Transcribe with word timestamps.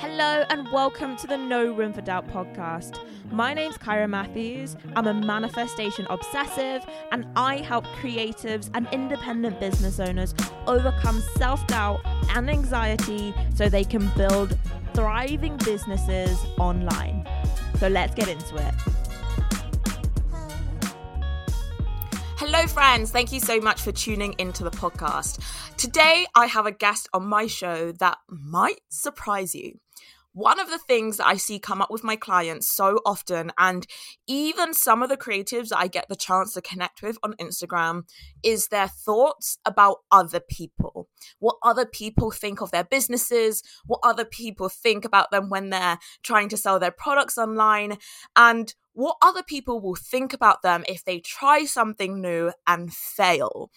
Hello 0.00 0.44
and 0.48 0.70
welcome 0.70 1.16
to 1.16 1.26
the 1.26 1.36
No 1.36 1.72
Room 1.72 1.92
for 1.92 2.02
Doubt 2.02 2.28
podcast. 2.28 3.00
My 3.32 3.52
name's 3.52 3.76
Kyra 3.78 4.08
Matthews. 4.08 4.76
I'm 4.94 5.08
a 5.08 5.12
manifestation 5.12 6.06
obsessive 6.08 6.86
and 7.10 7.26
I 7.34 7.56
help 7.56 7.84
creatives 8.00 8.70
and 8.74 8.86
independent 8.92 9.58
business 9.58 9.98
owners 9.98 10.36
overcome 10.68 11.20
self 11.36 11.66
doubt 11.66 11.98
and 12.36 12.48
anxiety 12.48 13.34
so 13.56 13.68
they 13.68 13.82
can 13.82 14.08
build 14.16 14.56
thriving 14.94 15.56
businesses 15.56 16.38
online. 16.60 17.28
So 17.80 17.88
let's 17.88 18.14
get 18.14 18.28
into 18.28 18.54
it. 18.54 18.74
Hello, 22.36 22.68
friends. 22.68 23.10
Thank 23.10 23.32
you 23.32 23.40
so 23.40 23.60
much 23.60 23.80
for 23.82 23.90
tuning 23.90 24.36
into 24.38 24.62
the 24.62 24.70
podcast. 24.70 25.40
Today, 25.76 26.24
I 26.36 26.46
have 26.46 26.66
a 26.66 26.72
guest 26.72 27.08
on 27.12 27.26
my 27.26 27.48
show 27.48 27.90
that 27.90 28.18
might 28.28 28.80
surprise 28.88 29.56
you 29.56 29.80
one 30.38 30.60
of 30.60 30.70
the 30.70 30.78
things 30.78 31.16
that 31.16 31.26
I 31.26 31.36
see 31.36 31.58
come 31.58 31.82
up 31.82 31.90
with 31.90 32.04
my 32.04 32.14
clients 32.14 32.68
so 32.68 33.00
often, 33.04 33.50
and 33.58 33.84
even 34.28 34.72
some 34.72 35.02
of 35.02 35.08
the 35.08 35.16
creatives 35.16 35.72
I 35.74 35.88
get 35.88 36.08
the 36.08 36.14
chance 36.14 36.54
to 36.54 36.62
connect 36.62 37.02
with 37.02 37.18
on 37.24 37.32
Instagram, 37.34 38.04
is 38.44 38.68
their 38.68 38.86
thoughts 38.86 39.58
about 39.64 39.98
other 40.12 40.38
people. 40.38 41.08
What 41.40 41.56
other 41.64 41.84
people 41.84 42.30
think 42.30 42.60
of 42.60 42.70
their 42.70 42.84
businesses, 42.84 43.64
what 43.84 43.98
other 44.04 44.24
people 44.24 44.68
think 44.68 45.04
about 45.04 45.32
them 45.32 45.50
when 45.50 45.70
they're 45.70 45.98
trying 46.22 46.48
to 46.50 46.56
sell 46.56 46.78
their 46.78 46.92
products 46.92 47.36
online, 47.36 47.98
and 48.36 48.72
what 48.92 49.16
other 49.20 49.42
people 49.42 49.80
will 49.80 49.96
think 49.96 50.32
about 50.32 50.62
them 50.62 50.84
if 50.88 51.04
they 51.04 51.18
try 51.18 51.64
something 51.64 52.20
new 52.20 52.52
and 52.64 52.94
fail. 52.94 53.72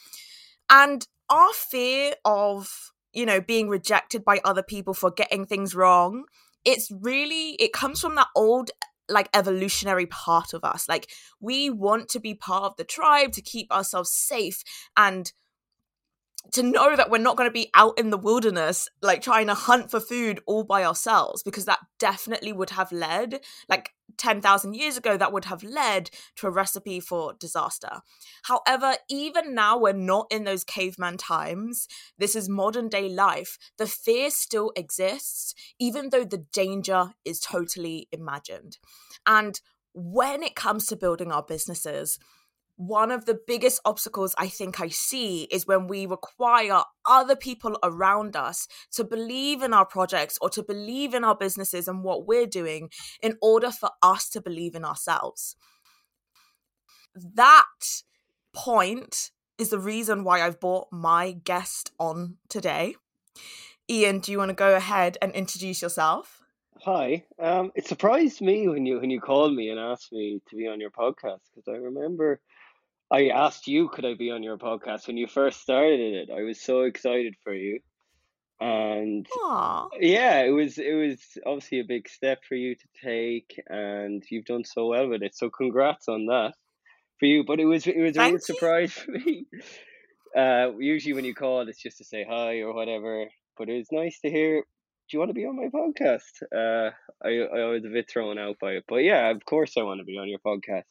And 0.69 1.07
our 1.27 1.53
fear 1.53 2.13
of 2.23 2.91
you 3.13 3.25
know 3.25 3.41
being 3.41 3.67
rejected 3.67 4.23
by 4.23 4.39
other 4.45 4.63
people 4.63 4.93
for 4.93 5.09
getting 5.09 5.45
things 5.47 5.73
wrong 5.73 6.25
it's 6.65 6.91
really 6.91 7.51
it 7.59 7.73
comes 7.73 7.99
from 7.99 8.15
that 8.15 8.27
old 8.35 8.71
like 9.09 9.29
evolutionary 9.33 10.05
part 10.05 10.53
of 10.53 10.63
us. 10.63 10.87
Like 10.87 11.09
we 11.39 11.69
want 11.69 12.09
to 12.09 12.19
be 12.19 12.33
part 12.33 12.63
of 12.63 12.75
the 12.77 12.83
tribe 12.83 13.31
to 13.33 13.41
keep 13.41 13.71
ourselves 13.71 14.11
safe 14.11 14.63
and 14.95 15.31
to 16.53 16.63
know 16.63 16.95
that 16.95 17.09
we're 17.09 17.17
not 17.17 17.37
going 17.37 17.49
to 17.49 17.53
be 17.53 17.69
out 17.73 17.97
in 17.97 18.09
the 18.09 18.17
wilderness 18.17 18.89
like 19.01 19.21
trying 19.21 19.47
to 19.47 19.53
hunt 19.53 19.89
for 19.91 19.99
food 19.99 20.39
all 20.45 20.63
by 20.63 20.83
ourselves 20.83 21.43
because 21.43 21.65
that 21.65 21.79
definitely 21.99 22.51
would 22.51 22.71
have 22.71 22.91
led 22.91 23.39
like 23.69 23.91
10,000 24.17 24.73
years 24.75 24.97
ago 24.97 25.17
that 25.17 25.31
would 25.31 25.45
have 25.45 25.63
led 25.63 26.09
to 26.35 26.47
a 26.47 26.51
recipe 26.51 26.99
for 26.99 27.33
disaster. 27.39 28.01
However, 28.43 28.95
even 29.09 29.55
now 29.55 29.77
we're 29.77 29.93
not 29.93 30.27
in 30.29 30.43
those 30.43 30.63
caveman 30.63 31.17
times. 31.17 31.87
This 32.17 32.35
is 32.35 32.49
modern 32.49 32.89
day 32.89 33.07
life. 33.07 33.57
The 33.77 33.87
fear 33.87 34.29
still 34.29 34.71
exists 34.75 35.53
even 35.79 36.09
though 36.09 36.25
the 36.25 36.45
danger 36.51 37.13
is 37.23 37.39
totally 37.39 38.07
imagined. 38.11 38.77
And 39.25 39.59
when 39.93 40.43
it 40.43 40.55
comes 40.55 40.85
to 40.87 40.95
building 40.95 41.31
our 41.31 41.43
businesses, 41.43 42.17
one 42.75 43.11
of 43.11 43.25
the 43.25 43.39
biggest 43.45 43.81
obstacles 43.85 44.33
I 44.37 44.47
think 44.47 44.79
I 44.79 44.89
see 44.89 45.43
is 45.51 45.67
when 45.67 45.87
we 45.87 46.05
require 46.05 46.81
other 47.05 47.35
people 47.35 47.77
around 47.83 48.35
us 48.35 48.67
to 48.93 49.03
believe 49.03 49.61
in 49.61 49.73
our 49.73 49.85
projects 49.85 50.37
or 50.41 50.49
to 50.51 50.63
believe 50.63 51.13
in 51.13 51.23
our 51.23 51.35
businesses 51.35 51.87
and 51.87 52.03
what 52.03 52.25
we're 52.25 52.47
doing 52.47 52.89
in 53.21 53.37
order 53.41 53.71
for 53.71 53.89
us 54.01 54.29
to 54.29 54.41
believe 54.41 54.75
in 54.75 54.85
ourselves. 54.85 55.55
That 57.15 57.65
point 58.53 59.31
is 59.57 59.69
the 59.69 59.79
reason 59.79 60.23
why 60.23 60.41
I've 60.41 60.59
brought 60.59 60.87
my 60.91 61.33
guest 61.43 61.91
on 61.99 62.37
today. 62.49 62.95
Ian, 63.89 64.19
do 64.19 64.31
you 64.31 64.37
want 64.37 64.49
to 64.49 64.55
go 64.55 64.75
ahead 64.75 65.17
and 65.21 65.31
introduce 65.33 65.81
yourself? 65.81 66.41
Hi. 66.83 67.25
Um, 67.37 67.71
it 67.75 67.85
surprised 67.85 68.41
me 68.41 68.67
when 68.67 68.87
you 68.87 68.99
when 68.99 69.11
you 69.11 69.21
called 69.21 69.53
me 69.53 69.69
and 69.69 69.79
asked 69.79 70.11
me 70.11 70.41
to 70.49 70.55
be 70.55 70.67
on 70.67 70.79
your 70.79 70.89
podcast 70.89 71.41
because 71.53 71.67
I 71.67 71.77
remember 71.77 72.41
I 73.11 73.27
asked 73.27 73.67
you, 73.67 73.89
could 73.89 74.05
I 74.05 74.13
be 74.13 74.31
on 74.31 74.41
your 74.41 74.57
podcast 74.57 75.07
when 75.07 75.17
you 75.17 75.27
first 75.27 75.61
started 75.61 75.99
it? 75.99 76.29
I 76.31 76.43
was 76.43 76.61
so 76.61 76.83
excited 76.83 77.35
for 77.43 77.53
you, 77.53 77.81
and 78.61 79.27
Aww. 79.43 79.89
yeah, 79.99 80.43
it 80.43 80.51
was 80.51 80.77
it 80.77 80.93
was 80.93 81.19
obviously 81.45 81.81
a 81.81 81.85
big 81.85 82.07
step 82.07 82.39
for 82.47 82.55
you 82.55 82.75
to 82.75 82.87
take, 83.03 83.59
and 83.67 84.23
you've 84.29 84.45
done 84.45 84.63
so 84.63 84.87
well 84.87 85.09
with 85.09 85.23
it. 85.23 85.35
So 85.35 85.49
congrats 85.49 86.07
on 86.07 86.27
that 86.27 86.53
for 87.19 87.25
you. 87.25 87.43
But 87.45 87.59
it 87.59 87.65
was 87.65 87.85
it 87.85 87.99
was 87.99 88.15
a 88.15 88.29
real 88.29 88.39
surprise 88.39 88.93
for 89.05 89.11
me. 89.11 89.45
Uh, 90.33 90.71
usually 90.79 91.13
when 91.13 91.25
you 91.25 91.35
call, 91.35 91.67
it's 91.67 91.81
just 91.81 91.97
to 91.97 92.05
say 92.05 92.25
hi 92.27 92.59
or 92.59 92.73
whatever. 92.73 93.25
But 93.57 93.67
it 93.67 93.77
was 93.77 93.87
nice 93.91 94.21
to 94.21 94.29
hear. 94.29 94.61
Do 94.61 95.17
you 95.17 95.19
want 95.19 95.31
to 95.31 95.33
be 95.33 95.45
on 95.45 95.57
my 95.57 95.67
podcast? 95.67 96.41
Uh, 96.55 96.91
I 97.21 97.29
I 97.29 97.65
was 97.65 97.83
a 97.83 97.89
bit 97.89 98.09
thrown 98.09 98.37
out 98.37 98.55
by 98.61 98.71
it, 98.73 98.85
but 98.87 99.03
yeah, 99.03 99.31
of 99.31 99.43
course 99.43 99.73
I 99.77 99.83
want 99.83 99.99
to 99.99 100.05
be 100.05 100.17
on 100.17 100.29
your 100.29 100.39
podcast 100.39 100.83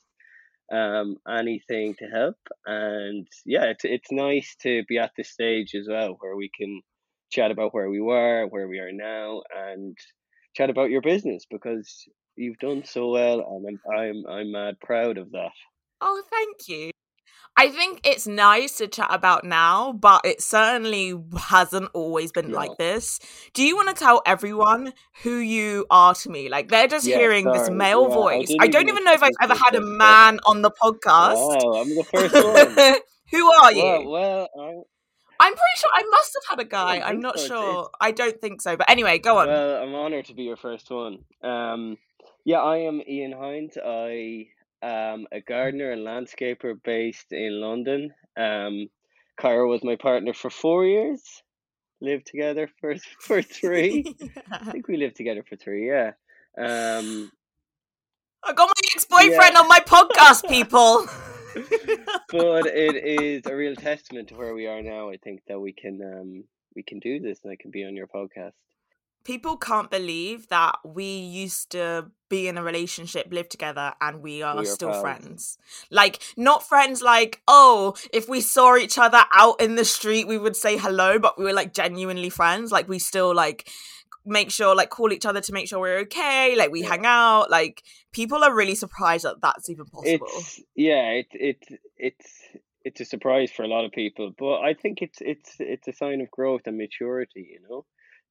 um, 0.70 1.16
anything 1.28 1.94
to 1.98 2.06
help. 2.06 2.36
And 2.66 3.26
yeah, 3.44 3.64
it's, 3.64 3.84
it's 3.84 4.12
nice 4.12 4.56
to 4.62 4.84
be 4.88 4.98
at 4.98 5.12
this 5.16 5.30
stage 5.30 5.74
as 5.74 5.86
well 5.88 6.16
where 6.20 6.36
we 6.36 6.50
can 6.56 6.82
chat 7.30 7.50
about 7.50 7.74
where 7.74 7.90
we 7.90 8.00
were, 8.00 8.46
where 8.46 8.68
we 8.68 8.78
are 8.78 8.92
now, 8.92 9.42
and 9.56 9.96
chat 10.54 10.70
about 10.70 10.90
your 10.90 11.02
business 11.02 11.46
because 11.50 12.08
you've 12.36 12.58
done 12.58 12.84
so 12.84 13.10
well, 13.10 13.40
and 13.40 13.66
I'm 13.66 13.98
I'm 13.98 14.26
I'm 14.28 14.52
mad 14.52 14.80
proud 14.80 15.18
of 15.18 15.30
that. 15.32 15.52
Oh, 16.00 16.22
thank 16.30 16.68
you. 16.68 16.89
I 17.60 17.68
think 17.68 18.00
it's 18.04 18.26
nice 18.26 18.78
to 18.78 18.88
chat 18.88 19.08
about 19.10 19.44
now, 19.44 19.92
but 19.92 20.22
it 20.24 20.40
certainly 20.40 21.14
hasn't 21.38 21.90
always 21.92 22.32
been 22.32 22.52
like 22.52 22.78
this. 22.78 23.20
Do 23.52 23.62
you 23.62 23.76
want 23.76 23.94
to 23.94 23.94
tell 23.94 24.22
everyone 24.24 24.94
who 25.22 25.36
you 25.36 25.84
are 25.90 26.14
to 26.14 26.30
me? 26.30 26.48
Like 26.48 26.70
they're 26.70 26.86
just 26.86 27.06
yeah, 27.06 27.18
hearing 27.18 27.44
sorry. 27.44 27.58
this 27.58 27.68
male 27.68 28.08
yeah, 28.08 28.14
voice. 28.14 28.50
I, 28.58 28.64
I 28.64 28.68
don't 28.68 28.88
even 28.88 29.04
know 29.04 29.12
if 29.12 29.22
I've 29.22 29.36
ever 29.42 29.54
had 29.54 29.74
a 29.74 29.82
man 29.82 30.40
on 30.46 30.62
the 30.62 30.70
podcast. 30.70 31.34
Wow, 31.36 31.82
I'm 31.82 31.94
the 31.94 32.04
first 32.04 32.34
one. 32.34 32.96
who 33.30 33.52
are 33.52 33.72
you? 33.72 34.08
Well, 34.08 34.48
well 34.56 34.86
I'm 35.38 35.52
pretty 35.52 35.76
sure 35.76 35.90
I 35.94 36.02
must 36.10 36.38
have 36.40 36.58
had 36.58 36.66
a 36.66 36.68
guy. 36.68 37.00
I'm 37.00 37.20
not 37.20 37.38
so. 37.38 37.46
sure. 37.46 37.90
I 38.00 38.12
don't 38.12 38.40
think 38.40 38.62
so. 38.62 38.78
But 38.78 38.88
anyway, 38.88 39.18
go 39.18 39.36
on. 39.36 39.48
Well, 39.48 39.82
I'm 39.82 39.94
honored 39.94 40.24
to 40.26 40.34
be 40.34 40.44
your 40.44 40.56
first 40.56 40.90
one. 40.90 41.24
Um, 41.42 41.98
yeah, 42.46 42.60
I 42.60 42.78
am 42.78 43.02
Ian 43.06 43.32
Hines. 43.32 43.76
I 43.76 44.46
um, 44.82 45.26
a 45.32 45.40
gardener 45.40 45.90
and 45.90 46.02
landscaper 46.02 46.80
based 46.82 47.32
in 47.32 47.60
London. 47.60 48.12
Um, 48.36 48.88
Kyra 49.38 49.68
was 49.68 49.84
my 49.84 49.96
partner 49.96 50.34
for 50.34 50.50
four 50.50 50.84
years. 50.84 51.22
Lived 52.00 52.26
together 52.26 52.68
for 52.80 52.96
for 53.20 53.42
three. 53.42 54.14
yeah. 54.20 54.42
I 54.50 54.70
think 54.70 54.88
we 54.88 54.96
lived 54.96 55.16
together 55.16 55.44
for 55.48 55.56
three. 55.56 55.88
Yeah. 55.88 56.12
Um, 56.58 57.30
I 58.42 58.52
got 58.54 58.68
my 58.68 58.88
ex 58.94 59.04
boyfriend 59.04 59.52
yeah. 59.54 59.60
on 59.60 59.68
my 59.68 59.80
podcast, 59.80 60.48
people. 60.48 61.06
but 62.30 62.66
it 62.66 62.96
is 62.96 63.44
a 63.46 63.54
real 63.54 63.76
testament 63.76 64.28
to 64.28 64.34
where 64.34 64.54
we 64.54 64.66
are 64.66 64.82
now. 64.82 65.10
I 65.10 65.16
think 65.18 65.42
that 65.48 65.60
we 65.60 65.72
can 65.72 66.00
um, 66.02 66.44
we 66.74 66.82
can 66.82 67.00
do 67.00 67.20
this, 67.20 67.40
and 67.44 67.52
I 67.52 67.56
can 67.56 67.70
be 67.70 67.84
on 67.84 67.94
your 67.94 68.06
podcast 68.06 68.52
people 69.24 69.56
can't 69.56 69.90
believe 69.90 70.48
that 70.48 70.78
we 70.84 71.04
used 71.04 71.70
to 71.70 72.10
be 72.28 72.48
in 72.48 72.56
a 72.56 72.62
relationship, 72.62 73.28
live 73.30 73.48
together, 73.48 73.92
and 74.00 74.22
we 74.22 74.42
are, 74.42 74.56
we 74.56 74.62
are 74.62 74.66
still 74.66 74.90
pals. 74.90 75.02
friends. 75.02 75.58
Like, 75.90 76.22
not 76.36 76.66
friends 76.66 77.02
like, 77.02 77.42
oh, 77.48 77.94
if 78.12 78.28
we 78.28 78.40
saw 78.40 78.76
each 78.76 78.98
other 78.98 79.22
out 79.32 79.60
in 79.60 79.74
the 79.74 79.84
street, 79.84 80.26
we 80.26 80.38
would 80.38 80.56
say 80.56 80.78
hello, 80.78 81.18
but 81.18 81.38
we 81.38 81.44
were 81.44 81.52
like 81.52 81.74
genuinely 81.74 82.30
friends. 82.30 82.72
Like, 82.72 82.88
we 82.88 82.98
still 82.98 83.34
like 83.34 83.68
make 84.24 84.50
sure, 84.50 84.74
like, 84.74 84.90
call 84.90 85.12
each 85.12 85.26
other 85.26 85.40
to 85.40 85.52
make 85.52 85.68
sure 85.68 85.80
we're 85.80 85.98
okay. 86.00 86.54
Like, 86.56 86.70
we 86.70 86.82
yeah. 86.82 86.88
hang 86.88 87.06
out. 87.06 87.50
Like, 87.50 87.82
people 88.12 88.42
are 88.44 88.54
really 88.54 88.74
surprised 88.74 89.24
that 89.24 89.40
that's 89.42 89.68
even 89.68 89.86
possible. 89.86 90.28
It's, 90.30 90.60
yeah, 90.76 91.10
it, 91.10 91.26
it, 91.32 91.80
it's, 91.96 92.42
it's 92.84 93.00
a 93.00 93.04
surprise 93.04 93.50
for 93.50 93.64
a 93.64 93.68
lot 93.68 93.84
of 93.84 93.92
people, 93.92 94.32
but 94.38 94.60
I 94.60 94.72
think 94.72 95.02
it's 95.02 95.18
it's 95.20 95.56
it's 95.58 95.86
a 95.86 95.92
sign 95.92 96.22
of 96.22 96.30
growth 96.30 96.62
and 96.64 96.78
maturity, 96.78 97.46
you 97.52 97.60
know 97.68 97.84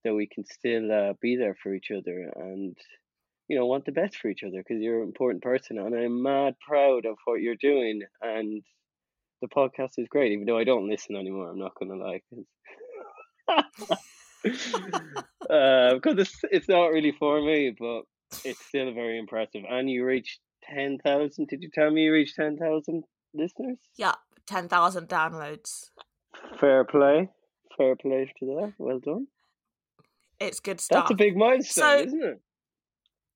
that 0.03 0.13
we 0.13 0.27
can 0.27 0.45
still 0.45 0.91
uh, 0.91 1.13
be 1.21 1.35
there 1.35 1.55
for 1.61 1.73
each 1.73 1.91
other 1.91 2.31
and 2.35 2.77
you 3.47 3.57
know 3.57 3.65
want 3.65 3.85
the 3.85 3.91
best 3.91 4.15
for 4.17 4.29
each 4.29 4.43
other 4.43 4.57
because 4.57 4.81
you're 4.81 5.01
an 5.01 5.07
important 5.07 5.43
person 5.43 5.77
and 5.77 5.95
i'm 5.95 6.21
mad 6.21 6.55
proud 6.65 7.05
of 7.05 7.17
what 7.25 7.41
you're 7.41 7.55
doing 7.55 8.01
and 8.21 8.63
the 9.41 9.47
podcast 9.47 9.91
is 9.97 10.07
great 10.09 10.31
even 10.31 10.45
though 10.45 10.57
i 10.57 10.63
don't 10.63 10.89
listen 10.89 11.15
anymore 11.15 11.49
i'm 11.49 11.59
not 11.59 11.73
gonna 11.79 11.95
lie 11.95 12.21
uh, 15.49 15.95
because 15.95 16.17
it's, 16.17 16.39
it's 16.51 16.69
not 16.69 16.87
really 16.87 17.13
for 17.19 17.41
me 17.41 17.75
but 17.77 18.03
it's 18.45 18.63
still 18.65 18.93
very 18.93 19.17
impressive. 19.17 19.63
And 19.69 19.89
you 19.89 20.05
reached 20.05 20.39
10,000 20.73 21.47
did 21.47 21.63
you 21.63 21.69
tell 21.73 21.89
me 21.89 22.03
you 22.03 22.13
reached 22.13 22.35
10,000 22.35 23.03
listeners? 23.33 23.77
Yeah 23.97 24.15
10,000 24.47 25.07
downloads. 25.07 25.89
Fair 26.59 26.83
play. 26.83 27.29
Fair 27.77 27.95
play 27.95 28.31
to 28.39 28.45
that 28.45 28.73
well 28.77 28.99
done 28.99 29.27
it's 30.39 30.59
good 30.59 30.81
stuff. 30.81 31.03
That's 31.03 31.11
a 31.11 31.15
big 31.15 31.35
milestone, 31.35 31.83
so, 31.83 32.03
isn't 32.05 32.23
it? 32.23 32.41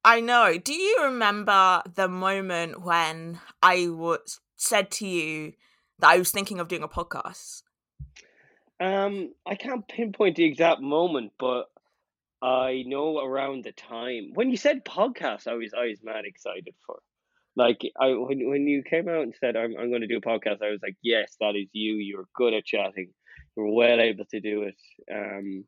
I 0.05 0.19
know. 0.19 0.57
Do 0.57 0.73
you 0.73 0.99
remember 1.03 1.81
the 1.95 2.07
moment 2.07 2.81
when 2.81 3.39
I 3.61 3.87
was 3.89 4.39
said 4.57 4.91
to 4.91 5.07
you 5.07 5.53
that 5.99 6.09
I 6.09 6.17
was 6.17 6.31
thinking 6.31 6.59
of 6.59 6.67
doing 6.67 6.83
a 6.83 6.87
podcast? 6.87 7.63
Um, 8.79 9.33
I 9.45 9.55
can't 9.55 9.87
pinpoint 9.87 10.35
the 10.35 10.43
exact 10.43 10.81
moment, 10.81 11.31
but 11.39 11.69
I 12.41 12.83
know 12.85 13.19
around 13.19 13.63
the 13.63 13.71
time 13.71 14.31
when 14.33 14.49
you 14.49 14.57
said 14.57 14.83
podcast, 14.83 15.47
I 15.47 15.53
was 15.53 15.73
I 15.73 15.85
was 15.87 16.03
mad 16.03 16.25
excited 16.25 16.75
for. 16.85 16.99
Like 17.55 17.81
I 17.99 18.07
when 18.07 18.49
when 18.49 18.67
you 18.67 18.83
came 18.83 19.07
out 19.07 19.21
and 19.21 19.35
said 19.39 19.55
I'm 19.55 19.77
I'm 19.77 19.89
going 19.89 20.01
to 20.01 20.07
do 20.07 20.17
a 20.17 20.21
podcast, 20.21 20.61
I 20.61 20.71
was 20.71 20.81
like, 20.83 20.97
yes, 21.01 21.37
that 21.39 21.55
is 21.55 21.69
you. 21.71 21.95
You're 21.95 22.27
good 22.35 22.53
at 22.53 22.65
chatting. 22.65 23.13
You're 23.55 23.71
well 23.71 24.01
able 24.01 24.25
to 24.25 24.39
do 24.41 24.63
it. 24.63 24.75
Um, 25.09 25.63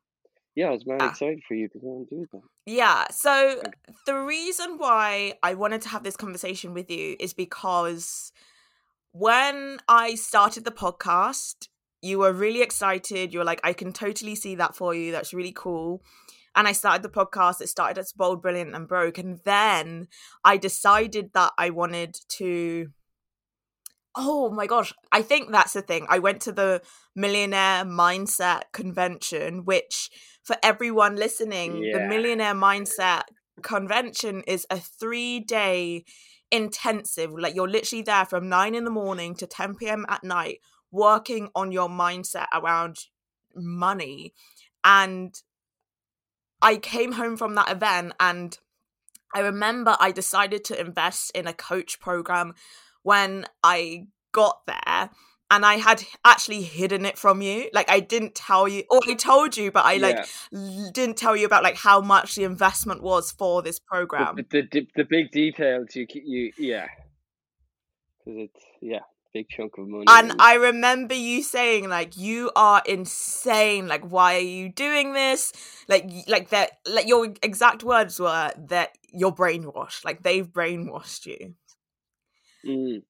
yeah, 0.56 0.68
I 0.68 0.70
was 0.72 0.86
mad 0.86 0.98
ah. 1.00 1.10
excited 1.10 1.42
for 1.46 1.54
you 1.54 1.68
to 1.68 1.78
go 1.78 1.96
and 1.96 2.08
do 2.08 2.26
that. 2.32 2.42
Yeah. 2.66 3.06
So 3.10 3.62
the 4.06 4.18
reason 4.18 4.78
why 4.78 5.34
I 5.42 5.54
wanted 5.54 5.82
to 5.82 5.88
have 5.90 6.02
this 6.02 6.16
conversation 6.16 6.74
with 6.74 6.90
you 6.90 7.16
is 7.20 7.32
because 7.32 8.32
when 9.12 9.78
I 9.88 10.16
started 10.16 10.64
the 10.64 10.72
podcast, 10.72 11.68
you 12.02 12.18
were 12.18 12.32
really 12.32 12.62
excited. 12.62 13.32
You 13.32 13.40
were 13.40 13.44
like, 13.44 13.60
I 13.62 13.72
can 13.72 13.92
totally 13.92 14.34
see 14.34 14.56
that 14.56 14.74
for 14.74 14.94
you. 14.94 15.12
That's 15.12 15.32
really 15.32 15.52
cool 15.54 16.02
and 16.56 16.66
I 16.66 16.72
started 16.72 17.02
the 17.02 17.10
podcast. 17.10 17.60
It 17.60 17.68
started 17.68 17.98
as 17.98 18.12
Bold, 18.12 18.40
Brilliant, 18.40 18.74
and 18.74 18.88
Broke. 18.88 19.18
And 19.18 19.38
then 19.44 20.08
I 20.42 20.56
decided 20.56 21.30
that 21.34 21.52
I 21.58 21.70
wanted 21.70 22.18
to. 22.30 22.88
Oh 24.16 24.50
my 24.50 24.66
gosh. 24.66 24.92
I 25.12 25.22
think 25.22 25.50
that's 25.50 25.74
the 25.74 25.82
thing. 25.82 26.06
I 26.08 26.18
went 26.18 26.40
to 26.42 26.52
the 26.52 26.82
Millionaire 27.14 27.84
Mindset 27.84 28.62
Convention, 28.72 29.64
which 29.64 30.10
for 30.42 30.56
everyone 30.62 31.16
listening, 31.16 31.82
yeah. 31.82 31.98
the 31.98 32.06
Millionaire 32.06 32.54
Mindset 32.54 33.22
Convention 33.62 34.42
is 34.46 34.66
a 34.70 34.78
three 34.78 35.40
day 35.40 36.04
intensive. 36.50 37.32
Like 37.32 37.54
you're 37.54 37.68
literally 37.68 38.02
there 38.02 38.24
from 38.24 38.48
nine 38.48 38.74
in 38.74 38.84
the 38.84 38.90
morning 38.90 39.34
to 39.36 39.46
10 39.46 39.74
p.m. 39.74 40.06
at 40.08 40.24
night 40.24 40.60
working 40.90 41.48
on 41.54 41.72
your 41.72 41.88
mindset 41.88 42.46
around 42.54 42.98
money. 43.54 44.32
And 44.84 45.34
I 46.62 46.76
came 46.76 47.12
home 47.12 47.36
from 47.36 47.54
that 47.56 47.70
event 47.70 48.14
and 48.18 48.56
I 49.34 49.40
remember 49.40 49.96
I 50.00 50.12
decided 50.12 50.64
to 50.64 50.80
invest 50.80 51.32
in 51.34 51.46
a 51.46 51.52
coach 51.52 52.00
program 52.00 52.54
when 53.06 53.46
I 53.62 54.08
got 54.32 54.66
there 54.66 55.10
and 55.48 55.64
I 55.64 55.74
had 55.76 56.02
actually 56.24 56.62
hidden 56.62 57.06
it 57.06 57.16
from 57.16 57.40
you. 57.40 57.70
Like 57.72 57.88
I 57.88 58.00
didn't 58.00 58.34
tell 58.34 58.66
you, 58.66 58.82
or 58.90 59.00
I 59.06 59.14
told 59.14 59.56
you, 59.56 59.70
but 59.70 59.84
I 59.84 59.98
like 59.98 60.26
yeah. 60.50 60.88
didn't 60.92 61.16
tell 61.16 61.36
you 61.36 61.46
about 61.46 61.62
like 61.62 61.76
how 61.76 62.00
much 62.00 62.34
the 62.34 62.42
investment 62.42 63.04
was 63.04 63.30
for 63.30 63.62
this 63.62 63.78
program. 63.78 64.34
The 64.50 64.62
the, 64.72 64.88
the 64.96 65.04
big 65.04 65.30
details 65.30 65.94
you 65.94 66.08
you 66.14 66.52
yeah, 66.58 66.88
because 68.24 68.48
it's 68.48 68.64
yeah 68.82 69.00
big 69.32 69.48
chunk 69.48 69.78
of 69.78 69.86
money. 69.86 70.04
And 70.08 70.32
I 70.40 70.54
remember 70.54 71.14
you 71.14 71.44
saying 71.44 71.88
like 71.88 72.16
you 72.16 72.50
are 72.56 72.82
insane. 72.84 73.86
Like 73.86 74.02
why 74.02 74.34
are 74.34 74.40
you 74.40 74.68
doing 74.68 75.12
this? 75.12 75.52
Like 75.88 76.10
like 76.26 76.48
that 76.48 76.72
like 76.88 77.06
your 77.06 77.32
exact 77.40 77.84
words 77.84 78.18
were 78.18 78.50
that 78.68 78.98
you're 79.12 79.30
brainwashed. 79.30 80.04
Like 80.04 80.24
they've 80.24 80.48
brainwashed 80.48 81.26
you. 81.26 81.54
Mm. 82.66 83.02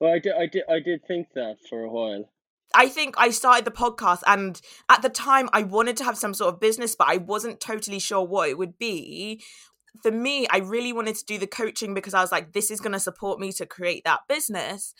Well, 0.00 0.12
I 0.12 0.18
did, 0.18 0.32
I 0.34 0.46
did, 0.46 0.62
I 0.68 0.80
did 0.80 1.00
think 1.06 1.28
that 1.34 1.56
for 1.68 1.82
a 1.82 1.90
while. 1.90 2.28
I 2.74 2.88
think 2.88 3.14
I 3.16 3.30
started 3.30 3.64
the 3.64 3.70
podcast, 3.70 4.22
and 4.26 4.60
at 4.88 5.02
the 5.02 5.08
time, 5.08 5.48
I 5.52 5.62
wanted 5.62 5.96
to 5.98 6.04
have 6.04 6.18
some 6.18 6.34
sort 6.34 6.52
of 6.52 6.60
business, 6.60 6.94
but 6.94 7.08
I 7.08 7.18
wasn't 7.18 7.60
totally 7.60 7.98
sure 7.98 8.26
what 8.26 8.48
it 8.48 8.58
would 8.58 8.78
be. 8.78 9.42
For 10.02 10.10
me, 10.10 10.46
I 10.48 10.58
really 10.58 10.92
wanted 10.92 11.16
to 11.16 11.24
do 11.24 11.38
the 11.38 11.46
coaching 11.46 11.94
because 11.94 12.12
I 12.12 12.20
was 12.20 12.32
like, 12.32 12.52
this 12.52 12.70
is 12.70 12.80
going 12.80 12.92
to 12.92 13.00
support 13.00 13.40
me 13.40 13.52
to 13.52 13.64
create 13.64 14.04
that 14.04 14.20
business 14.28 14.94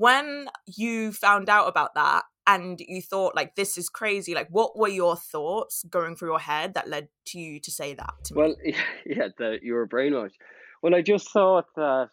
when 0.00 0.48
you 0.66 1.12
found 1.12 1.50
out 1.50 1.68
about 1.68 1.94
that 1.94 2.24
and 2.46 2.80
you 2.80 3.02
thought 3.02 3.36
like 3.36 3.54
this 3.54 3.76
is 3.76 3.90
crazy 3.90 4.34
like 4.34 4.48
what 4.48 4.76
were 4.76 4.88
your 4.88 5.14
thoughts 5.14 5.84
going 5.90 6.16
through 6.16 6.30
your 6.30 6.38
head 6.38 6.72
that 6.72 6.88
led 6.88 7.08
to 7.26 7.38
you 7.38 7.60
to 7.60 7.70
say 7.70 7.92
that 7.92 8.14
to 8.24 8.34
well 8.34 8.56
yeah 9.04 9.28
that 9.38 9.58
you 9.62 9.74
were 9.74 9.86
brainwashed 9.86 10.38
well 10.82 10.94
i 10.94 11.02
just 11.02 11.30
thought 11.30 11.66
that 11.76 12.08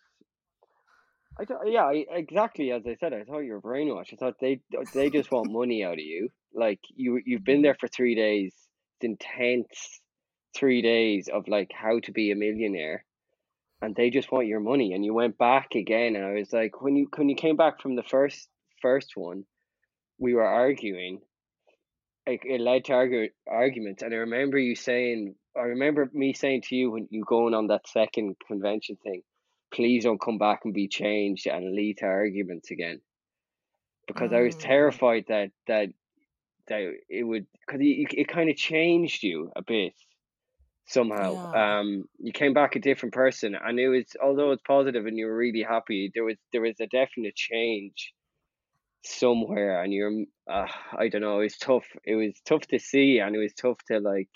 I 1.40 1.46
th- 1.46 1.60
yeah, 1.66 1.84
I, 1.84 2.06
exactly 2.10 2.72
as 2.72 2.84
I 2.88 2.96
said. 3.00 3.14
I 3.14 3.24
thought 3.24 3.40
you 3.40 3.54
were 3.54 3.62
brainwashed. 3.62 4.14
I 4.14 4.16
thought 4.18 4.36
they 4.40 4.60
they 4.94 5.10
just 5.10 5.32
want 5.32 5.52
money 5.52 5.84
out 5.84 5.94
of 5.94 6.00
you. 6.00 6.30
Like 6.54 6.80
you, 6.96 7.22
you've 7.26 7.44
been 7.44 7.58
mm-hmm. 7.58 7.64
there 7.64 7.78
for 7.80 7.88
three 7.88 8.16
days. 8.16 8.54
It's 9.00 9.06
intense 9.06 10.02
three 10.56 10.82
days 10.82 11.30
of 11.32 11.48
like 11.48 11.72
how 11.74 12.00
to 12.00 12.12
be 12.12 12.32
a 12.32 12.36
millionaire, 12.36 13.06
and 13.82 13.96
they 13.96 14.10
just 14.10 14.32
want 14.32 14.48
your 14.48 14.60
money 14.60 14.94
and 14.94 15.06
you 15.06 15.14
went 15.14 15.38
back 15.38 15.76
again 15.76 16.16
and 16.16 16.26
i 16.26 16.34
was 16.34 16.52
like 16.52 16.82
when 16.82 16.96
you 16.96 17.08
when 17.16 17.30
you 17.30 17.36
came 17.36 17.56
back 17.56 17.82
from 17.82 17.96
the 17.96 18.04
first 18.04 18.48
first 18.82 19.12
one 19.16 19.44
we 20.18 20.34
were 20.34 20.46
arguing 20.46 21.20
like 22.28 22.44
it 22.46 22.60
led 22.60 22.86
to 22.86 22.94
argue, 22.94 23.30
arguments 23.48 24.02
and 24.04 24.14
i 24.14 24.18
remember 24.18 24.58
you 24.58 24.76
saying 24.76 25.36
i 25.56 25.62
remember 25.62 26.10
me 26.14 26.34
saying 26.34 26.62
to 26.62 26.76
you 26.76 26.92
when 26.92 27.08
you 27.12 27.24
going 27.26 27.54
on 27.54 27.68
that 27.68 27.88
second 27.88 28.36
convention 28.48 28.98
thing 29.04 29.22
please 29.74 30.04
don't 30.04 30.22
come 30.22 30.38
back 30.38 30.62
and 30.64 30.74
be 30.74 30.88
changed 30.88 31.48
and 31.48 31.76
lead 31.76 31.98
to 31.98 32.06
arguments 32.06 32.72
again 32.72 33.00
because 34.08 34.32
mm. 34.32 34.38
i 34.38 34.42
was 34.42 34.56
mm. 34.56 34.62
terrified 34.62 35.26
that 35.28 35.52
that 35.68 35.90
that 36.68 36.82
it 37.10 37.24
would 37.24 37.46
because 37.66 37.82
it, 37.82 38.14
it 38.14 38.28
kind 38.28 38.50
of 38.50 38.56
changed 38.56 39.24
you 39.24 39.52
a 39.56 39.62
bit 39.62 39.94
somehow. 40.88 41.34
Yeah. 41.34 41.80
Um, 41.80 42.06
you 42.18 42.32
came 42.32 42.54
back 42.54 42.76
a 42.76 42.80
different 42.80 43.14
person, 43.14 43.56
and 43.56 43.80
it 43.80 43.90
was 43.90 44.06
although 44.24 44.52
it's 44.52 44.64
positive 44.66 45.06
and 45.06 45.18
you 45.18 45.26
were 45.28 45.36
really 45.36 45.64
happy. 45.64 46.12
There 46.14 46.24
was 46.24 46.38
there 46.52 46.62
was 46.62 46.80
a 46.80 46.88
definite 46.88 47.36
change 47.36 48.14
somewhere, 49.04 49.84
and 49.84 49.94
you're 49.94 50.24
uh, 50.50 50.68
I 50.98 51.10
don't 51.10 51.22
know. 51.22 51.40
It 51.40 51.44
was 51.44 51.58
tough. 51.58 51.86
It 52.04 52.16
was 52.16 52.34
tough 52.46 52.66
to 52.68 52.80
see, 52.80 53.20
and 53.20 53.36
it 53.36 53.40
was 53.40 53.54
tough 53.54 53.78
to 53.90 54.00
like. 54.00 54.30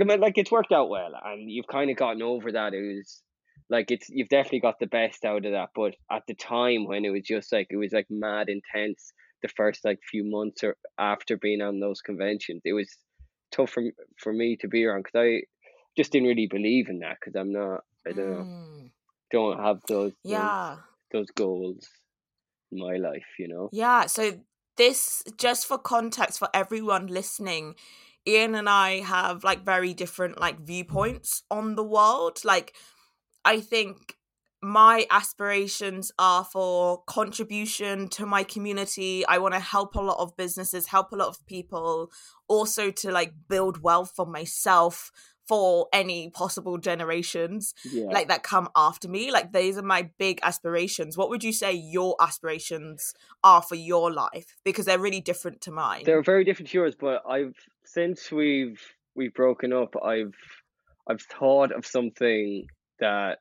I 0.00 0.04
mean, 0.04 0.20
like 0.20 0.38
it's 0.38 0.50
worked 0.50 0.72
out 0.72 0.88
well, 0.88 1.12
and 1.22 1.50
you've 1.50 1.66
kind 1.66 1.90
of 1.90 1.96
gotten 1.96 2.22
over 2.22 2.52
that. 2.52 2.74
It 2.74 2.96
was 2.96 3.22
like 3.70 3.90
it's 3.90 4.08
you've 4.08 4.28
definitely 4.28 4.60
got 4.60 4.78
the 4.78 4.86
best 4.86 5.24
out 5.24 5.46
of 5.46 5.52
that. 5.52 5.70
But 5.74 5.94
at 6.10 6.22
the 6.26 6.34
time 6.34 6.86
when 6.86 7.04
it 7.04 7.10
was 7.10 7.24
just 7.24 7.52
like 7.52 7.68
it 7.70 7.76
was 7.76 7.92
like 7.92 8.06
mad 8.10 8.48
intense, 8.48 9.12
the 9.42 9.48
first 9.48 9.84
like 9.84 9.98
few 10.10 10.24
months 10.24 10.62
or 10.62 10.76
after 10.98 11.36
being 11.36 11.62
on 11.62 11.80
those 11.80 12.00
conventions, 12.00 12.62
it 12.64 12.72
was 12.72 12.88
tough 13.52 13.70
for 13.70 13.82
for 14.18 14.32
me 14.32 14.56
to 14.56 14.68
be 14.68 14.84
around 14.84 15.04
because 15.04 15.20
I 15.20 15.42
just 15.96 16.12
didn't 16.12 16.28
really 16.28 16.48
believe 16.48 16.88
in 16.88 17.00
that 17.00 17.18
because 17.20 17.38
I'm 17.38 17.52
not 17.52 17.84
I 18.06 18.12
don't 18.12 18.30
know 18.30 18.44
mm. 18.44 18.90
don't 19.30 19.60
have 19.60 19.80
those 19.88 20.12
yeah 20.24 20.76
those, 21.12 21.26
those 21.26 21.30
goals 21.36 21.88
in 22.72 22.78
my 22.78 22.96
life 22.96 23.26
you 23.38 23.48
know 23.48 23.68
yeah 23.72 24.06
so 24.06 24.32
this 24.76 25.22
just 25.36 25.66
for 25.66 25.78
context 25.78 26.38
for 26.38 26.48
everyone 26.54 27.06
listening 27.06 27.74
Ian 28.26 28.54
and 28.54 28.68
I 28.68 29.00
have 29.00 29.44
like 29.44 29.64
very 29.64 29.92
different 29.92 30.40
like 30.40 30.60
viewpoints 30.60 31.42
on 31.50 31.74
the 31.74 31.84
world 31.84 32.38
like 32.44 32.74
I 33.44 33.60
think 33.60 34.16
my 34.62 35.06
aspirations 35.10 36.12
are 36.18 36.44
for 36.44 37.02
contribution 37.06 38.06
to 38.08 38.24
my 38.24 38.44
community. 38.44 39.26
I 39.26 39.38
want 39.38 39.54
to 39.54 39.60
help 39.60 39.96
a 39.96 40.00
lot 40.00 40.18
of 40.20 40.36
businesses, 40.36 40.86
help 40.86 41.10
a 41.10 41.16
lot 41.16 41.28
of 41.28 41.44
people, 41.46 42.12
also 42.46 42.92
to 42.92 43.10
like 43.10 43.34
build 43.48 43.82
wealth 43.82 44.12
for 44.14 44.24
myself 44.24 45.10
for 45.48 45.88
any 45.92 46.30
possible 46.30 46.78
generations 46.78 47.74
yeah. 47.90 48.04
like 48.04 48.28
that 48.28 48.44
come 48.44 48.68
after 48.76 49.08
me. 49.08 49.32
Like 49.32 49.52
these 49.52 49.76
are 49.76 49.82
my 49.82 50.08
big 50.16 50.38
aspirations. 50.44 51.18
What 51.18 51.28
would 51.30 51.42
you 51.42 51.52
say 51.52 51.72
your 51.72 52.14
aspirations 52.20 53.14
are 53.42 53.62
for 53.62 53.74
your 53.74 54.12
life? 54.12 54.56
Because 54.64 54.86
they're 54.86 55.00
really 55.00 55.20
different 55.20 55.60
to 55.62 55.72
mine. 55.72 56.04
They're 56.04 56.22
very 56.22 56.44
different 56.44 56.70
to 56.70 56.78
yours, 56.78 56.94
but 56.98 57.22
I've 57.28 57.56
since 57.84 58.30
we've 58.30 58.80
we've 59.16 59.34
broken 59.34 59.72
up, 59.72 59.94
I've 60.02 60.36
I've 61.08 61.22
thought 61.22 61.72
of 61.72 61.84
something 61.84 62.68
that 63.02 63.38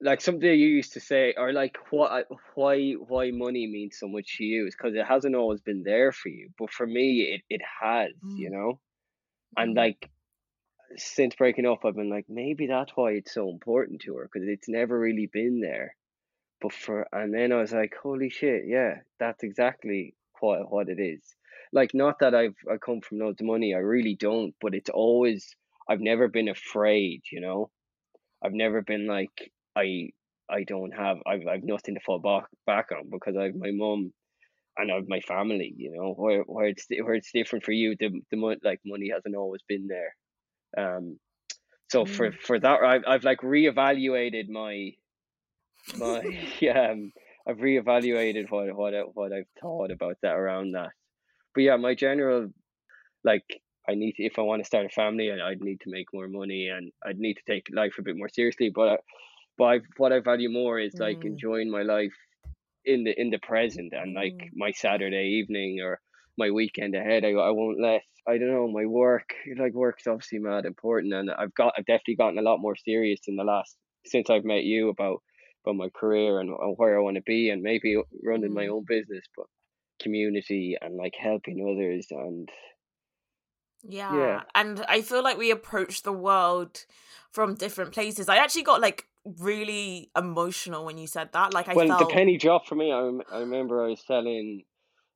like 0.00 0.20
something 0.20 0.48
you 0.48 0.68
used 0.68 0.92
to 0.92 1.00
say, 1.00 1.34
or 1.36 1.52
like 1.52 1.76
what 1.90 2.26
why 2.54 2.92
why 2.92 3.30
money 3.30 3.66
means 3.66 3.96
so 3.98 4.06
much 4.06 4.36
to 4.36 4.44
you 4.44 4.66
is 4.66 4.76
because 4.76 4.94
it 4.94 5.06
hasn't 5.06 5.34
always 5.34 5.60
been 5.60 5.82
there 5.82 6.12
for 6.12 6.28
you, 6.28 6.50
but 6.58 6.70
for 6.70 6.86
me 6.86 7.34
it 7.34 7.42
it 7.48 7.62
has, 7.82 8.12
mm. 8.24 8.38
you 8.38 8.50
know, 8.50 8.78
and 9.56 9.74
mm. 9.74 9.78
like 9.78 10.10
since 10.96 11.34
breaking 11.34 11.66
up, 11.66 11.84
I've 11.84 11.96
been 11.96 12.10
like 12.10 12.26
maybe 12.28 12.66
that's 12.66 12.92
why 12.94 13.12
it's 13.12 13.32
so 13.32 13.48
important 13.48 14.02
to 14.02 14.16
her 14.16 14.28
because 14.30 14.46
it's 14.48 14.68
never 14.68 14.98
really 14.98 15.28
been 15.32 15.60
there, 15.60 15.96
but 16.60 16.72
for 16.72 17.08
and 17.12 17.32
then 17.32 17.52
I 17.52 17.60
was 17.60 17.72
like 17.72 17.94
holy 18.00 18.30
shit, 18.30 18.64
yeah, 18.66 18.96
that's 19.18 19.42
exactly 19.42 20.14
what 20.40 20.70
what 20.70 20.88
it 20.88 21.00
is. 21.00 21.22
Like 21.72 21.94
not 21.94 22.18
that 22.20 22.34
I've 22.34 22.56
I 22.70 22.76
come 22.76 23.00
from 23.00 23.20
loads 23.20 23.40
of 23.40 23.46
money, 23.46 23.74
I 23.74 23.78
really 23.78 24.16
don't, 24.16 24.54
but 24.60 24.74
it's 24.74 24.90
always 24.90 25.56
I've 25.88 26.00
never 26.00 26.28
been 26.28 26.48
afraid, 26.48 27.22
you 27.32 27.40
know. 27.40 27.70
I've 28.44 28.52
never 28.52 28.82
been 28.82 29.06
like 29.06 29.52
I 29.76 30.10
I 30.50 30.64
don't 30.64 30.92
have 30.92 31.18
I've 31.26 31.46
I've 31.46 31.64
nothing 31.64 31.94
to 31.94 32.00
fall 32.00 32.18
back 32.18 32.44
back 32.66 32.90
on 32.92 33.08
because 33.10 33.36
I've 33.36 33.54
my 33.54 33.70
mum 33.72 34.12
and 34.76 34.90
I've 34.90 35.08
my 35.08 35.20
family, 35.20 35.72
you 35.76 35.92
know, 35.92 36.14
where 36.14 36.42
where 36.42 36.66
it's 36.66 36.86
where 37.02 37.14
it's 37.14 37.32
different 37.32 37.64
for 37.64 37.72
you, 37.72 37.96
the 37.98 38.10
the 38.30 38.56
like 38.62 38.80
money 38.84 39.10
hasn't 39.12 39.36
always 39.36 39.62
been 39.68 39.88
there. 39.88 40.14
Um 40.76 41.18
so 41.90 42.04
mm. 42.04 42.08
for 42.08 42.32
for 42.32 42.58
that 42.60 42.80
I've 42.82 43.04
I've 43.06 43.24
like 43.24 43.40
reevaluated 43.40 44.48
my 44.48 44.90
my 45.96 46.18
um 46.74 47.12
I've 47.46 47.58
reevaluated 47.58 48.50
what 48.50 48.74
what 48.74 48.94
what 49.14 49.32
I've 49.32 49.48
thought 49.60 49.90
about 49.90 50.16
that 50.22 50.34
around 50.34 50.72
that. 50.72 50.90
But 51.54 51.62
yeah, 51.62 51.76
my 51.76 51.94
general 51.94 52.48
like 53.22 53.44
I 53.88 53.94
need 53.94 54.14
to, 54.16 54.24
if 54.24 54.38
I 54.38 54.42
want 54.42 54.60
to 54.60 54.66
start 54.66 54.86
a 54.86 54.90
family, 54.90 55.30
I, 55.30 55.48
I'd 55.50 55.60
need 55.62 55.80
to 55.82 55.90
make 55.90 56.12
more 56.12 56.28
money 56.28 56.68
and 56.68 56.92
I'd 57.04 57.18
need 57.18 57.34
to 57.34 57.42
take 57.46 57.66
life 57.72 57.94
a 57.98 58.02
bit 58.02 58.16
more 58.16 58.28
seriously. 58.28 58.70
But 58.74 58.88
I, 58.88 58.98
but 59.58 59.64
I, 59.64 59.80
what 59.98 60.12
I 60.12 60.20
value 60.20 60.50
more 60.50 60.78
is 60.80 60.94
like 61.00 61.18
Mm. 61.18 61.24
enjoying 61.24 61.70
my 61.70 61.82
life 61.82 62.14
in 62.84 63.04
the 63.04 63.18
in 63.20 63.30
the 63.30 63.38
present 63.38 63.92
and 63.92 64.14
like 64.14 64.34
Mm. 64.34 64.50
my 64.54 64.70
Saturday 64.72 65.40
evening 65.40 65.80
or 65.82 66.00
my 66.36 66.50
weekend 66.50 66.94
ahead. 66.94 67.24
I 67.24 67.30
I 67.30 67.50
won't 67.50 67.80
let 67.80 68.02
I 68.26 68.38
don't 68.38 68.52
know 68.52 68.68
my 68.68 68.86
work 68.86 69.34
like 69.58 69.72
work's 69.74 70.06
obviously 70.06 70.38
mad 70.38 70.66
important 70.66 71.14
and 71.14 71.30
I've 71.30 71.54
got 71.54 71.74
I've 71.76 71.86
definitely 71.86 72.16
gotten 72.16 72.38
a 72.38 72.42
lot 72.42 72.58
more 72.60 72.76
serious 72.76 73.20
in 73.26 73.36
the 73.36 73.44
last 73.44 73.76
since 74.06 74.28
I've 74.30 74.44
met 74.44 74.64
you 74.64 74.88
about 74.90 75.22
about 75.64 75.76
my 75.76 75.88
career 75.90 76.40
and, 76.40 76.50
and 76.50 76.74
where 76.76 76.98
I 76.98 77.02
want 77.02 77.16
to 77.16 77.22
be 77.22 77.48
and 77.50 77.62
maybe 77.62 77.96
running 78.22 78.52
my 78.52 78.66
Mm. 78.66 78.74
own 78.74 78.84
business, 78.86 79.24
but 79.36 79.46
community 80.00 80.76
and 80.80 80.96
like 80.96 81.14
helping 81.16 81.60
others 81.62 82.06
and 82.10 82.48
Yeah. 83.88 84.16
yeah 84.16 84.42
And 84.54 84.84
I 84.88 85.02
feel 85.02 85.22
like 85.22 85.38
we 85.38 85.50
approach 85.50 86.02
the 86.02 86.12
world 86.12 86.84
from 87.30 87.54
different 87.54 87.92
places. 87.92 88.28
I 88.28 88.36
actually 88.36 88.62
got 88.62 88.80
like 88.80 89.06
really 89.38 90.10
emotional 90.16 90.84
when 90.84 90.98
you 90.98 91.06
said 91.06 91.32
that. 91.32 91.52
Like 91.52 91.68
I 91.68 91.74
Well, 91.74 91.88
the 91.88 92.06
penny 92.06 92.36
dropped 92.36 92.68
for 92.68 92.74
me. 92.74 92.92
I, 92.92 93.00
rem- 93.00 93.22
I 93.32 93.38
remember 93.38 93.84
I 93.84 93.88
was 93.88 94.02
telling 94.04 94.62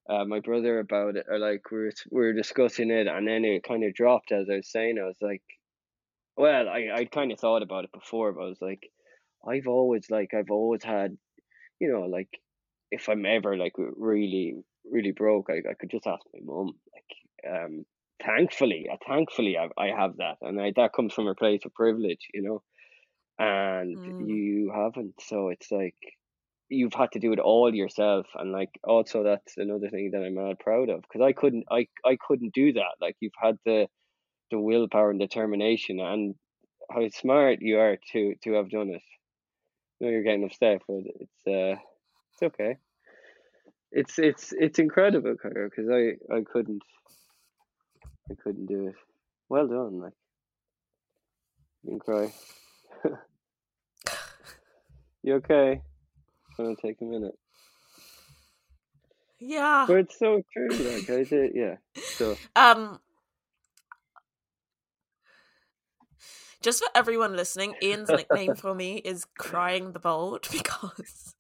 uh, 0.09 0.25
my 0.25 0.41
brother 0.41 0.79
about 0.79 1.17
it, 1.17 1.27
or 1.29 1.39
like 1.39 1.71
we 1.71 1.79
were 1.79 1.93
we 2.11 2.21
were 2.21 2.33
discussing 2.33 2.91
it, 2.91 3.07
and 3.07 3.27
then 3.29 3.45
it 3.45 3.63
kind 3.63 3.85
of 3.85 3.95
dropped 3.95 4.33
as 4.33 4.49
I 4.51 4.57
was 4.57 4.71
saying. 4.71 4.99
I 4.99 5.07
was 5.07 5.19
like, 5.21 5.43
well, 6.37 6.69
I 6.69 6.91
I 6.95 7.05
kind 7.07 7.33
of 7.33 7.41
thought 7.41 7.63
about 7.63 7.85
it 7.85 7.93
before, 7.93 8.33
but 8.33 8.43
I 8.43 8.49
was 8.49 8.63
like, 8.63 8.91
I've 9.47 9.67
always 9.67 10.11
like 10.11 10.35
I've 10.35 10.51
always 10.51 10.83
had, 10.85 11.17
you 11.81 11.93
know, 11.93 12.03
like 12.03 12.31
if 12.91 13.09
I'm 13.09 13.27
ever 13.27 13.57
like 13.57 13.75
really 13.79 14.63
really 14.91 15.13
broke, 15.13 15.49
I 15.51 15.59
I 15.71 15.75
could 15.75 15.91
just 15.91 16.07
ask 16.07 16.25
my 16.35 16.41
mom, 16.43 16.79
Like, 16.95 17.55
um, 17.65 17.85
thankfully, 18.25 18.89
uh, 18.93 18.97
thankfully, 19.07 19.57
I 19.59 19.69
I 19.79 19.89
have 19.89 20.17
that, 20.19 20.39
and 20.43 20.61
I, 20.61 20.73
that 20.77 20.93
comes 20.93 21.13
from 21.15 21.29
a 21.29 21.35
place 21.35 21.65
of 21.65 21.75
privilege, 21.75 22.29
you 22.35 22.43
know, 22.43 22.63
and 23.39 24.01
Mm. 24.07 24.13
you 24.19 24.73
haven't. 24.75 25.15
So 25.23 25.49
it's 25.51 25.71
like 25.73 25.97
you've 26.71 26.95
had 26.95 27.13
to 27.13 27.19
do 27.21 27.33
it 27.33 27.39
all 27.41 27.75
yourself 27.75 28.27
and 28.37 28.53
like 28.53 28.71
also 28.85 29.23
that's 29.25 29.57
another 29.59 29.91
thing 29.91 30.11
that 30.13 30.23
I'm 30.23 30.35
mad 30.35 30.59
proud 30.61 30.91
of 30.91 31.03
because 31.03 31.21
I 31.23 31.33
couldn't 31.33 31.65
I 31.71 31.89
I 32.05 32.17
couldn't 32.27 32.55
do 32.55 32.75
that 32.75 32.97
like 33.01 33.17
you've 33.21 33.33
had 33.43 33.57
the 33.65 33.89
the 34.51 34.61
willpower 34.61 35.11
and 35.11 35.21
determination 35.21 36.01
and 36.01 36.35
how 36.91 37.09
smart 37.11 37.59
you 37.63 37.79
are 37.81 37.99
to 38.13 38.35
to 38.45 38.53
have 38.55 38.71
done 38.71 38.91
it 38.91 39.03
I 40.01 40.05
know 40.07 40.11
you're 40.11 40.23
getting 40.25 40.45
upset 40.45 40.83
but 40.89 41.03
it's 41.21 41.47
uh 41.47 41.81
it's 42.33 42.43
okay 42.43 42.77
it's 43.91 44.19
it's 44.19 44.53
it's 44.53 44.79
incredible 44.79 45.35
because 45.43 45.89
I 45.91 46.35
I 46.35 46.43
couldn't 46.43 46.83
I 48.31 48.35
couldn't 48.35 48.67
do 48.67 48.89
it 48.89 48.97
well 49.49 49.69
done 49.69 50.01
like 50.01 50.15
you 51.83 51.91
can 51.91 51.99
cry 51.99 52.33
you 55.23 55.35
okay 55.35 55.73
it's 55.75 56.57
gonna 56.59 56.75
take 56.77 57.01
a 57.01 57.05
minute 57.05 57.39
yeah. 59.41 59.87
But 59.87 59.97
it's 59.99 60.19
so 60.19 60.43
true, 60.53 60.77
like 60.79 61.09
I 61.11 61.25
did, 61.25 61.53
yeah. 61.55 61.77
So 62.19 62.39
Um 62.57 63.01
just 66.63 66.81
for 66.81 66.89
everyone 66.95 67.37
listening, 67.37 67.77
Ian's 67.83 68.13
nickname 68.13 68.55
for 68.55 68.75
me 68.75 68.99
is 68.99 69.27
crying 69.39 69.93
the 69.93 70.01
bold 70.01 70.47
because 70.53 71.35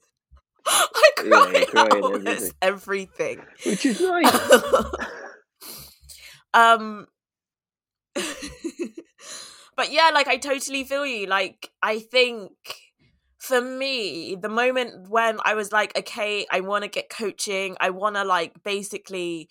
I 0.66 1.10
Yeah, 1.20 1.64
cry 1.66 1.76
at 1.76 1.98
out 1.98 2.22
at 2.26 2.42
everything. 2.62 3.46
which 3.62 3.84
is 3.84 4.00
nice. 4.00 4.62
Um 6.54 7.06
but 9.76 9.92
yeah 9.92 10.10
like 10.12 10.28
i 10.28 10.36
totally 10.36 10.84
feel 10.84 11.06
you 11.06 11.26
like 11.26 11.70
i 11.82 11.98
think 11.98 12.52
for 13.38 13.60
me 13.60 14.36
the 14.40 14.48
moment 14.48 15.08
when 15.08 15.38
i 15.44 15.54
was 15.54 15.72
like 15.72 15.96
okay 15.96 16.46
i 16.50 16.60
want 16.60 16.82
to 16.82 16.90
get 16.90 17.08
coaching 17.08 17.76
i 17.80 17.90
want 17.90 18.16
to 18.16 18.24
like 18.24 18.62
basically 18.64 19.48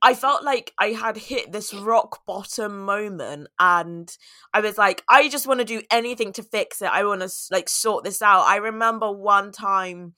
i 0.00 0.14
felt 0.14 0.42
like 0.42 0.72
i 0.78 0.88
had 0.88 1.16
hit 1.16 1.52
this 1.52 1.74
rock 1.74 2.24
bottom 2.26 2.84
moment 2.84 3.48
and 3.58 4.16
i 4.54 4.60
was 4.60 4.78
like 4.78 5.02
i 5.08 5.28
just 5.28 5.46
want 5.46 5.60
to 5.60 5.64
do 5.64 5.82
anything 5.90 6.32
to 6.32 6.42
fix 6.42 6.80
it. 6.80 6.88
I 6.90 7.04
want 7.04 7.20
to 7.20 7.30
like 7.50 7.68
sort 7.68 8.04
this 8.04 8.22
out. 8.22 8.44
I 8.46 8.56
remember 8.56 9.10
one 9.12 9.52
time 9.52 10.14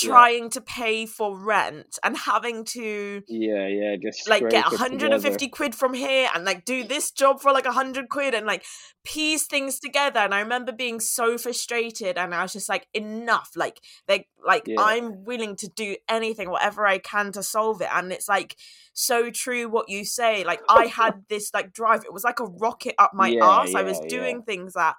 Yeah. 0.00 0.08
trying 0.08 0.50
to 0.50 0.60
pay 0.60 1.04
for 1.04 1.36
rent 1.36 1.98
and 2.02 2.16
having 2.16 2.64
to 2.66 3.22
Yeah, 3.28 3.66
yeah, 3.66 3.96
just 4.00 4.28
like 4.28 4.48
get 4.48 4.64
scrape 4.66 4.80
150 4.80 5.36
together. 5.38 5.50
quid 5.50 5.74
from 5.74 5.94
here 5.94 6.28
and 6.34 6.44
like 6.44 6.64
do 6.64 6.84
this 6.84 7.10
job 7.10 7.40
for 7.40 7.52
like 7.52 7.64
100 7.66 8.08
quid 8.08 8.32
and 8.34 8.46
like 8.46 8.64
piece 9.04 9.46
things 9.46 9.78
together 9.80 10.20
and 10.20 10.34
i 10.34 10.40
remember 10.40 10.72
being 10.72 11.00
so 11.00 11.36
frustrated 11.38 12.16
and 12.18 12.34
i 12.34 12.42
was 12.42 12.52
just 12.52 12.68
like 12.68 12.86
enough 12.94 13.50
like 13.56 13.80
they 14.06 14.26
like 14.46 14.62
Yeah. 14.66 14.76
i'm 14.80 15.24
willing 15.24 15.56
to 15.56 15.68
do 15.68 15.96
anything 16.08 16.50
whatever 16.50 16.86
i 16.86 16.98
can 16.98 17.32
to 17.32 17.42
solve 17.42 17.80
it 17.80 17.88
and 17.92 18.12
it's 18.12 18.28
like 18.28 18.56
so 18.92 19.30
true 19.30 19.68
what 19.68 19.88
you 19.88 20.04
say 20.04 20.44
like 20.44 20.60
i 20.68 20.86
had 21.00 21.24
this 21.28 21.50
like 21.52 21.72
drive 21.72 22.04
it 22.04 22.12
was 22.12 22.24
like 22.24 22.40
a 22.40 22.44
rocket 22.44 22.94
up 22.98 23.12
my 23.14 23.28
Yeah, 23.28 23.44
ass 23.44 23.74
i 23.74 23.82
was 23.82 23.98
yeah, 23.98 24.04
yeah. 24.04 24.08
doing 24.08 24.42
things 24.42 24.74
that 24.74 24.94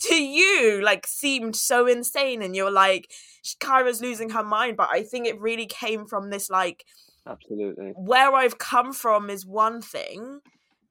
to 0.00 0.14
you 0.14 0.80
like 0.82 1.06
seemed 1.06 1.54
so 1.54 1.86
insane 1.86 2.42
and 2.42 2.56
you're 2.56 2.70
like 2.70 3.10
kyra's 3.60 4.00
losing 4.00 4.30
her 4.30 4.42
mind 4.42 4.76
but 4.76 4.88
i 4.90 5.02
think 5.02 5.26
it 5.26 5.40
really 5.40 5.66
came 5.66 6.06
from 6.06 6.30
this 6.30 6.48
like 6.50 6.84
Absolutely. 7.26 7.92
where 7.94 8.34
I've 8.34 8.58
come 8.58 8.92
from 8.92 9.30
is 9.30 9.46
one 9.46 9.80
thing, 9.80 10.40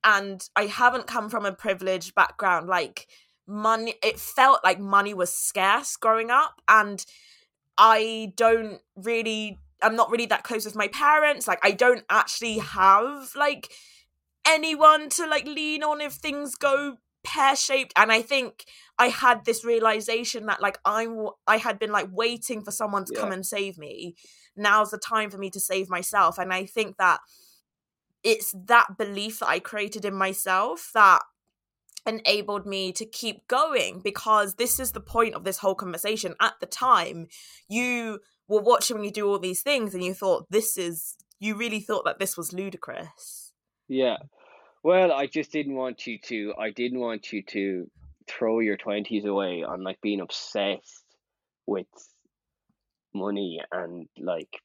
and 0.04 0.48
I 0.56 0.66
haven't 0.66 1.08
come 1.08 1.30
from 1.30 1.46
a 1.46 1.52
privileged 1.52 2.16
background. 2.16 2.68
Like 2.68 3.08
money, 3.48 3.96
it 4.04 4.20
felt 4.20 4.64
like 4.64 4.80
money 4.80 5.14
was 5.14 5.34
scarce 5.34 5.96
growing 5.98 6.32
up, 6.32 6.62
and 6.68 7.06
I 7.78 8.34
don't 8.36 8.80
really, 8.96 9.60
I'm 9.82 9.96
not 9.96 10.10
really 10.10 10.26
that 10.28 10.44
close 10.44 10.66
with 10.66 10.76
my 10.76 10.88
parents. 10.88 11.48
Like 11.48 11.60
I 11.64 11.72
don't 11.72 12.06
actually 12.10 12.60
have 12.60 13.34
like 13.36 13.70
anyone 14.48 15.10
to 15.10 15.28
like 15.28 15.46
lean 15.46 15.84
on 15.84 16.02
if 16.02 16.14
things 16.14 16.56
go 16.56 16.98
pear 17.24 17.56
shaped 17.56 17.94
and 17.96 18.12
i 18.12 18.22
think 18.22 18.66
i 18.98 19.08
had 19.08 19.46
this 19.46 19.64
realization 19.64 20.46
that 20.48 20.62
like 20.62 20.80
i'm 20.86 21.28
i 21.48 21.58
had 21.58 21.78
been 21.78 21.92
like 21.92 22.08
waiting 22.12 22.64
for 22.64 22.72
someone 22.72 23.06
to 23.06 23.14
come 23.14 23.32
and 23.32 23.46
save 23.46 23.78
me. 23.78 24.16
Now's 24.56 24.92
the 24.92 24.98
time 24.98 25.30
for 25.30 25.38
me 25.38 25.50
to 25.52 25.60
save 25.60 25.90
myself 25.90 26.38
and 26.38 26.54
i 26.54 26.66
think 26.66 26.98
that 26.98 27.20
it's 28.24 28.54
that 28.66 28.98
belief 28.98 29.40
that 29.40 29.50
i 29.50 29.60
created 29.60 30.04
in 30.06 30.14
myself 30.14 30.90
that 30.94 31.22
enabled 32.06 32.66
me 32.66 32.92
to 32.94 33.06
keep 33.06 33.48
going 33.48 34.02
because 34.04 34.56
this 34.56 34.80
is 34.80 34.92
the 34.92 35.02
point 35.02 35.36
of 35.36 35.44
this 35.44 35.60
whole 35.60 35.76
conversation. 35.76 36.36
At 36.40 36.54
the 36.60 36.66
time 36.66 37.28
you 37.68 38.20
were 38.48 38.62
watching 38.62 39.00
me 39.00 39.12
do 39.12 39.28
all 39.28 39.40
these 39.40 39.62
things 39.62 39.94
and 39.94 40.04
you 40.04 40.14
thought 40.14 40.48
this 40.50 40.78
is 40.78 41.16
you 41.40 41.56
really 41.56 41.80
thought 41.80 42.06
that 42.06 42.20
this 42.20 42.38
was 42.38 42.54
ludicrous. 42.54 43.54
Yeah. 43.88 44.18
Well, 44.84 45.12
I 45.12 45.28
just 45.28 45.52
didn't 45.52 45.76
want 45.76 46.08
you 46.08 46.18
to 46.26 46.54
I 46.58 46.72
didn't 46.72 47.00
want 47.00 47.32
you 47.32 47.44
to 47.44 47.90
throw 48.28 48.60
your 48.60 48.78
twenties 48.78 49.26
away 49.26 49.64
on 49.64 49.84
like 49.84 50.02
being 50.02 50.22
obsessed 50.22 51.06
with 51.68 51.88
money 53.14 53.60
and 53.72 54.08
like 54.18 54.60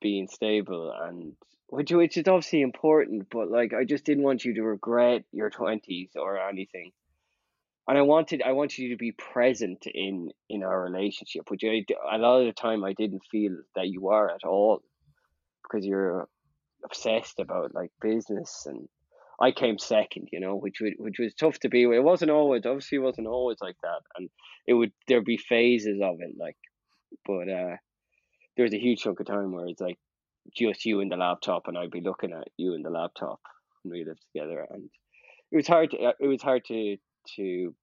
being 0.00 0.26
stable 0.28 0.92
and 1.00 1.34
which 1.68 1.92
which 1.92 2.16
is 2.16 2.26
obviously 2.26 2.62
important, 2.62 3.28
but 3.30 3.48
like 3.48 3.72
I 3.72 3.84
just 3.84 4.04
didn't 4.04 4.24
want 4.24 4.44
you 4.44 4.54
to 4.54 4.62
regret 4.62 5.22
your 5.30 5.50
twenties 5.50 6.10
or 6.16 6.36
anything. 6.36 6.90
And 7.86 7.96
I 7.96 8.02
wanted 8.02 8.42
I 8.42 8.52
wanted 8.52 8.78
you 8.78 8.90
to 8.90 8.96
be 8.96 9.12
present 9.12 9.86
in 9.86 10.30
in 10.48 10.64
our 10.64 10.82
relationship, 10.82 11.48
which 11.48 11.62
I 11.64 11.84
a 12.12 12.18
lot 12.18 12.40
of 12.40 12.46
the 12.46 12.52
time 12.52 12.82
I 12.82 12.92
didn't 12.92 13.22
feel 13.30 13.56
that 13.76 13.86
you 13.86 14.08
are 14.08 14.30
at 14.30 14.42
all 14.44 14.82
because 15.62 15.86
you're 15.86 16.28
obsessed 16.84 17.38
about 17.38 17.72
like 17.72 17.92
business 18.00 18.66
and 18.66 18.88
I 19.40 19.52
came 19.52 19.78
second, 19.78 20.28
you 20.32 20.40
know, 20.40 20.56
which 20.56 20.78
which 20.98 21.18
was 21.18 21.34
tough 21.34 21.58
to 21.60 21.68
be. 21.68 21.82
It 21.82 22.04
wasn't 22.04 22.30
always, 22.30 22.66
obviously, 22.66 22.96
it 22.96 23.02
wasn't 23.02 23.26
always 23.26 23.58
like 23.60 23.76
that, 23.82 24.00
and 24.16 24.28
it 24.66 24.74
would 24.74 24.92
there'd 25.08 25.24
be 25.24 25.38
phases 25.38 26.00
of 26.02 26.16
it, 26.20 26.34
like, 26.38 26.56
but 27.26 27.48
uh, 27.48 27.76
there 28.56 28.64
was 28.64 28.74
a 28.74 28.78
huge 28.78 29.00
chunk 29.00 29.20
of 29.20 29.26
time 29.26 29.52
where 29.52 29.66
it's 29.66 29.80
like 29.80 29.98
just 30.54 30.84
you 30.84 31.00
and 31.00 31.10
the 31.10 31.16
laptop, 31.16 31.68
and 31.68 31.78
I'd 31.78 31.90
be 31.90 32.02
looking 32.02 32.32
at 32.32 32.48
you 32.58 32.74
and 32.74 32.84
the 32.84 32.90
laptop 32.90 33.40
when 33.82 33.92
we 33.92 34.04
lived 34.04 34.20
together, 34.32 34.66
and 34.68 34.90
it 35.50 35.56
was 35.56 35.66
hard. 35.66 35.92
To, 35.92 35.98
uh, 35.98 36.12
it 36.20 36.26
was 36.26 36.42
hard 36.42 36.64
to 36.66 36.96
to 37.36 37.74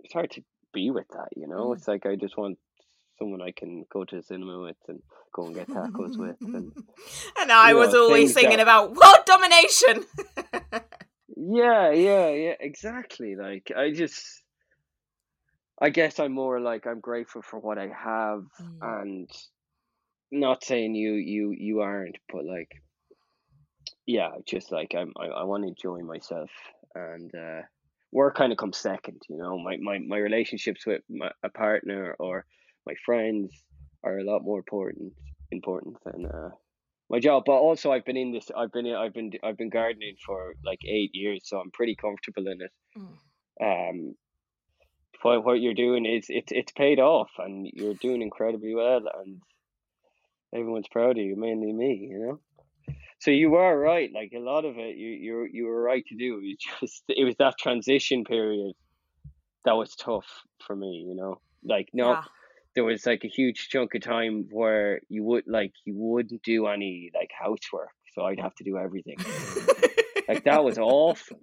it's 0.00 0.12
hard 0.12 0.30
to 0.32 0.42
be 0.72 0.90
with 0.90 1.08
that, 1.10 1.28
you 1.34 1.48
know. 1.48 1.70
Mm. 1.70 1.76
It's 1.76 1.88
like 1.88 2.06
I 2.06 2.14
just 2.14 2.36
want 2.36 2.58
someone 3.18 3.42
I 3.42 3.52
can 3.56 3.84
go 3.92 4.04
to 4.04 4.16
the 4.16 4.22
cinema 4.22 4.60
with 4.60 4.76
and 4.88 5.02
go 5.36 5.46
and 5.46 5.54
get 5.54 5.68
tacos 5.68 6.16
with, 6.16 6.36
and 6.40 6.72
and 7.40 7.52
I 7.52 7.74
was 7.74 7.92
know, 7.92 8.04
always 8.04 8.32
singing 8.34 8.56
that- 8.56 8.62
about 8.68 8.94
world 8.96 9.24
domination. 9.26 10.04
Yeah, 11.38 11.90
yeah, 11.92 12.28
yeah, 12.30 12.54
exactly. 12.58 13.36
Like 13.36 13.70
I 13.76 13.92
just 13.92 14.42
I 15.80 15.90
guess 15.90 16.18
I'm 16.18 16.32
more 16.32 16.60
like 16.60 16.86
I'm 16.86 17.00
grateful 17.00 17.42
for 17.42 17.58
what 17.60 17.78
I 17.78 17.88
have 17.88 18.44
Mm. 18.60 18.78
and 19.02 19.30
not 20.32 20.64
saying 20.64 20.94
you 20.94 21.12
you 21.14 21.54
you 21.56 21.80
aren't, 21.80 22.16
but 22.32 22.44
like 22.44 22.70
yeah, 24.06 24.30
just 24.46 24.72
like 24.72 24.94
I'm, 24.96 25.12
I, 25.18 25.26
I 25.26 25.44
want 25.44 25.64
to 25.64 25.68
enjoy 25.68 26.00
myself, 26.04 26.50
and 26.94 27.30
uh, 27.34 27.62
work 28.12 28.36
kind 28.36 28.52
of 28.52 28.58
comes 28.58 28.76
second. 28.78 29.20
You 29.28 29.36
know, 29.36 29.58
my 29.58 29.76
my 29.76 29.98
my 29.98 30.16
relationships 30.18 30.86
with 30.86 31.02
my, 31.10 31.30
a 31.42 31.48
partner 31.50 32.14
or 32.18 32.46
my 32.86 32.94
friends 33.04 33.50
are 34.06 34.18
a 34.18 34.24
lot 34.24 34.42
more 34.42 34.58
important 34.58 35.12
important 35.50 35.96
than 36.04 36.26
uh, 36.26 36.50
my 37.10 37.18
job. 37.20 37.44
But 37.46 37.52
also, 37.52 37.92
I've 37.92 38.04
been 38.04 38.16
in 38.16 38.32
this. 38.32 38.50
I've 38.56 38.72
been 38.72 38.86
I've 38.94 39.14
been 39.14 39.32
I've 39.42 39.56
been 39.56 39.70
gardening 39.70 40.16
for 40.24 40.54
like 40.64 40.80
eight 40.84 41.10
years, 41.14 41.42
so 41.44 41.58
I'm 41.58 41.70
pretty 41.70 41.96
comfortable 41.96 42.46
in 42.48 42.60
it. 42.60 42.72
Mm. 42.96 43.90
Um, 43.90 44.14
what 45.22 45.44
what 45.44 45.60
you're 45.60 45.74
doing 45.74 46.06
is 46.06 46.26
it's 46.28 46.52
it's 46.52 46.72
paid 46.72 47.00
off, 47.00 47.30
and 47.38 47.68
you're 47.72 47.94
doing 47.94 48.22
incredibly 48.22 48.74
well, 48.74 49.02
and 49.24 49.40
everyone's 50.54 50.88
proud 50.88 51.18
of 51.18 51.24
you, 51.24 51.36
mainly 51.36 51.72
me. 51.72 52.08
You 52.10 52.18
know. 52.18 52.40
So 53.18 53.30
you 53.30 53.50
were 53.50 53.78
right. 53.78 54.10
Like 54.14 54.32
a 54.36 54.40
lot 54.40 54.64
of 54.64 54.78
it, 54.78 54.96
you 54.96 55.08
you 55.08 55.48
you 55.50 55.66
were 55.66 55.82
right 55.82 56.04
to 56.06 56.16
do. 56.16 56.40
You 56.42 56.56
just 56.80 57.04
it 57.08 57.24
was 57.24 57.36
that 57.38 57.58
transition 57.58 58.24
period 58.24 58.74
that 59.64 59.76
was 59.76 59.94
tough 59.96 60.28
for 60.66 60.76
me. 60.76 61.04
You 61.08 61.16
know, 61.16 61.40
like 61.64 61.88
no, 61.92 62.12
yeah. 62.12 62.22
There 62.76 62.84
was 62.84 63.06
like 63.06 63.24
a 63.24 63.28
huge 63.28 63.68
chunk 63.70 63.94
of 63.94 64.02
time 64.02 64.46
where 64.52 65.00
you 65.08 65.24
would 65.24 65.44
like 65.48 65.72
you 65.84 65.94
wouldn't 65.96 66.42
do 66.42 66.66
any 66.66 67.10
like 67.14 67.30
housework, 67.36 67.90
so 68.14 68.22
I'd 68.22 68.38
have 68.38 68.54
to 68.56 68.64
do 68.64 68.76
everything. 68.76 69.16
like 70.28 70.44
that 70.44 70.62
was 70.62 70.78
awful. 70.78 71.40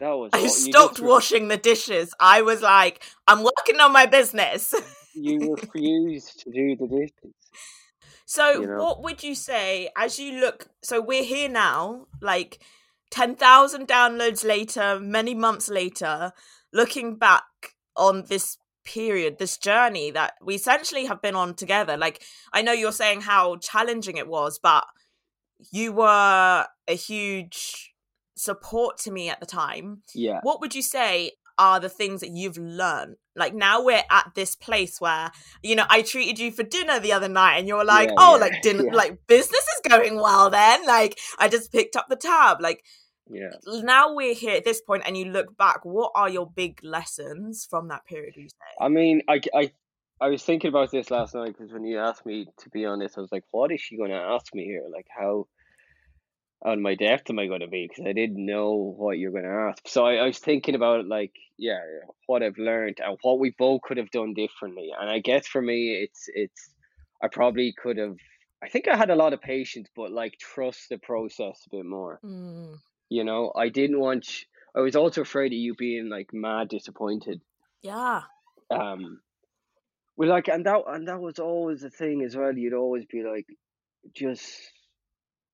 That 0.00 0.10
was. 0.10 0.30
Awful. 0.32 0.44
I 0.44 0.48
stopped 0.48 1.00
washing 1.00 1.48
the 1.48 1.56
dishes. 1.56 2.12
I 2.20 2.42
was 2.42 2.62
like, 2.62 3.02
I'm 3.26 3.42
working 3.42 3.80
on 3.80 3.92
my 3.92 4.06
business. 4.06 4.74
you 5.14 5.56
refused 5.56 6.40
to 6.40 6.50
do 6.50 6.76
the 6.76 6.86
dishes. 6.86 7.34
So, 8.26 8.60
you 8.60 8.66
know? 8.66 8.76
what 8.76 9.02
would 9.02 9.22
you 9.22 9.34
say 9.34 9.88
as 9.96 10.18
you 10.18 10.40
look? 10.40 10.68
So, 10.82 11.00
we're 11.00 11.24
here 11.24 11.48
now, 11.48 12.06
like 12.20 12.58
10,000 13.10 13.88
downloads 13.88 14.44
later, 14.44 15.00
many 15.00 15.34
months 15.34 15.68
later, 15.68 16.32
looking 16.72 17.16
back 17.16 17.44
on 17.96 18.24
this 18.28 18.58
period, 18.88 19.38
this 19.38 19.58
journey 19.58 20.10
that 20.12 20.32
we 20.42 20.54
essentially 20.54 21.04
have 21.04 21.20
been 21.20 21.34
on 21.34 21.54
together. 21.54 21.96
Like, 21.96 22.22
I 22.52 22.62
know 22.62 22.72
you're 22.72 22.90
saying 22.92 23.20
how 23.20 23.56
challenging 23.56 24.16
it 24.16 24.26
was, 24.26 24.58
but 24.58 24.84
you 25.70 25.92
were 25.92 26.66
a 26.88 26.94
huge 26.94 27.92
support 28.36 28.96
to 28.98 29.10
me 29.10 29.28
at 29.28 29.40
the 29.40 29.46
time. 29.46 30.02
Yeah. 30.14 30.40
What 30.42 30.60
would 30.60 30.74
you 30.74 30.82
say 30.82 31.32
are 31.58 31.80
the 31.80 31.88
things 31.88 32.20
that 32.20 32.30
you've 32.30 32.56
learned? 32.56 33.16
Like 33.36 33.54
now 33.54 33.82
we're 33.82 34.04
at 34.10 34.32
this 34.34 34.56
place 34.56 35.00
where, 35.00 35.30
you 35.62 35.76
know, 35.76 35.84
I 35.90 36.02
treated 36.02 36.38
you 36.38 36.50
for 36.50 36.62
dinner 36.62 37.00
the 37.00 37.12
other 37.12 37.28
night 37.28 37.58
and 37.58 37.68
you're 37.68 37.84
like, 37.84 38.08
yeah, 38.08 38.14
oh, 38.16 38.36
yeah, 38.36 38.40
like 38.40 38.62
dinner, 38.62 38.84
yeah. 38.86 38.94
like 38.94 39.26
business 39.26 39.60
is 39.60 39.90
going 39.90 40.16
well 40.16 40.50
then. 40.50 40.86
Like 40.86 41.18
I 41.38 41.48
just 41.48 41.72
picked 41.72 41.96
up 41.96 42.06
the 42.08 42.16
tab. 42.16 42.60
Like, 42.60 42.84
yeah. 43.30 43.50
Now 43.82 44.14
we're 44.14 44.34
here 44.34 44.56
at 44.56 44.64
this 44.64 44.80
point 44.80 45.02
and 45.06 45.16
you 45.16 45.26
look 45.26 45.56
back, 45.56 45.84
what 45.84 46.12
are 46.14 46.28
your 46.28 46.46
big 46.46 46.80
lessons 46.82 47.66
from 47.68 47.88
that 47.88 48.06
period, 48.06 48.34
you 48.36 48.48
say? 48.48 48.56
I 48.80 48.88
mean, 48.88 49.22
I, 49.28 49.40
I, 49.54 49.72
I 50.20 50.28
was 50.28 50.42
thinking 50.42 50.68
about 50.68 50.90
this 50.90 51.10
last 51.10 51.34
night 51.34 51.54
because 51.56 51.72
when 51.72 51.84
you 51.84 51.98
asked 51.98 52.26
me 52.26 52.46
to 52.60 52.70
be 52.70 52.84
honest, 52.84 53.18
I 53.18 53.20
was 53.20 53.32
like, 53.32 53.44
what 53.50 53.72
is 53.72 53.80
she 53.80 53.96
going 53.96 54.10
to 54.10 54.16
ask 54.16 54.54
me 54.54 54.64
here? 54.64 54.84
Like, 54.92 55.06
how, 55.16 55.46
on 56.64 56.82
my 56.82 56.94
depth 56.94 57.30
am 57.30 57.38
I 57.38 57.46
going 57.46 57.60
to 57.60 57.68
be? 57.68 57.86
Because 57.88 58.04
I 58.08 58.12
didn't 58.12 58.44
know 58.44 58.94
what 58.96 59.18
you're 59.18 59.30
going 59.30 59.44
to 59.44 59.70
ask. 59.70 59.86
So 59.86 60.04
I, 60.04 60.14
I 60.14 60.26
was 60.26 60.38
thinking 60.38 60.74
about 60.74 61.06
like, 61.06 61.32
yeah, 61.56 61.78
what 62.26 62.42
I've 62.42 62.58
learned 62.58 62.98
and 63.04 63.16
what 63.22 63.38
we 63.38 63.54
both 63.58 63.82
could 63.82 63.96
have 63.96 64.10
done 64.10 64.34
differently. 64.34 64.90
And 64.98 65.08
I 65.08 65.20
guess 65.20 65.46
for 65.46 65.62
me, 65.62 66.02
it's 66.02 66.24
it's 66.34 66.70
I 67.22 67.28
probably 67.28 67.74
could 67.80 67.98
have. 67.98 68.16
I 68.62 68.68
think 68.68 68.88
I 68.88 68.96
had 68.96 69.10
a 69.10 69.16
lot 69.16 69.32
of 69.32 69.40
patience, 69.40 69.88
but 69.94 70.10
like 70.10 70.36
trust 70.38 70.88
the 70.90 70.98
process 70.98 71.62
a 71.66 71.76
bit 71.76 71.84
more. 71.84 72.18
Mm. 72.24 72.78
You 73.08 73.24
know, 73.24 73.52
I 73.54 73.68
didn't 73.68 74.00
want. 74.00 74.26
I 74.76 74.80
was 74.80 74.96
also 74.96 75.22
afraid 75.22 75.52
of 75.52 75.58
you 75.58 75.74
being 75.74 76.08
like 76.08 76.32
mad 76.32 76.68
disappointed. 76.68 77.40
Yeah. 77.82 78.22
Um. 78.70 79.20
Well, 80.16 80.28
like, 80.28 80.48
and 80.48 80.66
that 80.66 80.82
and 80.86 81.08
that 81.08 81.20
was 81.20 81.38
always 81.38 81.80
the 81.80 81.90
thing 81.90 82.22
as 82.22 82.36
well. 82.36 82.52
You'd 82.52 82.74
always 82.74 83.06
be 83.06 83.22
like, 83.22 83.46
just 84.14 84.44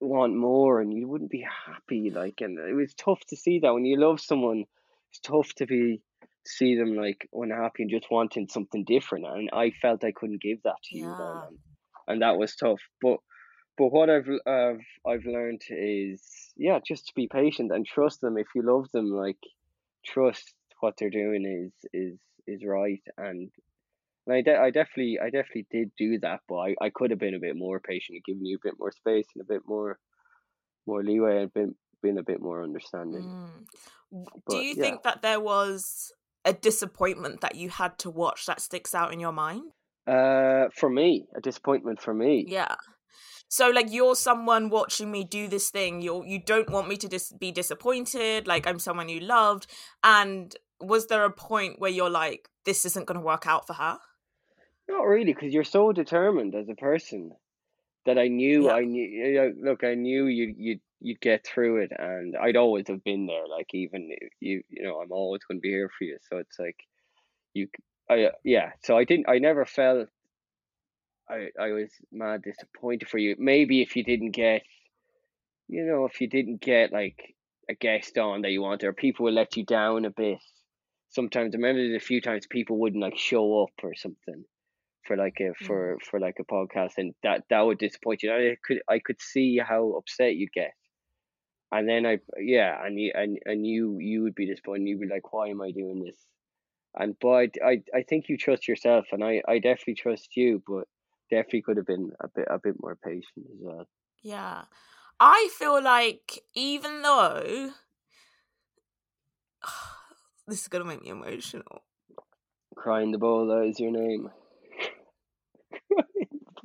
want 0.00 0.34
more 0.34 0.80
and 0.80 0.92
you 0.92 1.08
wouldn't 1.08 1.30
be 1.30 1.46
happy 1.66 2.10
like 2.10 2.40
and 2.40 2.58
it 2.58 2.74
was 2.74 2.94
tough 2.94 3.20
to 3.28 3.36
see 3.36 3.60
that 3.60 3.72
when 3.72 3.84
you 3.84 3.98
love 3.98 4.20
someone 4.20 4.64
it's 5.10 5.20
tough 5.20 5.52
to 5.54 5.66
be 5.66 6.00
see 6.46 6.76
them 6.76 6.94
like 6.94 7.28
unhappy 7.32 7.84
and 7.84 7.90
just 7.90 8.10
wanting 8.10 8.46
something 8.48 8.84
different 8.84 9.24
and 9.26 9.48
I 9.52 9.70
felt 9.70 10.04
I 10.04 10.12
couldn't 10.12 10.42
give 10.42 10.62
that 10.64 10.76
to 10.84 10.98
you 10.98 11.06
then 11.06 11.58
and 12.06 12.22
that 12.22 12.36
was 12.36 12.54
tough 12.54 12.80
but 13.00 13.18
but 13.76 13.92
what 13.92 14.10
I've 14.10 14.28
uh, 14.46 14.74
I've 15.06 15.24
learned 15.24 15.62
is 15.70 16.22
yeah 16.56 16.78
just 16.86 17.06
to 17.08 17.12
be 17.14 17.28
patient 17.28 17.72
and 17.72 17.86
trust 17.86 18.20
them 18.20 18.38
if 18.38 18.46
you 18.54 18.62
love 18.62 18.90
them 18.92 19.10
like 19.10 19.38
trust 20.04 20.54
what 20.80 20.94
they're 20.98 21.10
doing 21.10 21.44
is 21.44 21.72
is 21.92 22.18
is 22.46 22.64
right 22.64 23.02
and 23.16 23.50
and 24.26 24.36
I, 24.36 24.40
de- 24.40 24.58
I 24.58 24.70
definitely, 24.70 25.18
I 25.20 25.26
definitely 25.26 25.66
did 25.70 25.90
do 25.98 26.18
that, 26.20 26.40
but 26.48 26.56
I, 26.56 26.74
I 26.80 26.90
could 26.90 27.10
have 27.10 27.20
been 27.20 27.34
a 27.34 27.40
bit 27.40 27.56
more 27.56 27.78
patient, 27.80 28.24
giving 28.24 28.44
you 28.44 28.56
a 28.56 28.66
bit 28.66 28.74
more 28.78 28.90
space 28.90 29.26
and 29.34 29.42
a 29.42 29.44
bit 29.44 29.62
more, 29.66 29.98
more 30.86 31.02
leeway, 31.02 31.42
and 31.42 31.52
been 31.52 31.74
been 32.02 32.18
a 32.18 32.22
bit 32.22 32.40
more 32.40 32.62
understanding. 32.62 33.22
Mm. 33.22 34.26
But, 34.46 34.54
do 34.54 34.56
you 34.58 34.74
yeah. 34.76 34.82
think 34.82 35.02
that 35.02 35.22
there 35.22 35.40
was 35.40 36.12
a 36.44 36.52
disappointment 36.52 37.40
that 37.40 37.54
you 37.54 37.68
had 37.70 37.98
to 37.98 38.10
watch 38.10 38.46
that 38.46 38.60
sticks 38.60 38.94
out 38.94 39.12
in 39.12 39.20
your 39.20 39.32
mind? 39.32 39.72
Uh, 40.06 40.66
for 40.74 40.88
me, 40.88 41.26
a 41.34 41.40
disappointment 41.40 42.00
for 42.00 42.14
me. 42.14 42.44
Yeah. 42.46 42.76
So 43.48 43.70
like 43.70 43.92
you're 43.92 44.16
someone 44.16 44.70
watching 44.70 45.10
me 45.10 45.24
do 45.24 45.48
this 45.48 45.70
thing. 45.70 46.02
You 46.02 46.24
you 46.26 46.40
don't 46.40 46.70
want 46.70 46.88
me 46.88 46.96
to 46.96 47.08
dis- 47.08 47.32
be 47.32 47.52
disappointed. 47.52 48.46
Like 48.46 48.66
I'm 48.66 48.78
someone 48.78 49.08
you 49.08 49.20
loved. 49.20 49.66
And 50.02 50.54
was 50.80 51.06
there 51.06 51.24
a 51.24 51.30
point 51.30 51.80
where 51.80 51.90
you're 51.90 52.10
like, 52.10 52.48
this 52.64 52.84
isn't 52.84 53.06
going 53.06 53.18
to 53.18 53.24
work 53.24 53.46
out 53.46 53.66
for 53.66 53.74
her? 53.74 53.98
Not 54.88 55.02
really, 55.02 55.32
because 55.32 55.54
you're 55.54 55.64
so 55.64 55.92
determined 55.92 56.54
as 56.54 56.68
a 56.68 56.74
person 56.74 57.32
that 58.06 58.18
I 58.18 58.28
knew 58.28 58.66
yeah. 58.66 58.74
I 58.74 58.84
knew. 58.84 59.54
Look, 59.62 59.82
I 59.82 59.94
knew 59.94 60.26
you 60.26 60.54
you 60.56 60.78
you'd 61.00 61.20
get 61.20 61.46
through 61.46 61.82
it, 61.82 61.92
and 61.96 62.36
I'd 62.36 62.56
always 62.56 62.88
have 62.88 63.02
been 63.02 63.26
there. 63.26 63.46
Like 63.48 63.68
even 63.72 64.10
you 64.40 64.62
you 64.68 64.82
know, 64.82 65.00
I'm 65.00 65.12
always 65.12 65.42
going 65.44 65.58
to 65.58 65.62
be 65.62 65.70
here 65.70 65.90
for 65.96 66.04
you. 66.04 66.18
So 66.28 66.38
it's 66.38 66.58
like 66.58 66.76
you, 67.54 67.68
I 68.10 68.30
yeah. 68.44 68.72
So 68.82 68.96
I 68.96 69.04
didn't. 69.04 69.28
I 69.28 69.38
never 69.38 69.64
felt. 69.64 70.08
I 71.28 71.48
I 71.58 71.70
was 71.72 71.90
mad 72.12 72.42
disappointed 72.42 73.08
for 73.08 73.18
you. 73.18 73.36
Maybe 73.38 73.82
if 73.82 73.96
you 73.96 74.04
didn't 74.04 74.32
get, 74.32 74.62
you 75.68 75.84
know, 75.84 76.04
if 76.04 76.20
you 76.20 76.28
didn't 76.28 76.60
get 76.60 76.92
like 76.92 77.34
a 77.68 77.74
guest 77.74 78.18
on 78.18 78.42
that 78.42 78.50
you 78.50 78.62
wanted, 78.62 78.86
or 78.86 78.92
people 78.92 79.24
would 79.24 79.34
let 79.34 79.56
you 79.56 79.64
down 79.64 80.04
a 80.04 80.10
bit. 80.10 80.38
Sometimes 81.10 81.54
I 81.54 81.58
remember 81.58 81.94
a 81.94 82.00
few 82.00 82.20
times 82.20 82.46
people 82.48 82.78
wouldn't 82.78 83.02
like 83.02 83.16
show 83.16 83.62
up 83.62 83.72
or 83.82 83.94
something 83.94 84.44
for 85.06 85.16
like 85.16 85.40
a 85.40 85.54
for 85.64 85.96
mm. 85.96 86.02
for 86.02 86.20
like 86.20 86.36
a 86.40 86.44
podcast, 86.44 86.92
and 86.98 87.14
that 87.22 87.44
that 87.50 87.60
would 87.60 87.78
disappoint 87.78 88.22
you. 88.22 88.32
I 88.32 88.56
could 88.64 88.80
I 88.88 88.98
could 88.98 89.20
see 89.20 89.58
how 89.58 89.92
upset 89.92 90.34
you'd 90.34 90.52
get, 90.52 90.72
and 91.72 91.88
then 91.88 92.06
I 92.06 92.18
yeah, 92.38 92.84
and 92.84 92.98
you 92.98 93.12
and 93.14 93.38
and 93.44 93.66
you 93.66 93.98
you 94.00 94.22
would 94.22 94.34
be 94.34 94.46
disappointed. 94.46 94.88
You'd 94.88 95.00
be 95.00 95.08
like, 95.08 95.32
why 95.32 95.48
am 95.48 95.62
I 95.62 95.70
doing 95.70 96.02
this? 96.04 96.18
And 96.96 97.16
but 97.20 97.54
I 97.64 97.82
I 97.94 98.02
think 98.02 98.28
you 98.28 98.36
trust 98.36 98.68
yourself, 98.68 99.06
and 99.12 99.22
I 99.22 99.42
I 99.46 99.58
definitely 99.58 99.94
trust 99.94 100.36
you, 100.36 100.62
but 100.66 100.86
definitely 101.34 101.62
could 101.62 101.76
have 101.76 101.86
been 101.86 102.12
a 102.20 102.28
bit 102.28 102.46
a 102.48 102.58
bit 102.58 102.76
more 102.80 102.96
patient 102.96 103.46
as 103.52 103.58
well. 103.60 103.86
Yeah, 104.22 104.64
I 105.20 105.48
feel 105.58 105.82
like 105.82 106.44
even 106.54 107.02
though 107.02 107.70
this 110.46 110.62
is 110.62 110.68
gonna 110.68 110.84
make 110.84 111.02
me 111.02 111.10
emotional. 111.10 111.82
Crying 112.76 113.10
the 113.12 113.18
ball, 113.18 113.46
that 113.46 113.64
is 113.66 113.80
your 113.80 113.90
name. 113.90 114.30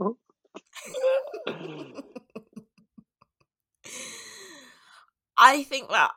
I 5.37 5.63
think 5.63 5.89
that 5.89 6.11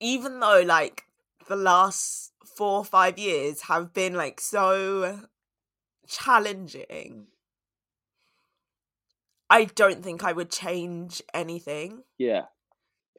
even 0.00 0.40
though 0.40 0.62
like 0.64 1.04
the 1.48 1.56
last 1.56 2.32
four 2.56 2.78
or 2.78 2.84
five 2.84 3.18
years 3.18 3.62
have 3.62 3.92
been 3.92 4.14
like 4.14 4.40
so 4.40 5.20
challenging, 6.06 7.26
I 9.52 9.66
don't 9.66 10.02
think 10.02 10.24
I 10.24 10.32
would 10.32 10.50
change 10.50 11.22
anything. 11.34 12.04
Yeah. 12.16 12.44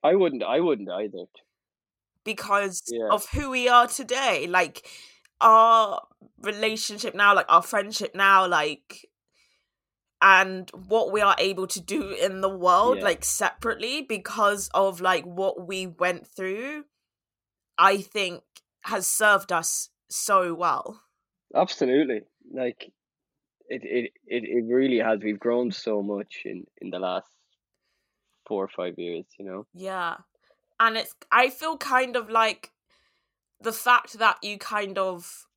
I 0.04 0.16
wouldn't 0.16 0.42
I 0.42 0.60
wouldn't 0.62 0.90
either. 0.90 1.26
Because 2.26 2.82
yeah. 2.88 3.10
of 3.12 3.28
who 3.30 3.52
we 3.52 3.70
are 3.70 3.86
today. 3.86 4.48
Like 4.48 4.88
our 5.40 6.02
relationship 6.42 7.14
now, 7.14 7.36
like 7.36 7.46
our 7.50 7.62
friendship 7.62 8.16
now, 8.16 8.48
like 8.48 9.08
and 10.24 10.72
what 10.88 11.12
we 11.12 11.22
are 11.22 11.36
able 11.38 11.68
to 11.68 11.80
do 11.80 12.10
in 12.10 12.42
the 12.42 12.50
world 12.50 12.98
yeah. 12.98 13.04
like 13.04 13.24
separately 13.24 14.02
because 14.02 14.72
of 14.74 15.02
like 15.02 15.26
what 15.26 15.68
we 15.68 15.86
went 15.86 16.26
through 16.26 16.86
i 17.78 17.98
think 17.98 18.42
has 18.84 19.06
served 19.06 19.52
us 19.52 19.90
so 20.10 20.54
well 20.54 21.02
absolutely 21.54 22.22
like 22.54 22.94
it 23.74 23.82
it 23.84 24.12
it, 24.28 24.44
it 24.44 24.66
really 24.66 25.00
has 25.00 25.20
we've 25.22 25.40
grown 25.40 25.72
so 25.72 26.02
much 26.02 26.42
in 26.46 26.66
in 26.82 26.90
the 26.90 27.00
last 27.00 27.30
four 28.48 28.64
or 28.64 28.70
five 28.70 28.96
years, 28.98 29.26
you 29.38 29.46
know. 29.46 29.66
Yeah. 29.74 30.16
And 30.80 30.98
it's 30.98 31.14
I 31.32 31.50
feel 31.50 31.78
kind 31.78 32.16
of 32.16 32.30
like 32.30 32.72
the 33.62 33.74
fact 33.74 34.20
that 34.20 34.38
you 34.44 34.58
kind 34.58 34.98
of 34.98 35.48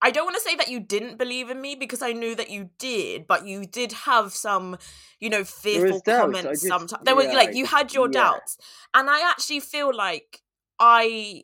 I 0.00 0.10
don't 0.10 0.24
want 0.24 0.36
to 0.36 0.42
say 0.42 0.54
that 0.54 0.68
you 0.68 0.80
didn't 0.80 1.18
believe 1.18 1.50
in 1.50 1.60
me 1.60 1.74
because 1.74 2.02
I 2.02 2.12
knew 2.12 2.34
that 2.36 2.50
you 2.50 2.70
did, 2.78 3.26
but 3.26 3.46
you 3.46 3.66
did 3.66 3.92
have 3.92 4.32
some, 4.32 4.78
you 5.18 5.28
know, 5.28 5.42
fearful 5.42 6.00
comments 6.00 6.66
sometimes. 6.66 7.02
There 7.04 7.20
yeah, 7.20 7.28
were 7.28 7.34
like 7.34 7.54
you 7.54 7.66
had 7.66 7.92
your 7.92 8.06
yeah. 8.06 8.20
doubts. 8.20 8.58
And 8.94 9.10
I 9.10 9.28
actually 9.28 9.60
feel 9.60 9.94
like 9.94 10.42
I 10.78 11.42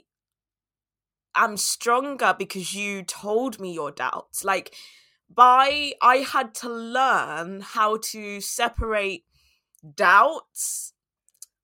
am 1.34 1.56
stronger 1.56 2.34
because 2.38 2.74
you 2.74 3.02
told 3.02 3.58
me 3.58 3.74
your 3.74 3.90
doubts. 3.90 4.44
Like 4.44 4.74
by 5.34 5.92
I 6.00 6.18
had 6.18 6.54
to 6.56 6.68
learn 6.68 7.60
how 7.60 7.98
to 8.12 8.40
separate 8.40 9.24
doubts 9.94 10.92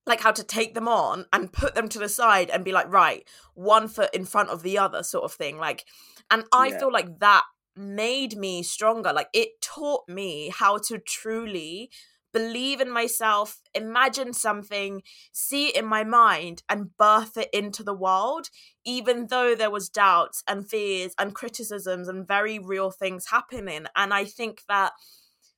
like 0.07 0.21
how 0.21 0.33
to 0.33 0.43
take 0.43 0.75
them 0.75 0.89
on 0.89 1.27
and 1.33 1.53
put 1.53 1.75
them 1.75 1.89
to 1.89 1.99
the 1.99 2.09
side 2.09 2.51
and 2.51 2.65
be 2.65 2.73
like 2.73 2.91
right 2.93 3.27
one 3.55 3.87
foot 3.87 4.11
in 4.15 4.25
front 4.25 4.51
of 4.51 4.63
the 4.63 4.77
other 4.77 5.03
sort 5.03 5.25
of 5.25 5.33
thing 5.33 5.57
like 5.59 5.85
and 6.31 6.45
i 6.53 6.69
yeah. 6.69 6.79
feel 6.79 6.93
like 6.93 7.19
that 7.21 7.45
made 7.77 8.37
me 8.37 8.63
stronger 8.63 9.13
like 9.13 9.29
it 9.33 9.61
taught 9.63 10.03
me 10.09 10.51
how 10.55 10.77
to 10.77 10.99
truly 10.99 11.91
believe 12.33 12.81
in 12.81 12.91
myself 12.91 13.61
imagine 13.75 14.33
something 14.33 15.03
see 15.33 15.69
it 15.69 15.77
in 15.77 15.87
my 15.87 16.05
mind 16.05 16.63
and 16.69 16.97
birth 16.97 17.37
it 17.37 17.49
into 17.53 17.83
the 17.83 17.95
world 17.95 18.49
even 18.85 19.27
though 19.29 19.55
there 19.55 19.71
was 19.71 19.89
doubts 19.89 20.43
and 20.47 20.69
fears 20.69 21.13
and 21.19 21.35
criticisms 21.35 22.09
and 22.09 22.27
very 22.27 22.59
real 22.59 22.91
things 22.91 23.27
happening 23.31 23.87
and 23.97 24.15
i 24.15 24.25
think 24.25 24.63
that 24.69 24.93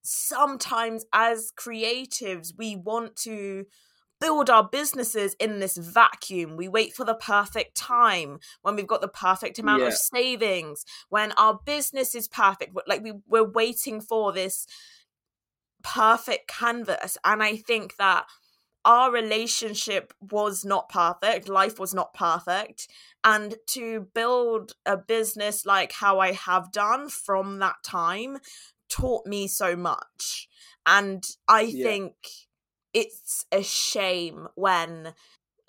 sometimes 0.03 1.05
as 1.13 1.53
creatives 1.57 2.53
we 2.57 2.77
want 2.77 3.15
to 3.17 3.65
build 4.23 4.49
our 4.49 4.63
businesses 4.63 5.35
in 5.41 5.59
this 5.59 5.77
vacuum. 5.77 6.57
We 6.57 6.69
wait 6.69 6.95
for 6.95 7.05
the 7.05 7.15
perfect 7.15 7.77
time 7.77 8.39
when 8.63 8.77
we've 8.77 8.87
got 8.87 9.01
the 9.01 9.09
perfect 9.09 9.59
amount 9.59 9.83
yeah. 9.83 9.89
of 9.89 9.95
savings, 9.95 10.85
when 11.09 11.33
our 11.33 11.59
business 11.67 12.15
is 12.15 12.29
perfect. 12.29 12.73
Like 12.87 13.03
we, 13.03 13.15
we're 13.27 13.43
waiting 13.51 14.01
for 14.01 14.33
this 14.33 14.65
perfect 15.83 16.49
canvas. 16.49 17.18
And 17.25 17.42
I 17.42 17.57
think 17.57 17.97
that 17.97 18.27
our 18.85 19.12
relationship 19.12 20.12
was 20.21 20.64
not 20.64 20.88
perfect, 20.88 21.49
life 21.49 21.79
was 21.79 21.95
not 21.95 22.14
perfect. 22.14 22.88
And 23.25 23.57
to 23.68 24.09
build 24.14 24.73
a 24.85 24.97
business 24.97 25.64
like 25.64 25.92
how 25.92 26.18
I 26.18 26.33
have 26.33 26.73
done 26.73 27.09
from 27.09 27.59
that 27.61 27.77
time 27.85 28.38
taught 28.88 29.27
me 29.27 29.47
so 29.47 29.77
much. 29.77 30.49
And 30.85 31.25
I 31.49 31.62
yeah. 31.62 31.85
think 31.85 32.14
it's 32.92 33.47
a 33.53 33.62
shame 33.62 34.49
when 34.57 35.14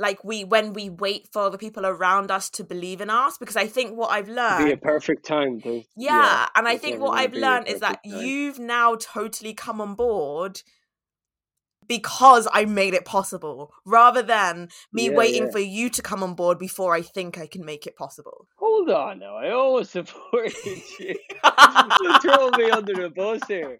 like 0.03 0.23
we 0.23 0.43
when 0.43 0.73
we 0.73 0.89
wait 0.89 1.27
for 1.31 1.49
the 1.49 1.57
people 1.57 1.85
around 1.85 2.29
us 2.29 2.49
to 2.49 2.63
believe 2.63 2.99
in 3.01 3.09
us 3.09 3.37
because 3.37 3.55
i 3.55 3.65
think 3.65 3.97
what 3.97 4.11
i've 4.11 4.27
learned 4.27 4.65
be 4.65 4.71
a 4.71 4.77
perfect 4.77 5.25
time 5.25 5.59
to, 5.61 5.77
yeah, 5.95 6.21
yeah 6.21 6.47
and 6.55 6.67
i 6.67 6.77
think 6.77 6.99
what 6.99 7.17
i've 7.17 7.33
learned 7.33 7.67
is 7.67 7.79
that 7.79 7.99
time. 8.03 8.21
you've 8.21 8.59
now 8.59 8.95
totally 8.95 9.53
come 9.53 9.79
on 9.79 9.95
board 9.95 10.61
because 11.87 12.47
i 12.53 12.65
made 12.65 12.93
it 12.93 13.05
possible 13.05 13.73
rather 13.85 14.21
than 14.21 14.67
me 14.91 15.05
yeah, 15.09 15.15
waiting 15.15 15.45
yeah. 15.45 15.51
for 15.51 15.59
you 15.59 15.89
to 15.89 16.01
come 16.01 16.21
on 16.21 16.35
board 16.35 16.59
before 16.59 16.93
i 16.93 17.01
think 17.01 17.37
i 17.37 17.47
can 17.47 17.65
make 17.65 17.87
it 17.87 17.95
possible 17.95 18.47
hold 18.57 18.89
on 18.89 19.19
now 19.19 19.37
i 19.37 19.51
always 19.51 19.89
supported 19.97 20.53
you 20.99 21.15
you 22.01 22.19
throw 22.19 22.49
me 22.51 22.69
under 22.69 22.93
the 22.93 23.09
bus 23.15 23.41
here 23.47 23.79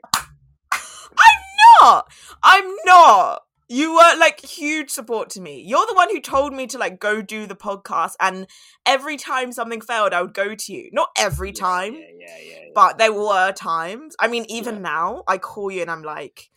I'm 1.15 1.81
not. 1.81 2.07
I'm 2.41 2.71
not. 2.85 3.43
You 3.69 3.93
were 3.95 4.17
like 4.19 4.41
huge 4.41 4.89
support 4.89 5.29
to 5.31 5.41
me. 5.41 5.63
You're 5.65 5.85
the 5.87 5.93
one 5.93 6.09
who 6.09 6.19
told 6.19 6.53
me 6.53 6.67
to 6.67 6.77
like 6.77 6.99
go 6.99 7.21
do 7.21 7.47
the 7.47 7.55
podcast, 7.55 8.13
and 8.19 8.47
every 8.85 9.17
time 9.17 9.51
something 9.51 9.81
failed, 9.81 10.13
I 10.13 10.21
would 10.21 10.33
go 10.33 10.53
to 10.53 10.73
you. 10.73 10.89
Not 10.91 11.09
every 11.17 11.51
time, 11.51 11.93
yeah, 11.93 11.99
yeah, 12.19 12.37
yeah, 12.37 12.53
yeah 12.63 12.69
but 12.75 12.97
there 12.97 13.13
were 13.13 13.51
times. 13.53 14.15
I 14.19 14.27
mean, 14.27 14.45
even 14.49 14.81
now, 14.81 15.23
I 15.27 15.37
call 15.37 15.71
you 15.71 15.81
and 15.81 15.91
I'm 15.91 16.03
like, 16.03 16.49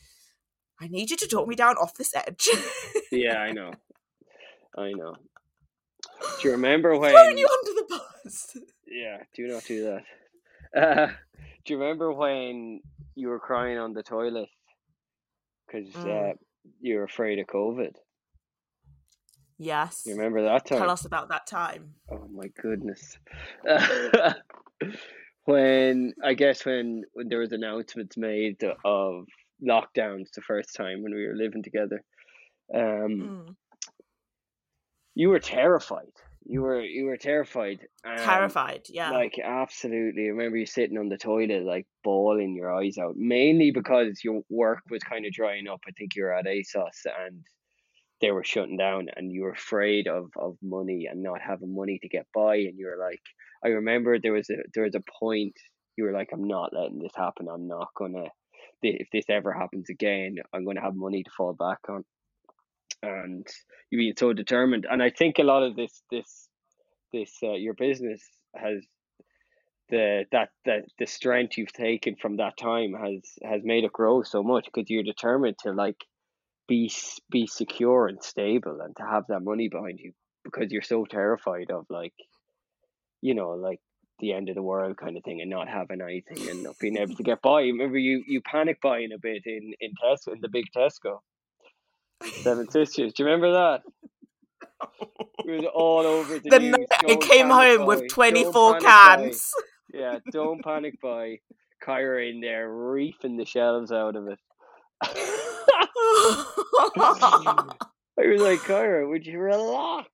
I 0.80 0.88
need 0.88 1.10
you 1.10 1.16
to 1.16 1.26
talk 1.26 1.48
me 1.48 1.54
down 1.54 1.76
off 1.76 1.94
this 1.94 2.14
edge. 2.14 2.48
yeah, 3.12 3.38
I 3.38 3.52
know. 3.52 3.72
I 4.76 4.92
know. 4.92 5.14
Do 6.40 6.48
you 6.48 6.52
remember 6.52 6.96
when? 6.98 7.12
Throwing 7.12 7.38
you 7.38 7.48
under 7.48 7.80
the 7.80 7.86
bus. 8.24 8.56
Yeah, 8.86 9.18
do 9.34 9.46
not 9.48 9.64
do 9.64 9.84
that. 9.84 10.80
Uh, 10.80 11.06
do 11.64 11.72
you 11.72 11.78
remember 11.78 12.12
when 12.12 12.80
you 13.14 13.28
were 13.28 13.40
crying 13.40 13.78
on 13.78 13.94
the 13.94 14.02
toilet 14.02 14.48
because 15.66 15.88
mm. 15.88 16.30
uh, 16.30 16.34
you're 16.80 17.04
afraid 17.04 17.38
of 17.38 17.46
COVID. 17.46 17.94
Yes. 19.58 20.02
You 20.04 20.14
remember 20.16 20.42
that 20.44 20.66
time? 20.66 20.78
Tell 20.78 20.90
us 20.90 21.04
about 21.04 21.28
that 21.30 21.46
time. 21.46 21.94
Oh 22.10 22.28
my 22.30 22.48
goodness. 22.60 23.18
when 25.44 26.12
I 26.22 26.34
guess 26.34 26.66
when, 26.66 27.04
when 27.14 27.28
there 27.28 27.38
was 27.40 27.52
announcements 27.52 28.16
made 28.16 28.62
of 28.84 29.24
lockdowns 29.66 30.30
the 30.34 30.42
first 30.42 30.74
time 30.74 31.02
when 31.02 31.14
we 31.14 31.26
were 31.26 31.34
living 31.34 31.62
together, 31.62 32.02
um, 32.74 33.46
mm. 33.48 33.54
you 35.14 35.30
were 35.30 35.40
terrified. 35.40 36.12
You 36.48 36.62
were 36.62 36.80
you 36.80 37.06
were 37.06 37.16
terrified. 37.16 37.80
Um, 38.04 38.18
terrified, 38.18 38.82
yeah. 38.88 39.10
Like 39.10 39.34
absolutely. 39.42 40.26
I 40.26 40.28
remember 40.28 40.56
you 40.56 40.66
sitting 40.66 40.96
on 40.96 41.08
the 41.08 41.18
toilet, 41.18 41.64
like 41.64 41.86
bawling 42.04 42.54
your 42.54 42.72
eyes 42.72 42.98
out. 42.98 43.16
Mainly 43.16 43.72
because 43.72 44.20
your 44.22 44.42
work 44.48 44.82
was 44.88 45.02
kind 45.02 45.26
of 45.26 45.32
drying 45.32 45.66
up. 45.66 45.80
I 45.88 45.90
think 45.92 46.14
you 46.14 46.22
were 46.22 46.34
at 46.34 46.46
ASOS 46.46 47.04
and 47.26 47.42
they 48.20 48.30
were 48.30 48.44
shutting 48.44 48.76
down, 48.76 49.08
and 49.14 49.32
you 49.32 49.42
were 49.42 49.52
afraid 49.52 50.06
of 50.06 50.30
of 50.36 50.56
money 50.62 51.06
and 51.10 51.22
not 51.22 51.40
having 51.40 51.74
money 51.74 51.98
to 52.00 52.08
get 52.08 52.26
by. 52.32 52.56
And 52.56 52.78
you 52.78 52.86
were 52.86 53.04
like, 53.04 53.22
I 53.64 53.68
remember 53.68 54.18
there 54.18 54.32
was 54.32 54.48
a 54.48 54.56
there 54.72 54.84
was 54.84 54.94
a 54.94 55.02
point 55.20 55.54
you 55.96 56.04
were 56.04 56.12
like, 56.12 56.28
I'm 56.32 56.46
not 56.46 56.72
letting 56.72 57.00
this 57.00 57.16
happen. 57.16 57.48
I'm 57.52 57.66
not 57.66 57.88
gonna. 57.96 58.26
If 58.82 59.08
this 59.12 59.24
ever 59.28 59.52
happens 59.52 59.90
again, 59.90 60.36
I'm 60.52 60.64
gonna 60.64 60.82
have 60.82 60.94
money 60.94 61.24
to 61.24 61.30
fall 61.36 61.54
back 61.54 61.78
on 61.88 62.04
and 63.02 63.46
you 63.90 63.98
being 63.98 64.14
so 64.16 64.32
determined. 64.32 64.86
And 64.90 65.02
I 65.02 65.10
think 65.10 65.38
a 65.38 65.44
lot 65.44 65.62
of 65.62 65.76
this 65.76 66.02
this 66.10 66.48
this 67.12 67.32
uh, 67.42 67.52
your 67.52 67.74
business 67.74 68.22
has 68.54 68.84
the 69.88 70.24
that 70.32 70.48
that 70.64 70.84
the 70.98 71.06
strength 71.06 71.56
you've 71.56 71.72
taken 71.72 72.16
from 72.16 72.36
that 72.36 72.56
time 72.56 72.94
has 72.94 73.22
has 73.42 73.62
made 73.64 73.84
it 73.84 73.92
grow 73.92 74.22
so 74.22 74.42
much 74.42 74.66
because 74.66 74.90
you're 74.90 75.02
determined 75.02 75.56
to 75.62 75.72
like 75.72 76.04
be 76.68 76.90
be 77.30 77.46
secure 77.46 78.08
and 78.08 78.22
stable 78.22 78.80
and 78.82 78.96
to 78.96 79.04
have 79.04 79.24
that 79.28 79.40
money 79.40 79.68
behind 79.68 80.00
you 80.00 80.12
because 80.44 80.72
you're 80.72 80.82
so 80.82 81.04
terrified 81.04 81.70
of 81.70 81.86
like 81.88 82.14
you 83.20 83.34
know 83.34 83.50
like 83.50 83.78
the 84.18 84.32
end 84.32 84.48
of 84.48 84.54
the 84.54 84.62
world 84.62 84.96
kind 84.96 85.16
of 85.16 85.22
thing 85.24 85.40
and 85.40 85.50
not 85.50 85.68
having 85.68 86.00
anything 86.00 86.48
and 86.48 86.62
not 86.62 86.78
being 86.78 86.96
able 86.96 87.14
to 87.14 87.22
get 87.22 87.42
by. 87.42 87.60
Remember 87.60 87.98
you 87.98 88.24
you 88.26 88.40
panic 88.40 88.80
buying 88.80 89.12
a 89.12 89.18
bit 89.18 89.42
in 89.44 89.74
in 89.80 89.92
Tesco 90.02 90.32
in 90.34 90.40
the 90.40 90.48
big 90.48 90.64
Tesco 90.74 91.18
Seven 92.22 92.68
Sisters. 92.70 93.12
Do 93.12 93.22
you 93.22 93.28
remember 93.28 93.52
that? 93.52 93.82
It 95.44 95.50
was 95.50 95.64
all 95.74 96.00
over 96.00 96.38
the, 96.38 96.50
the 96.50 96.58
news. 96.58 96.86
It 97.06 97.20
came 97.20 97.48
home 97.50 97.78
boy. 97.78 97.86
with 97.86 98.08
24 98.08 98.80
cans. 98.80 99.52
Boy. 99.92 99.98
Yeah, 99.98 100.18
don't 100.32 100.62
panic 100.62 101.00
buy. 101.02 101.38
Kyra 101.84 102.30
in 102.30 102.40
there 102.40 102.68
reefing 102.70 103.36
the 103.36 103.44
shelves 103.44 103.92
out 103.92 104.16
of 104.16 104.28
it. 104.28 104.38
I 105.02 105.12
was 108.16 108.40
like, 108.40 108.60
Kyra, 108.60 109.08
would 109.08 109.26
you 109.26 109.38
relax? 109.38 110.08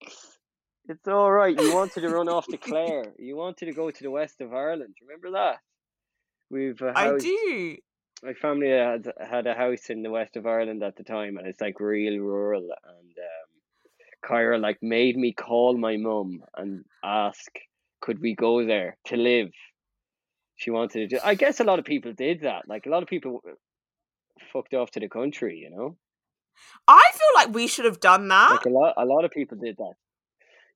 It's 0.88 1.06
all 1.06 1.30
right. 1.30 1.58
You 1.58 1.72
wanted 1.74 2.00
to 2.00 2.08
run 2.08 2.28
off 2.28 2.46
to 2.48 2.56
Clare. 2.56 3.14
You 3.18 3.36
wanted 3.36 3.66
to 3.66 3.72
go 3.72 3.90
to 3.90 4.02
the 4.02 4.10
west 4.10 4.40
of 4.40 4.52
Ireland. 4.52 4.96
Remember 5.00 5.30
that? 5.38 5.58
We've 6.50 6.82
uh, 6.82 6.92
I 6.94 7.16
do 7.16 7.76
my 8.22 8.34
family 8.34 8.70
had 8.70 9.12
had 9.20 9.46
a 9.46 9.54
house 9.54 9.90
in 9.90 10.02
the 10.02 10.10
west 10.10 10.36
of 10.36 10.46
Ireland 10.46 10.82
at 10.82 10.96
the 10.96 11.04
time, 11.04 11.38
and 11.38 11.46
it's 11.46 11.60
like 11.60 11.80
real 11.80 12.18
rural. 12.18 12.62
And 12.62 13.14
um, 13.18 13.50
Kyra 14.24 14.60
like 14.60 14.78
made 14.82 15.16
me 15.16 15.32
call 15.32 15.76
my 15.76 15.96
mum 15.96 16.42
and 16.56 16.84
ask, 17.04 17.50
could 18.00 18.20
we 18.20 18.34
go 18.34 18.64
there 18.64 18.96
to 19.06 19.16
live? 19.16 19.50
She 20.56 20.70
wanted 20.70 21.10
to. 21.10 21.16
Do, 21.16 21.22
I 21.24 21.34
guess 21.34 21.60
a 21.60 21.64
lot 21.64 21.78
of 21.78 21.84
people 21.84 22.12
did 22.12 22.42
that. 22.42 22.68
Like 22.68 22.86
a 22.86 22.90
lot 22.90 23.02
of 23.02 23.08
people 23.08 23.42
fucked 24.52 24.74
off 24.74 24.90
to 24.92 25.00
the 25.00 25.08
country, 25.08 25.58
you 25.58 25.70
know. 25.70 25.96
I 26.86 27.10
feel 27.12 27.28
like 27.34 27.54
we 27.54 27.66
should 27.66 27.86
have 27.86 28.00
done 28.00 28.28
that. 28.28 28.50
Like 28.50 28.66
a 28.66 28.70
lot, 28.70 28.94
a 28.96 29.04
lot 29.04 29.24
of 29.24 29.30
people 29.32 29.58
did 29.58 29.76
that. 29.78 29.94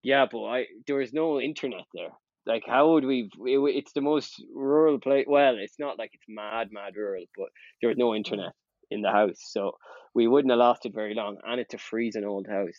Yeah, 0.03 0.27
but 0.31 0.45
I 0.45 0.67
there 0.87 0.97
was 0.97 1.13
no 1.13 1.41
internet 1.41 1.85
there. 1.95 2.11
Like, 2.47 2.65
how 2.67 2.93
would 2.93 3.05
we? 3.05 3.31
It, 3.47 3.59
it's 3.77 3.93
the 3.93 4.01
most 4.01 4.43
rural 4.55 4.99
place. 5.01 5.27
Well, 5.29 5.57
it's 5.59 5.79
not 5.79 5.99
like 5.99 6.11
it's 6.15 6.27
mad, 6.29 6.69
mad 6.73 6.95
rural, 6.97 7.25
but 7.37 7.49
there 7.81 7.89
was 7.89 7.99
no 7.99 8.15
internet 8.15 8.53
in 8.91 9.03
the 9.03 9.11
house, 9.11 9.41
so 9.41 9.73
we 10.15 10.29
wouldn't 10.29 10.53
have 10.53 10.59
lasted 10.61 10.95
very 10.95 11.15
long. 11.15 11.39
And 11.45 11.61
it's 11.61 11.75
a 11.75 11.79
freezing 11.79 12.25
old 12.25 12.47
house. 12.49 12.79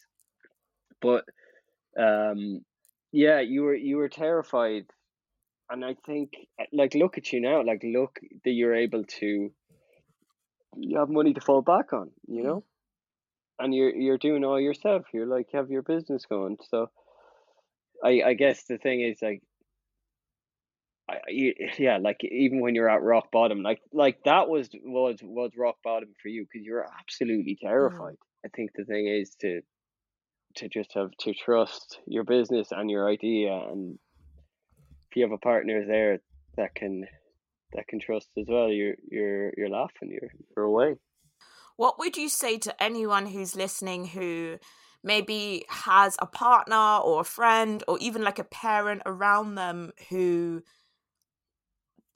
But, 1.02 1.26
um, 2.00 2.62
yeah, 3.12 3.40
you 3.42 3.64
were 3.64 3.76
you 3.76 3.98
were 3.98 4.10
terrified, 4.10 4.86
and 5.70 5.86
I 5.86 5.96
think 6.06 6.34
like 6.74 6.96
look 6.96 7.18
at 7.18 7.34
you 7.34 7.42
now. 7.42 7.64
Like, 7.64 7.84
look 7.84 8.20
that 8.46 8.52
you're 8.52 8.76
able 8.76 9.04
to. 9.20 9.52
You 10.78 11.00
have 11.00 11.10
money 11.10 11.34
to 11.34 11.42
fall 11.42 11.62
back 11.62 11.92
on. 11.94 12.12
You 12.28 12.44
know. 12.44 12.64
and 13.60 13.74
you're 13.74 13.96
you're 13.96 14.18
doing 14.18 14.44
all 14.44 14.60
yourself. 14.60 15.06
You're 15.14 15.26
like 15.28 15.48
have 15.54 15.70
your 15.70 15.82
business 15.82 16.26
going. 16.26 16.58
So 16.70 16.90
I 18.04 18.22
I 18.26 18.34
guess 18.34 18.64
the 18.66 18.78
thing 18.78 19.02
is 19.02 19.22
like 19.22 19.42
I, 21.10 21.20
yeah, 21.78 21.98
like 22.02 22.24
even 22.24 22.60
when 22.60 22.76
you're 22.76 22.90
at 22.90 23.02
rock 23.02 23.32
bottom, 23.32 23.62
like 23.62 23.82
like 23.94 24.24
that 24.26 24.50
was 24.50 24.70
was 24.84 25.20
was 25.22 25.52
rock 25.58 25.78
bottom 25.84 26.10
for 26.22 26.28
you 26.28 26.46
because 26.46 26.66
you 26.66 26.74
were 26.74 26.88
absolutely 27.00 27.58
mm. 27.62 27.68
terrified. 27.68 28.14
Mm. 28.14 28.46
I 28.46 28.50
think 28.56 28.72
the 28.76 28.86
thing 28.86 29.08
is 29.08 29.36
to 29.42 29.62
to 30.56 30.68
just 30.68 30.94
have 30.96 31.12
to 31.20 31.34
trust 31.34 32.00
your 32.08 32.24
business 32.24 32.70
and 32.72 32.90
your 32.90 33.10
idea, 33.10 33.54
and 33.54 33.98
if 35.10 35.16
you 35.16 35.24
have 35.24 35.32
a 35.32 35.38
partner 35.38 35.86
there 35.86 36.20
that 36.58 36.76
can 36.76 37.06
that 37.74 37.88
can 37.88 38.00
trust 38.00 38.30
as 38.38 38.46
well, 38.48 38.70
you're 38.70 38.96
you're 39.10 39.54
you're 39.56 39.70
laughing, 39.70 40.10
you're 40.12 40.32
you're 40.56 40.66
away. 40.66 40.96
What 41.78 42.00
would 42.00 42.18
you 42.18 42.28
say 42.28 42.58
to 42.60 42.84
anyone 42.84 43.28
who's 43.28 43.56
listening 43.56 44.08
who 44.08 44.58
maybe 45.04 45.64
has 45.70 46.18
a 46.20 46.26
partner 46.26 46.98
or 46.98 47.22
a 47.22 47.26
friend 47.26 47.84
or 47.88 47.98
even 48.00 48.24
like 48.24 48.40
a 48.40 48.44
parent 48.44 49.04
around 49.06 49.56
them 49.56 49.92
who 50.10 50.64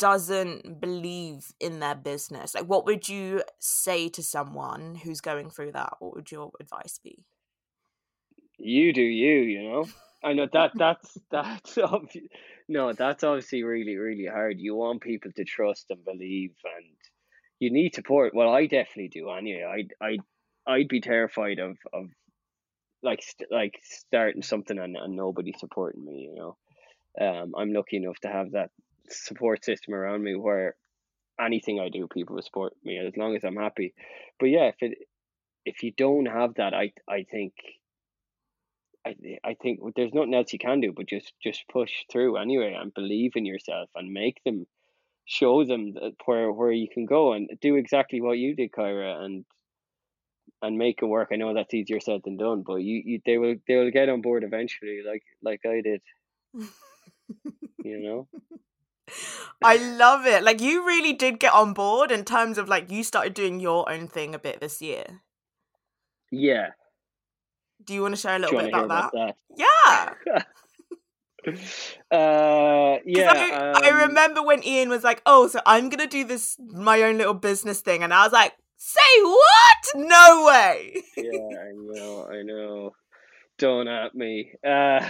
doesn't 0.01 0.81
believe 0.81 1.53
in 1.59 1.79
their 1.79 1.93
business 1.93 2.55
like 2.55 2.65
what 2.65 2.87
would 2.87 3.07
you 3.07 3.43
say 3.59 4.09
to 4.09 4.23
someone 4.23 4.95
who's 4.95 5.21
going 5.21 5.51
through 5.51 5.71
that? 5.71 5.93
What 5.99 6.15
would 6.15 6.31
your 6.31 6.51
advice 6.59 6.99
be? 7.03 7.23
You 8.57 8.93
do 8.93 9.03
you 9.03 9.33
you 9.41 9.61
know? 9.69 9.85
I 10.23 10.33
know 10.33 10.47
that 10.51 10.71
that's 10.75 11.15
that's 11.29 11.75
obvi- 11.75 12.29
no 12.67 12.93
that's 12.93 13.23
obviously 13.23 13.61
really 13.61 13.95
really 13.95 14.25
hard. 14.25 14.59
You 14.59 14.73
want 14.73 15.01
people 15.01 15.31
to 15.35 15.45
trust 15.45 15.85
and 15.91 16.03
believe 16.03 16.55
and 16.65 16.95
you 17.59 17.71
need 17.71 17.93
support. 17.93 18.33
Well 18.33 18.49
i 18.49 18.65
definitely 18.65 19.09
do 19.09 19.29
anyway. 19.29 19.87
I 20.01 20.05
i'd, 20.07 20.21
I'd 20.65 20.87
be 20.87 21.01
terrified 21.01 21.59
of 21.59 21.77
of 21.93 22.05
like 23.03 23.21
st- 23.21 23.51
like 23.51 23.79
starting 23.83 24.41
something 24.41 24.79
and, 24.79 24.97
and 24.97 25.15
nobody 25.15 25.53
supporting 25.59 26.03
me 26.03 26.27
you 26.27 26.35
know? 26.35 26.57
Um 27.23 27.53
i'm 27.55 27.73
lucky 27.73 27.97
enough 27.97 28.19
to 28.21 28.29
have 28.29 28.51
that 28.53 28.71
support 29.09 29.63
system 29.65 29.93
around 29.93 30.23
me 30.23 30.35
where 30.35 30.75
anything 31.39 31.79
I 31.79 31.89
do, 31.89 32.07
people 32.07 32.35
will 32.35 32.43
support 32.43 32.73
me 32.83 32.97
as 32.97 33.15
long 33.17 33.35
as 33.35 33.43
I'm 33.43 33.55
happy. 33.55 33.93
But 34.39 34.47
yeah, 34.47 34.67
if 34.67 34.75
it 34.81 34.97
if 35.65 35.83
you 35.83 35.91
don't 35.95 36.25
have 36.25 36.55
that, 36.55 36.73
I 36.73 36.93
I 37.07 37.25
think 37.29 37.53
I 39.05 39.15
I 39.43 39.55
think 39.61 39.79
there's 39.95 40.13
nothing 40.13 40.33
else 40.33 40.53
you 40.53 40.59
can 40.59 40.81
do 40.81 40.93
but 40.95 41.07
just 41.07 41.33
just 41.41 41.63
push 41.71 41.91
through 42.11 42.37
anyway 42.37 42.77
and 42.79 42.93
believe 42.93 43.31
in 43.35 43.45
yourself 43.45 43.89
and 43.95 44.13
make 44.13 44.41
them 44.43 44.65
show 45.25 45.65
them 45.65 45.93
that 45.93 46.13
where 46.25 46.51
where 46.51 46.71
you 46.71 46.87
can 46.91 47.05
go 47.05 47.33
and 47.33 47.49
do 47.61 47.75
exactly 47.75 48.21
what 48.21 48.37
you 48.37 48.55
did, 48.55 48.71
Kyra, 48.71 49.23
and 49.23 49.45
and 50.61 50.77
make 50.77 50.99
it 51.01 51.05
work. 51.05 51.29
I 51.31 51.37
know 51.37 51.53
that's 51.53 51.73
easier 51.73 51.99
said 51.99 52.21
than 52.23 52.37
done, 52.37 52.63
but 52.65 52.75
you, 52.75 53.01
you 53.03 53.21
they 53.25 53.37
will 53.37 53.55
they 53.67 53.75
will 53.75 53.91
get 53.91 54.09
on 54.09 54.21
board 54.21 54.43
eventually, 54.43 55.01
like 55.05 55.23
like 55.41 55.61
I 55.65 55.81
did. 55.81 56.01
you 57.83 57.99
know. 57.99 58.27
I 59.63 59.77
love 59.77 60.25
it. 60.25 60.43
Like 60.43 60.61
you 60.61 60.85
really 60.85 61.13
did 61.13 61.39
get 61.39 61.53
on 61.53 61.73
board 61.73 62.11
in 62.11 62.25
terms 62.25 62.57
of 62.57 62.67
like 62.67 62.89
you 62.91 63.03
started 63.03 63.33
doing 63.33 63.59
your 63.59 63.89
own 63.91 64.07
thing 64.07 64.33
a 64.33 64.39
bit 64.39 64.59
this 64.59 64.81
year. 64.81 65.21
Yeah. 66.31 66.69
Do 67.83 67.93
you 67.93 68.01
want 68.01 68.15
to 68.15 68.21
share 68.21 68.35
a 68.35 68.39
little 68.39 68.59
bit 68.59 68.73
about 68.73 69.11
that? 69.13 69.35
that? 69.57 70.15
Yeah. 70.27 70.43
uh 72.11 72.97
yeah 73.03 73.33
I, 73.35 73.51
um, 73.51 73.83
I 73.83 73.89
remember 74.03 74.43
when 74.43 74.63
ian 74.63 74.89
was 74.89 75.03
like 75.03 75.23
oh 75.25 75.47
so 75.47 75.59
i'm 75.65 75.89
gonna 75.89 76.05
do 76.05 76.23
this 76.23 76.55
my 76.59 77.01
own 77.01 77.17
little 77.17 77.33
business 77.33 77.81
thing 77.81 78.03
and 78.03 78.13
i 78.13 78.23
was 78.23 78.31
like 78.31 78.53
say 78.77 78.99
what 79.23 79.87
no 79.95 80.45
way 80.45 80.93
yeah 81.17 81.23
i 81.23 81.71
know 81.73 82.27
i 82.31 82.43
know 82.43 82.91
don't 83.57 83.87
at 83.87 84.13
me 84.13 84.51
uh 84.63 85.03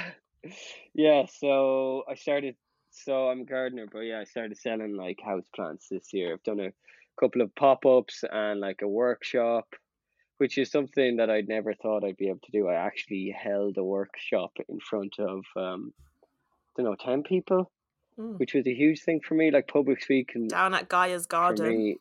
yeah 0.94 1.26
so 1.26 2.04
i 2.10 2.16
started 2.16 2.56
so 3.04 3.30
I'm 3.30 3.42
a 3.42 3.46
gardener, 3.46 3.88
but 3.92 4.00
yeah, 4.00 4.20
I 4.20 4.24
started 4.24 4.58
selling 4.58 4.96
like 4.96 5.20
house 5.24 5.48
plants 5.56 5.88
this 5.90 6.14
year. 6.14 6.34
I've 6.34 6.44
done 6.44 6.60
a 6.60 6.72
couple 7.20 7.42
of 7.42 7.54
pop 7.56 7.86
ups 7.86 8.24
and 8.32 8.60
like 8.60 8.82
a 8.82 8.88
workshop, 8.88 9.68
which 10.38 10.58
is 10.58 10.72
something 10.72 11.18
that 11.18 11.30
I'd 11.30 11.48
never 11.48 11.74
thought 11.74 12.04
I'd 12.04 12.18
be 12.18 12.30
able 12.30 12.40
to 12.44 12.52
do. 12.52 12.68
I 12.68 12.76
actually 12.76 13.36
held 13.38 13.78
a 13.78 13.84
workshop 13.84 14.52
in 14.70 14.80
front 14.80 15.16
of 15.20 15.44
um, 15.56 15.94
I 16.78 16.82
don't 16.82 16.92
know, 16.92 16.96
ten 17.00 17.24
people, 17.24 17.72
mm. 18.20 18.38
which 18.40 18.54
was 18.54 18.68
a 18.68 18.74
huge 18.74 19.02
thing 19.02 19.22
for 19.26 19.36
me, 19.36 19.52
like 19.52 19.68
public 19.68 20.02
speaking. 20.02 20.48
Down 20.48 20.74
at 20.74 20.90
Gaia's 20.90 21.26
Garden. 21.26 21.68
Me, 21.68 21.98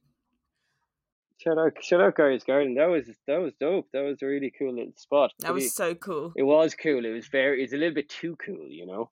shout 1.39 1.59
out, 1.59 1.73
shout 1.83 2.01
out, 2.01 2.17
Gaia's 2.17 2.45
Garden. 2.45 2.75
That 2.75 2.89
was 2.89 3.07
that 3.27 3.41
was 3.41 3.55
dope. 3.61 3.89
That 3.93 4.03
was 4.03 4.23
a 4.23 4.27
really 4.27 4.53
cool 4.59 4.75
little 4.75 4.93
spot. 4.97 5.33
That 5.41 5.55
was 5.55 5.75
so 5.75 5.95
cool. 5.95 6.33
It 6.37 6.43
was 6.45 6.75
cool. 6.75 7.05
It 7.05 7.13
was 7.13 7.27
very. 7.29 7.63
It's 7.63 7.73
a 7.73 7.77
little 7.77 7.95
bit 7.95 8.09
too 8.09 8.37
cool, 8.37 8.69
you 8.69 8.87
know 8.87 9.11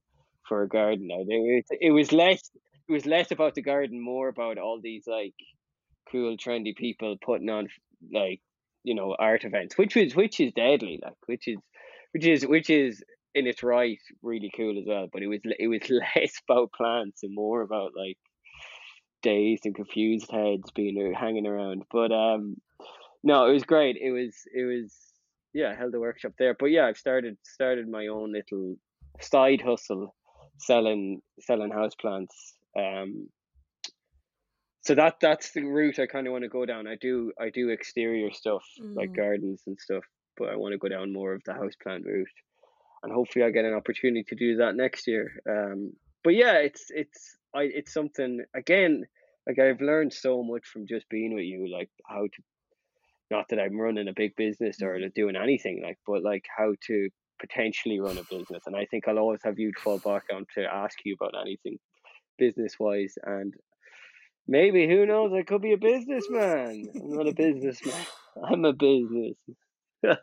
for 0.48 0.62
a 0.62 0.68
garden. 0.68 1.10
I 1.12 1.24
think 1.24 1.64
it 1.80 1.90
was 1.90 2.12
less 2.12 2.50
it 2.88 2.92
was 2.92 3.06
less 3.06 3.30
about 3.30 3.54
the 3.54 3.62
garden, 3.62 4.00
more 4.00 4.28
about 4.28 4.58
all 4.58 4.80
these 4.80 5.06
like 5.06 5.34
cool, 6.10 6.36
trendy 6.36 6.74
people 6.74 7.16
putting 7.24 7.50
on 7.50 7.68
like 8.12 8.40
you 8.82 8.94
know 8.94 9.14
art 9.18 9.44
events, 9.44 9.76
which 9.76 9.94
was 9.94 10.14
which 10.16 10.40
is 10.40 10.52
deadly, 10.52 11.00
like 11.02 11.14
which 11.26 11.46
is 11.46 11.58
which 12.12 12.26
is 12.26 12.46
which 12.46 12.70
is 12.70 13.02
in 13.34 13.46
its 13.46 13.62
right 13.62 13.98
really 14.22 14.50
cool 14.56 14.78
as 14.78 14.84
well. 14.86 15.08
But 15.12 15.22
it 15.22 15.26
was 15.26 15.40
it 15.44 15.68
was 15.68 15.90
less 16.16 16.32
about 16.48 16.72
plants 16.72 17.22
and 17.22 17.34
more 17.34 17.60
about 17.60 17.92
like 17.96 18.18
dazed 19.22 19.66
and 19.66 19.74
confused 19.74 20.30
heads 20.30 20.70
being 20.74 21.14
hanging 21.14 21.46
around. 21.46 21.82
But 21.90 22.12
um, 22.12 22.56
no, 23.22 23.46
it 23.46 23.52
was 23.52 23.64
great. 23.64 23.96
It 23.96 24.12
was 24.12 24.34
it 24.54 24.64
was 24.64 24.94
yeah, 25.52 25.70
I 25.70 25.74
held 25.74 25.94
a 25.94 26.00
workshop 26.00 26.32
there. 26.38 26.54
But 26.58 26.66
yeah, 26.66 26.86
I've 26.86 26.98
started 26.98 27.36
started 27.42 27.88
my 27.88 28.06
own 28.06 28.32
little 28.32 28.76
side 29.20 29.60
hustle 29.60 30.14
selling 30.58 31.20
selling 31.40 31.70
house 31.70 31.94
plants. 31.94 32.54
Um, 32.76 33.28
so 34.82 34.94
that 34.94 35.16
that's 35.20 35.52
the 35.52 35.64
route 35.64 35.98
I 35.98 36.06
kind 36.06 36.26
of 36.26 36.32
want 36.32 36.44
to 36.44 36.48
go 36.48 36.64
down. 36.64 36.86
I 36.86 36.96
do 37.00 37.32
I 37.40 37.50
do 37.50 37.68
exterior 37.68 38.32
stuff 38.32 38.64
mm. 38.80 38.96
like 38.96 39.14
gardens 39.14 39.62
and 39.66 39.78
stuff, 39.78 40.04
but 40.36 40.48
I 40.48 40.56
want 40.56 40.72
to 40.72 40.78
go 40.78 40.88
down 40.88 41.12
more 41.12 41.34
of 41.34 41.42
the 41.44 41.52
house 41.52 41.74
plant 41.82 42.06
route, 42.06 42.26
and 43.02 43.12
hopefully 43.12 43.44
I 43.44 43.50
get 43.50 43.64
an 43.64 43.74
opportunity 43.74 44.24
to 44.28 44.34
do 44.34 44.56
that 44.56 44.76
next 44.76 45.06
year. 45.06 45.30
Um, 45.48 45.92
but 46.24 46.34
yeah, 46.34 46.54
it's 46.54 46.86
it's 46.90 47.36
I 47.54 47.62
it's 47.62 47.92
something 47.92 48.44
again. 48.54 49.04
Like 49.46 49.58
I've 49.58 49.80
learned 49.80 50.12
so 50.12 50.42
much 50.42 50.66
from 50.66 50.86
just 50.86 51.08
being 51.08 51.34
with 51.34 51.44
you, 51.44 51.70
like 51.72 51.90
how 52.06 52.22
to, 52.22 52.42
not 53.30 53.46
that 53.48 53.58
I'm 53.58 53.80
running 53.80 54.06
a 54.08 54.12
big 54.14 54.36
business 54.36 54.82
or 54.82 54.98
mm. 54.98 55.14
doing 55.14 55.36
anything, 55.36 55.80
like, 55.82 55.98
but 56.06 56.22
like 56.22 56.44
how 56.54 56.74
to 56.86 57.08
potentially 57.40 58.00
run 58.00 58.18
a 58.18 58.24
business. 58.24 58.62
And 58.66 58.76
I 58.76 58.86
think 58.86 59.08
I'll 59.08 59.18
always 59.18 59.40
have 59.44 59.58
you 59.58 59.72
to 59.72 59.80
fall 59.80 59.98
back 59.98 60.24
on 60.32 60.46
to 60.56 60.64
ask 60.64 60.96
you 61.04 61.16
about 61.20 61.40
anything 61.40 61.78
business 62.38 62.74
wise. 62.78 63.14
And 63.22 63.54
maybe, 64.46 64.88
who 64.88 65.06
knows, 65.06 65.32
I 65.32 65.42
could 65.42 65.62
be 65.62 65.72
a 65.72 65.78
businessman. 65.78 66.86
I'm 66.94 67.10
not 67.10 67.28
a 67.28 67.34
businessman, 67.34 68.06
I'm 68.44 68.64
a 68.64 68.72
business. 68.72 69.36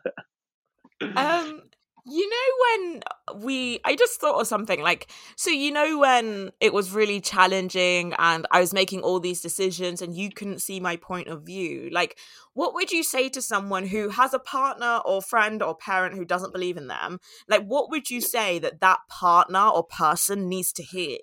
um, 1.16 1.60
you 2.08 2.30
know 2.30 2.80
when 2.88 3.42
we 3.42 3.80
I 3.84 3.96
just 3.96 4.20
thought 4.20 4.40
of 4.40 4.46
something 4.46 4.80
like 4.80 5.10
so 5.34 5.50
you 5.50 5.72
know 5.72 5.98
when 5.98 6.52
it 6.60 6.72
was 6.72 6.92
really 6.92 7.20
challenging 7.20 8.14
and 8.18 8.46
I 8.52 8.60
was 8.60 8.72
making 8.72 9.02
all 9.02 9.18
these 9.18 9.40
decisions 9.40 10.00
and 10.00 10.14
you 10.14 10.30
couldn't 10.30 10.62
see 10.62 10.78
my 10.78 10.96
point 10.96 11.26
of 11.26 11.42
view 11.42 11.88
like 11.90 12.16
what 12.56 12.72
would 12.72 12.90
you 12.90 13.02
say 13.02 13.28
to 13.28 13.42
someone 13.42 13.86
who 13.86 14.08
has 14.08 14.32
a 14.32 14.38
partner 14.38 15.00
or 15.04 15.20
friend 15.20 15.62
or 15.62 15.76
parent 15.76 16.14
who 16.14 16.24
doesn't 16.24 16.54
believe 16.54 16.78
in 16.78 16.86
them? 16.86 17.18
Like 17.46 17.66
what 17.66 17.90
would 17.90 18.08
you 18.08 18.22
say 18.22 18.58
that 18.60 18.80
that 18.80 19.00
partner 19.10 19.68
or 19.68 19.84
person 19.84 20.48
needs 20.48 20.72
to 20.72 20.82
hear 20.82 21.18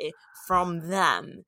from 0.46 0.89
them 0.89 1.46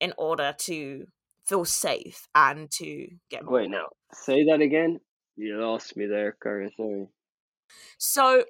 in 0.00 0.14
order 0.16 0.54
to 0.60 1.04
feel 1.44 1.66
safe 1.66 2.28
and 2.34 2.70
to 2.78 3.08
get 3.28 3.44
more? 3.44 3.56
Wait 3.56 3.70
now 3.70 3.88
say 4.14 4.44
that 4.44 4.62
again? 4.62 5.00
You 5.36 5.60
lost 5.60 5.98
me 5.98 6.06
there 6.06 6.34
Cara 6.42 6.70
sorry. 6.74 7.08
So 7.98 8.44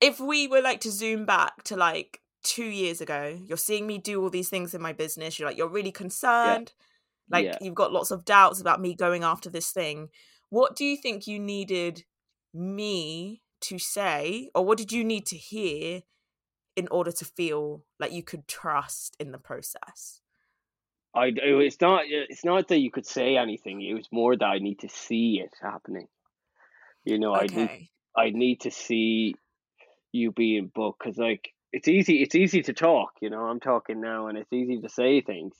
if 0.00 0.20
we 0.20 0.46
were 0.46 0.60
like 0.60 0.80
to 0.80 0.90
zoom 0.90 1.24
back 1.24 1.62
to 1.64 1.76
like 1.76 2.20
two 2.42 2.64
years 2.64 3.00
ago, 3.00 3.38
you're 3.44 3.56
seeing 3.56 3.86
me 3.86 3.98
do 3.98 4.22
all 4.22 4.30
these 4.30 4.48
things 4.48 4.74
in 4.74 4.80
my 4.80 4.92
business. 4.92 5.38
You're 5.38 5.48
like, 5.48 5.58
you're 5.58 5.68
really 5.68 5.92
concerned. 5.92 6.72
Yeah. 6.78 7.36
Like, 7.36 7.44
yeah. 7.44 7.58
you've 7.60 7.74
got 7.74 7.92
lots 7.92 8.10
of 8.10 8.24
doubts 8.24 8.60
about 8.60 8.80
me 8.80 8.94
going 8.94 9.22
after 9.22 9.50
this 9.50 9.70
thing. 9.70 10.08
What 10.50 10.76
do 10.76 10.84
you 10.84 10.96
think 10.96 11.26
you 11.26 11.38
needed 11.38 12.04
me 12.54 13.42
to 13.60 13.78
say, 13.78 14.50
or 14.54 14.64
what 14.64 14.78
did 14.78 14.92
you 14.92 15.04
need 15.04 15.26
to 15.26 15.36
hear 15.36 16.02
in 16.76 16.88
order 16.90 17.10
to 17.10 17.24
feel 17.24 17.84
like 17.98 18.12
you 18.12 18.22
could 18.22 18.46
trust 18.46 19.16
in 19.18 19.32
the 19.32 19.38
process? 19.38 20.20
I 21.14 21.32
oh, 21.44 21.58
it's 21.58 21.80
not 21.80 22.02
it's 22.06 22.44
not 22.44 22.68
that 22.68 22.78
you 22.78 22.90
could 22.90 23.06
say 23.06 23.36
anything. 23.36 23.82
It 23.82 23.94
was 23.94 24.08
more 24.12 24.36
that 24.36 24.44
I 24.44 24.58
need 24.58 24.80
to 24.80 24.88
see 24.88 25.42
it 25.44 25.54
happening. 25.60 26.06
You 27.04 27.18
know, 27.18 27.34
okay. 27.36 27.44
I 27.44 27.66
need 27.66 27.90
I 28.16 28.30
need 28.30 28.60
to 28.60 28.70
see 28.70 29.34
you 30.18 30.32
being 30.32 30.70
booked 30.74 31.00
because 31.02 31.18
like 31.18 31.48
it's 31.72 31.88
easy 31.88 32.22
it's 32.22 32.34
easy 32.34 32.62
to 32.62 32.72
talk 32.72 33.10
you 33.20 33.30
know 33.30 33.44
i'm 33.44 33.60
talking 33.60 34.00
now 34.00 34.28
and 34.28 34.38
it's 34.38 34.52
easy 34.52 34.80
to 34.80 34.88
say 34.88 35.20
things 35.20 35.54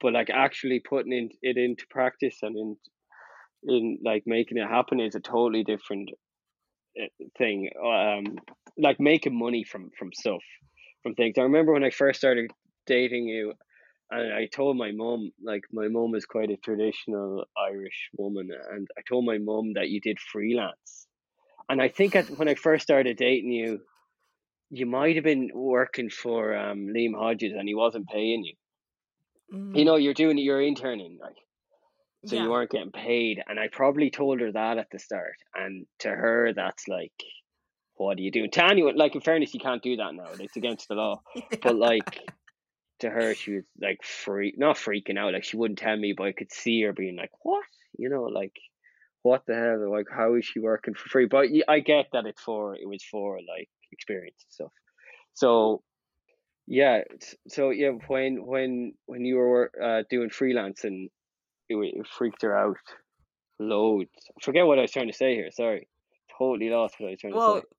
but 0.00 0.12
like 0.12 0.30
actually 0.30 0.80
putting 0.80 1.12
in, 1.12 1.30
it 1.42 1.56
into 1.56 1.86
practice 1.90 2.38
and 2.42 2.56
in 2.56 2.76
in 3.64 3.98
like 4.04 4.24
making 4.26 4.58
it 4.58 4.68
happen 4.68 5.00
is 5.00 5.14
a 5.14 5.20
totally 5.20 5.64
different 5.64 6.10
uh, 7.00 7.06
thing. 7.38 7.70
Um, 7.84 8.38
like 8.78 8.98
making 8.98 9.38
money 9.38 9.64
from 9.64 9.90
from 9.98 10.12
stuff, 10.12 10.42
from 11.02 11.14
things. 11.14 11.38
I 11.38 11.42
remember 11.42 11.72
when 11.72 11.84
I 11.84 11.90
first 11.90 12.18
started 12.18 12.50
dating 12.86 13.26
you, 13.26 13.54
and 14.10 14.32
I 14.32 14.46
told 14.46 14.76
my 14.76 14.92
mom, 14.92 15.30
like 15.42 15.62
my 15.72 15.88
mom 15.88 16.14
is 16.14 16.26
quite 16.26 16.50
a 16.50 16.56
traditional 16.56 17.44
Irish 17.56 18.10
woman, 18.16 18.50
and 18.72 18.88
I 18.98 19.02
told 19.08 19.24
my 19.24 19.38
mom 19.38 19.74
that 19.74 19.88
you 19.88 20.00
did 20.00 20.18
freelance, 20.20 21.06
and 21.68 21.80
I 21.80 21.88
think 21.88 22.16
at, 22.16 22.26
when 22.38 22.48
I 22.48 22.54
first 22.54 22.82
started 22.82 23.16
dating 23.16 23.52
you, 23.52 23.80
you 24.74 24.86
might 24.86 25.16
have 25.16 25.24
been 25.24 25.50
working 25.54 26.08
for 26.08 26.56
um, 26.56 26.88
Liam 26.96 27.14
Hodges, 27.14 27.52
and 27.56 27.68
he 27.68 27.74
wasn't 27.74 28.08
paying 28.08 28.42
you. 28.42 28.54
Mm. 29.54 29.76
You 29.76 29.84
know, 29.84 29.96
you're 29.96 30.14
doing 30.14 30.38
you're 30.38 30.62
interning, 30.62 31.18
like 31.20 31.36
so 32.24 32.36
yeah. 32.36 32.44
you 32.44 32.50
weren't 32.50 32.70
getting 32.70 32.90
paid. 32.90 33.42
And 33.46 33.60
I 33.60 33.68
probably 33.70 34.10
told 34.10 34.40
her 34.40 34.50
that 34.50 34.78
at 34.78 34.88
the 34.90 34.98
start, 34.98 35.36
and 35.54 35.84
to 36.00 36.08
her, 36.08 36.54
that's 36.54 36.88
like, 36.88 37.12
what 37.96 38.16
are 38.16 38.22
you 38.22 38.30
doing? 38.30 38.50
Tanya, 38.50 38.86
like 38.96 39.14
in 39.14 39.20
fairness, 39.20 39.52
you 39.52 39.60
can't 39.60 39.82
do 39.82 39.96
that 39.96 40.14
now; 40.14 40.28
it's 40.40 40.56
against 40.56 40.88
the 40.88 40.94
law. 40.94 41.20
yeah. 41.36 41.42
But 41.62 41.76
like 41.76 42.20
to 43.00 43.10
her, 43.10 43.34
she 43.34 43.56
was 43.56 43.64
like 43.78 44.02
freak, 44.02 44.58
not 44.58 44.76
freaking 44.76 45.18
out. 45.18 45.34
Like 45.34 45.44
she 45.44 45.58
wouldn't 45.58 45.80
tell 45.80 45.98
me, 45.98 46.14
but 46.16 46.28
I 46.28 46.32
could 46.32 46.50
see 46.50 46.80
her 46.84 46.94
being 46.94 47.16
like, 47.16 47.32
"What?" 47.42 47.66
You 47.98 48.08
know, 48.08 48.22
like, 48.22 48.56
"What 49.20 49.44
the 49.46 49.54
hell?" 49.54 49.92
Like, 49.92 50.06
how 50.10 50.36
is 50.36 50.46
she 50.46 50.60
working 50.60 50.94
for 50.94 51.10
free? 51.10 51.26
But 51.26 51.48
I 51.68 51.80
get 51.80 52.06
that 52.14 52.24
it's 52.24 52.40
for 52.40 52.74
it 52.74 52.88
was 52.88 53.04
for 53.04 53.36
like 53.36 53.68
experience 53.92 54.44
and 54.44 54.52
stuff. 54.52 54.72
So 55.34 55.82
yeah, 56.66 57.02
so 57.48 57.70
yeah, 57.70 57.90
when 58.06 58.46
when 58.46 58.94
when 59.06 59.24
you 59.24 59.36
were 59.36 59.70
uh, 59.82 60.02
doing 60.10 60.30
freelancing, 60.30 61.08
it, 61.68 61.76
it 61.76 62.06
freaked 62.06 62.42
her 62.42 62.56
out 62.56 62.76
loads. 63.58 64.10
forget 64.40 64.66
what 64.66 64.78
I 64.78 64.82
was 64.82 64.92
trying 64.92 65.08
to 65.08 65.16
say 65.16 65.34
here. 65.34 65.50
Sorry, 65.52 65.88
totally 66.38 66.70
lost 66.70 66.96
what 66.98 67.08
I 67.08 67.10
was 67.10 67.20
trying 67.20 67.34
well, 67.34 67.54
to 67.54 67.60
say 67.60 67.66
Well 67.66 67.78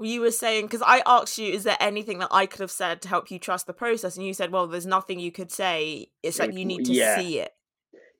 you 0.00 0.20
were 0.20 0.30
saying 0.30 0.66
because 0.66 0.82
I 0.82 1.02
asked 1.06 1.38
you, 1.38 1.52
is 1.52 1.64
there 1.64 1.76
anything 1.78 2.18
that 2.18 2.28
I 2.30 2.46
could 2.46 2.60
have 2.60 2.70
said 2.70 3.00
to 3.02 3.08
help 3.08 3.30
you 3.30 3.38
trust 3.38 3.66
the 3.66 3.72
process? 3.72 4.16
And 4.16 4.26
you 4.26 4.34
said, 4.34 4.50
well, 4.50 4.66
there's 4.66 4.86
nothing 4.86 5.20
you 5.20 5.30
could 5.30 5.52
say. 5.52 6.08
It's 6.22 6.38
like 6.38 6.52
you 6.54 6.64
need 6.64 6.84
to 6.86 6.92
yeah. 6.92 7.18
see 7.18 7.38
it. 7.38 7.52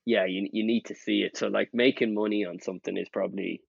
Yeah, 0.07 0.27
you 0.27 0.49
you 0.53 0.65
need 0.65 0.85
to 0.87 0.95
see 0.95 1.23
it. 1.23 1.37
So 1.37 1.49
like 1.49 1.71
making 1.73 2.15
money 2.15 2.45
on 2.45 2.61
something 2.61 2.97
is 2.97 3.09
probably, 3.09 3.63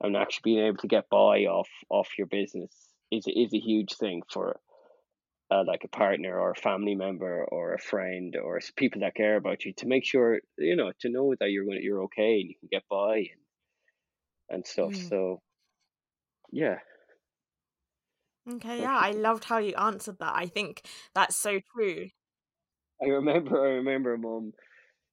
and 0.00 0.16
actually 0.16 0.54
being 0.54 0.66
able 0.66 0.78
to 0.78 0.88
get 0.88 1.08
by 1.10 1.44
off 1.46 1.68
off 1.90 2.18
your 2.18 2.26
business 2.26 2.72
is 3.10 3.26
is 3.26 3.54
a 3.54 3.58
huge 3.58 3.94
thing 3.94 4.22
for. 4.30 4.60
Uh, 5.50 5.64
like 5.66 5.82
a 5.82 5.88
partner 5.88 6.38
or 6.38 6.50
a 6.50 6.54
family 6.54 6.94
member 6.94 7.42
or 7.46 7.72
a 7.72 7.78
friend 7.78 8.36
or 8.36 8.60
people 8.76 9.00
that 9.00 9.14
care 9.14 9.36
about 9.36 9.64
you 9.64 9.72
to 9.72 9.86
make 9.86 10.04
sure 10.04 10.40
you 10.58 10.76
know 10.76 10.92
to 11.00 11.08
know 11.08 11.34
that 11.40 11.50
you're 11.50 11.64
going 11.64 11.80
you're 11.82 12.02
okay 12.02 12.40
and 12.40 12.50
you 12.50 12.54
can 12.60 12.68
get 12.70 12.82
by 12.90 13.16
and 13.16 13.40
and 14.50 14.66
stuff. 14.66 14.92
Mm. 14.92 15.08
So 15.08 15.42
yeah, 16.50 16.78
Okay, 18.50 18.80
yeah, 18.80 18.96
I 18.96 19.10
loved 19.10 19.44
how 19.44 19.58
you 19.58 19.74
answered 19.74 20.18
that. 20.20 20.34
I 20.34 20.46
think 20.46 20.86
that's 21.14 21.36
so 21.36 21.60
true. 21.74 22.08
I 23.02 23.06
remember, 23.06 23.62
I 23.62 23.70
remember, 23.74 24.16
mom, 24.16 24.52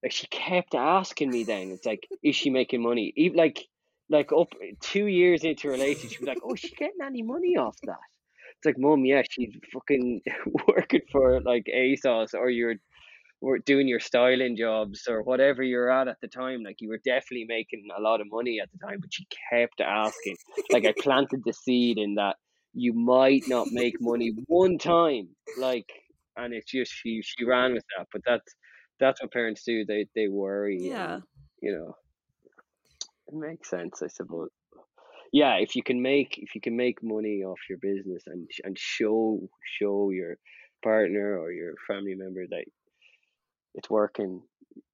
like 0.02 0.14
she 0.14 0.28
kept 0.28 0.74
asking 0.74 1.32
me. 1.32 1.44
Then 1.44 1.72
it's 1.72 1.86
like, 1.86 2.08
is 2.24 2.36
she 2.36 2.50
making 2.50 2.82
money? 2.82 3.14
Even 3.18 3.38
like, 3.38 3.68
like 4.10 4.32
up 4.32 4.50
two 4.82 5.08
years 5.08 5.44
into 5.44 5.68
a 5.70 5.72
relationship, 5.72 6.12
she'd 6.12 6.20
be 6.20 6.26
like, 6.26 6.38
"Oh, 6.44 6.56
she 6.56 6.70
getting 6.70 7.02
any 7.04 7.24
money 7.24 7.58
off 7.58 7.78
that?" 7.84 7.98
It's 8.58 8.66
like, 8.66 8.78
mom, 8.78 9.06
yeah, 9.06 9.24
she's 9.30 9.54
fucking 9.74 10.22
working 10.68 11.02
for 11.12 11.42
like 11.42 11.66
ASOS, 11.74 12.34
or 12.34 12.50
you're 12.50 12.76
were 13.42 13.60
doing 13.60 13.88
your 13.88 14.00
styling 14.00 14.56
jobs 14.56 15.04
or 15.08 15.22
whatever 15.22 15.62
you're 15.62 15.92
at 15.92 16.08
at 16.08 16.20
the 16.22 16.28
time. 16.28 16.64
Like 16.64 16.78
you 16.80 16.90
were 16.90 17.02
definitely 17.04 17.46
making 17.48 17.88
a 17.96 18.02
lot 18.02 18.22
of 18.22 18.28
money 18.32 18.60
at 18.62 18.70
the 18.72 18.88
time, 18.88 19.00
but 19.00 19.14
she 19.14 19.28
kept 19.52 19.82
asking. 19.82 20.38
like 20.72 20.86
I 20.86 20.94
planted 21.00 21.42
the 21.46 21.54
seed 21.54 21.98
in 21.98 22.16
that 22.16 22.38
you 22.74 22.94
might 22.94 23.44
not 23.48 23.68
make 23.72 23.96
money 24.02 24.34
one 24.48 24.78
time, 24.78 25.30
like, 25.58 25.90
and 26.36 26.54
it's 26.54 26.70
just 26.72 26.92
she 26.92 27.22
she 27.24 27.46
ran 27.46 27.74
with 27.74 27.86
that. 27.98 28.08
But 28.12 28.22
that's 28.26 28.56
that's 29.00 29.22
what 29.22 29.32
parents 29.32 29.64
do. 29.64 29.86
They 29.86 30.08
they 30.16 30.28
worry. 30.28 30.80
Yeah. 30.82 31.16
And, 31.16 31.24
you 31.62 31.72
know, 31.74 31.96
makes 33.36 33.70
sense, 33.70 34.02
I 34.02 34.08
suppose. 34.08 34.50
Yeah, 35.32 35.56
if 35.56 35.76
you 35.76 35.84
can 35.84 36.02
make 36.02 36.38
if 36.38 36.56
you 36.56 36.62
can 36.62 36.76
make 36.78 37.04
money 37.04 37.44
off 37.44 37.60
your 37.70 37.78
business 37.80 38.24
and 38.28 38.50
and 38.64 38.78
show 38.78 39.50
show 39.80 40.10
your 40.12 40.38
partner 40.84 41.38
or 41.40 41.52
your 41.52 41.74
family 41.88 42.16
member 42.16 42.46
that 42.48 42.66
it's 43.74 43.90
working, 43.90 44.42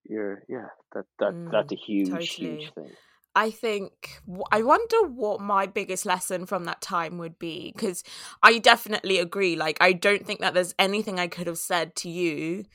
you're 0.05 0.43
yeah 0.49 0.69
that 0.93 1.05
that 1.19 1.33
mm, 1.33 1.51
that's 1.51 1.71
a 1.71 1.75
huge 1.75 2.09
totally. 2.09 2.27
huge 2.27 2.71
thing. 2.73 2.91
I 3.33 3.49
think 3.49 4.21
I 4.51 4.61
wonder 4.61 5.07
what 5.07 5.39
my 5.39 5.65
biggest 5.65 6.05
lesson 6.05 6.45
from 6.45 6.65
that 6.65 6.81
time 6.81 7.17
would 7.17 7.39
be 7.39 7.71
because 7.73 8.03
I 8.43 8.57
definitely 8.57 9.19
agree. 9.19 9.55
Like, 9.55 9.77
I 9.79 9.93
don't 9.93 10.25
think 10.25 10.41
that 10.41 10.53
there's 10.53 10.75
anything 10.77 11.17
I 11.17 11.27
could 11.27 11.47
have 11.47 11.57
said 11.57 11.95
to 11.97 12.09
you, 12.09 12.65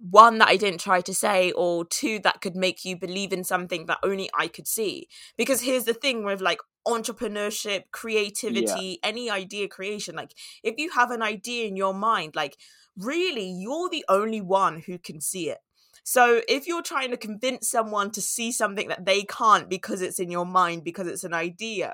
one 0.00 0.38
that 0.38 0.48
I 0.48 0.56
didn't 0.56 0.80
try 0.80 1.00
to 1.00 1.14
say, 1.14 1.52
or 1.52 1.84
two 1.84 2.18
that 2.20 2.40
could 2.40 2.56
make 2.56 2.84
you 2.84 2.96
believe 2.96 3.32
in 3.32 3.44
something 3.44 3.86
that 3.86 3.98
only 4.02 4.30
I 4.38 4.48
could 4.48 4.66
see. 4.66 5.08
Because 5.36 5.62
here's 5.62 5.84
the 5.84 5.94
thing 5.94 6.24
with 6.24 6.40
like 6.40 6.60
entrepreneurship, 6.86 7.84
creativity, 7.92 8.98
yeah. 9.02 9.08
any 9.08 9.30
idea 9.30 9.68
creation, 9.68 10.16
like, 10.16 10.34
if 10.62 10.74
you 10.78 10.90
have 10.90 11.10
an 11.10 11.22
idea 11.22 11.66
in 11.66 11.76
your 11.76 11.94
mind, 11.94 12.34
like, 12.34 12.56
really, 12.96 13.50
you're 13.50 13.90
the 13.90 14.04
only 14.08 14.40
one 14.40 14.82
who 14.86 14.98
can 14.98 15.20
see 15.20 15.50
it 15.50 15.58
so 16.08 16.40
if 16.48 16.66
you're 16.66 16.80
trying 16.80 17.10
to 17.10 17.18
convince 17.18 17.70
someone 17.70 18.10
to 18.12 18.22
see 18.22 18.50
something 18.50 18.88
that 18.88 19.04
they 19.04 19.24
can't 19.24 19.68
because 19.68 20.00
it's 20.00 20.18
in 20.18 20.30
your 20.30 20.46
mind, 20.46 20.82
because 20.82 21.06
it's 21.06 21.22
an 21.22 21.34
idea, 21.34 21.92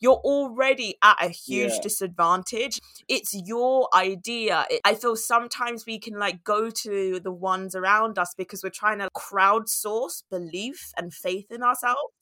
you're 0.00 0.20
already 0.24 0.96
at 1.02 1.16
a 1.20 1.28
huge 1.28 1.72
yeah. 1.72 1.80
disadvantage. 1.82 2.80
It's 3.08 3.34
your 3.34 3.88
idea. 3.94 4.66
I 4.84 4.94
feel 4.94 5.16
sometimes 5.16 5.84
we 5.86 5.98
can 5.98 6.18
like 6.18 6.44
go 6.44 6.70
to 6.70 7.20
the 7.22 7.32
ones 7.32 7.74
around 7.74 8.18
us 8.18 8.34
because 8.36 8.62
we're 8.62 8.70
trying 8.70 8.98
to 8.98 9.08
crowdsource 9.16 10.22
belief 10.30 10.92
and 10.96 11.12
faith 11.12 11.46
in 11.50 11.62
ourselves. 11.62 12.12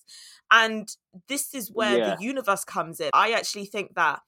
And 0.51 0.89
this 1.29 1.55
is 1.55 1.71
where 1.73 1.99
yeah. 1.99 2.17
the 2.17 2.25
universe 2.25 2.65
comes 2.65 3.01
in. 3.01 3.11
I 3.15 3.33
actually 3.33 3.67
think 3.67 3.95
that 3.95 4.21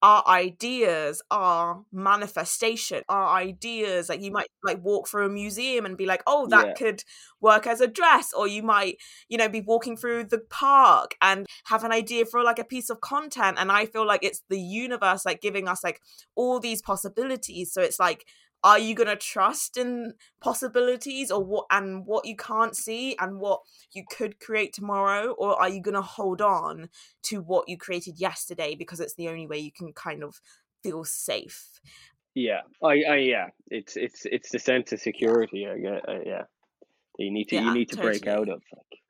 our 0.00 0.22
ideas 0.28 1.20
are 1.30 1.82
manifestation 1.92 3.02
our 3.08 3.36
ideas 3.36 4.08
like 4.08 4.20
you 4.22 4.30
might 4.30 4.46
like 4.62 4.82
walk 4.84 5.08
through 5.08 5.26
a 5.26 5.28
museum 5.28 5.84
and 5.84 5.96
be 5.96 6.06
like 6.06 6.22
oh 6.26 6.46
that 6.46 6.66
yeah. 6.68 6.74
could 6.74 7.02
work 7.40 7.66
as 7.66 7.80
a 7.80 7.86
dress 7.86 8.32
or 8.32 8.46
you 8.46 8.62
might 8.62 8.96
you 9.28 9.36
know 9.36 9.48
be 9.48 9.60
walking 9.60 9.96
through 9.96 10.22
the 10.22 10.38
park 10.38 11.16
and 11.20 11.46
have 11.64 11.82
an 11.82 11.92
idea 11.92 12.24
for 12.24 12.44
like 12.44 12.60
a 12.60 12.64
piece 12.64 12.90
of 12.90 13.00
content 13.00 13.56
and 13.58 13.72
i 13.72 13.84
feel 13.86 14.06
like 14.06 14.22
it's 14.22 14.42
the 14.48 14.60
universe 14.60 15.26
like 15.26 15.40
giving 15.40 15.66
us 15.66 15.82
like 15.82 16.00
all 16.36 16.60
these 16.60 16.80
possibilities 16.80 17.72
so 17.72 17.82
it's 17.82 17.98
like 17.98 18.24
are 18.64 18.78
you 18.78 18.94
going 18.94 19.08
to 19.08 19.16
trust 19.16 19.76
in 19.76 20.14
possibilities 20.40 21.30
or 21.30 21.44
what 21.44 21.66
and 21.70 22.06
what 22.06 22.26
you 22.26 22.36
can't 22.36 22.76
see 22.76 23.16
and 23.18 23.38
what 23.38 23.60
you 23.92 24.04
could 24.10 24.40
create 24.40 24.72
tomorrow? 24.72 25.30
Or 25.38 25.60
are 25.60 25.68
you 25.68 25.80
going 25.80 25.94
to 25.94 26.02
hold 26.02 26.42
on 26.42 26.88
to 27.24 27.40
what 27.40 27.68
you 27.68 27.78
created 27.78 28.18
yesterday 28.18 28.74
because 28.74 29.00
it's 29.00 29.14
the 29.14 29.28
only 29.28 29.46
way 29.46 29.58
you 29.58 29.72
can 29.72 29.92
kind 29.92 30.22
of 30.22 30.40
feel 30.82 31.04
safe? 31.04 31.80
Yeah 32.34 32.60
i 32.84 33.02
i 33.10 33.16
yeah 33.16 33.48
it's 33.66 33.96
it's 33.96 34.24
it's 34.24 34.50
the 34.50 34.60
sense 34.60 34.92
of 34.92 35.00
security 35.00 35.66
i 35.66 35.76
get 35.76 36.08
uh, 36.08 36.20
yeah 36.24 36.42
you 37.18 37.32
need 37.32 37.48
to 37.48 37.56
yeah, 37.56 37.62
you 37.62 37.74
need 37.74 37.88
to 37.88 37.96
totally. 37.96 38.12
break 38.20 38.26
out 38.28 38.48
of 38.48 38.62
like 38.76 39.00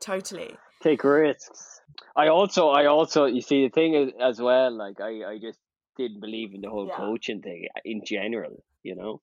totally. 0.00 0.54
take 0.80 1.02
risks. 1.02 1.80
I 2.14 2.28
also 2.28 2.68
i 2.68 2.86
also 2.86 3.24
you 3.24 3.40
see 3.40 3.64
the 3.64 3.70
thing 3.70 3.94
is 3.94 4.12
as 4.20 4.40
well 4.40 4.70
like 4.70 5.00
i 5.00 5.32
i 5.32 5.38
just 5.40 5.58
didn't 5.96 6.20
believe 6.20 6.54
in 6.54 6.60
the 6.60 6.70
whole 6.70 6.86
yeah. 6.86 6.96
coaching 6.96 7.42
thing 7.42 7.66
uh, 7.76 7.80
in 7.84 8.02
general 8.04 8.62
you 8.82 8.94
know, 8.94 9.20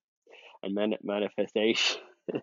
and 0.63 0.73
man- 0.73 0.97
manifestation. 1.03 2.01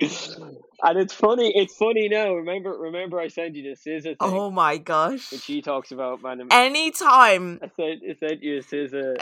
and 0.00 0.98
it's 0.98 1.12
funny. 1.12 1.52
It's 1.54 1.76
funny 1.76 2.08
now. 2.08 2.34
Remember, 2.34 2.70
remember, 2.70 3.20
I 3.20 3.28
sent 3.28 3.54
you 3.54 3.70
the 3.70 3.76
scissor. 3.76 4.10
Thing 4.10 4.16
oh 4.20 4.50
my 4.50 4.78
gosh! 4.78 5.28
She 5.28 5.62
talks 5.62 5.92
about 5.92 6.22
man. 6.22 6.48
Anytime 6.50 7.60
I 7.62 7.70
said, 7.76 8.00
I 8.08 8.14
sent 8.14 8.42
you 8.42 8.58
a 8.58 8.62
scissor. 8.62 9.16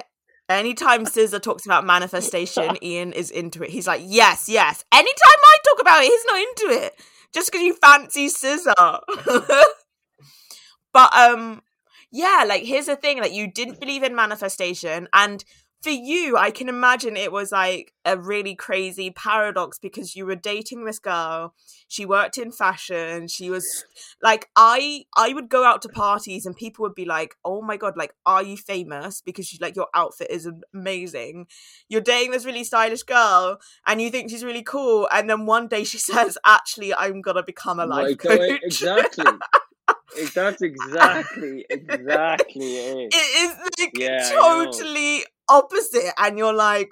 Anytime 0.49 1.05
SZA 1.05 1.43
talks 1.43 1.67
about 1.67 1.85
manifestation, 1.85 2.79
Ian 2.83 3.13
is 3.13 3.31
into 3.31 3.63
it. 3.63 3.69
He's 3.69 3.87
like, 3.87 4.01
yes, 4.03 4.49
yes. 4.49 4.83
Anytime 4.91 5.13
I 5.45 5.57
talk 5.63 5.81
about 5.83 6.03
it, 6.03 6.07
he's 6.07 6.25
not 6.25 6.39
into 6.39 6.85
it. 6.85 6.95
Just 7.35 7.53
because 7.53 7.65
you 7.67 7.75
fancy 7.75 8.29
SZA. 8.29 9.01
but 10.95 11.15
um, 11.15 11.61
yeah, 12.11 12.45
like 12.49 12.63
here's 12.63 12.87
the 12.87 12.97
thing: 12.97 13.21
like 13.21 13.33
you 13.33 13.53
didn't 13.53 13.81
believe 13.81 14.03
in 14.03 14.15
manifestation, 14.15 15.09
and 15.13 15.45
for 15.83 15.91
you, 15.91 16.37
I 16.37 16.51
can 16.51 16.69
imagine 16.69 17.17
it 17.17 17.31
was 17.31 17.53
like 17.53 17.93
a 18.05 18.19
really 18.19 18.57
crazy 18.57 19.11
paradox 19.11 19.79
because 19.79 20.17
you 20.17 20.27
were 20.27 20.35
dating 20.35 20.85
this 20.85 20.99
girl. 20.99 21.55
She 21.87 22.05
worked 22.05 22.37
in 22.37 22.51
fashion. 22.51 23.29
She 23.29 23.49
was 23.49 23.85
like, 24.21 24.49
I 24.57 25.05
I 25.17 25.33
would 25.33 25.49
go 25.49 25.65
out 25.65 25.83
to 25.83 25.89
parties 25.89 26.47
and 26.47 26.57
people 26.57 26.83
would 26.83 26.97
be 26.97 27.05
like, 27.05 27.37
"Oh 27.45 27.63
my 27.63 27.77
god, 27.77 27.97
like, 27.97 28.15
are 28.27 28.43
you 28.43 28.57
famous?" 28.57 29.21
Because 29.21 29.53
you 29.53 29.59
like 29.61 29.77
your 29.77 29.87
outfit 29.95 30.31
is 30.31 30.51
amazing. 30.75 31.47
You're 31.89 32.01
dating 32.01 32.33
this 32.33 32.45
really 32.45 32.65
stylish 32.65 33.05
girl, 33.05 33.59
and 33.87 34.03
you 34.03 34.11
think 34.11 34.31
she's 34.31 34.45
really 34.45 34.65
cool, 34.65 35.09
and 35.13 35.31
then 35.31 35.47
one 35.47 35.69
day 35.69 35.85
she 35.85 35.99
says, 36.11 36.37
"Actually, 36.45 36.93
I'm 36.93 37.23
gonna 37.23 37.45
become 37.45 37.79
a 37.79 37.87
life 37.87 38.07
right, 38.09 38.19
coach." 38.19 38.61
Exactly. 38.65 39.25
That's 40.35 40.63
exactly 40.63 41.67
exactly 41.71 42.77
it. 42.77 43.15
It 43.15 43.17
is 43.17 43.57
like 43.79 43.93
yeah, 43.95 44.31
totally 44.41 45.25
opposite, 45.49 46.13
and 46.19 46.39
you're 46.39 46.55
like, 46.55 46.91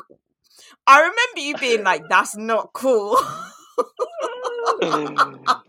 I 0.86 1.00
remember 1.00 1.40
you 1.40 1.57
being 1.57 1.84
like, 1.84 2.02
"That's 2.09 2.36
not 2.36 2.72
cool." 2.72 3.16
oh 4.82 5.62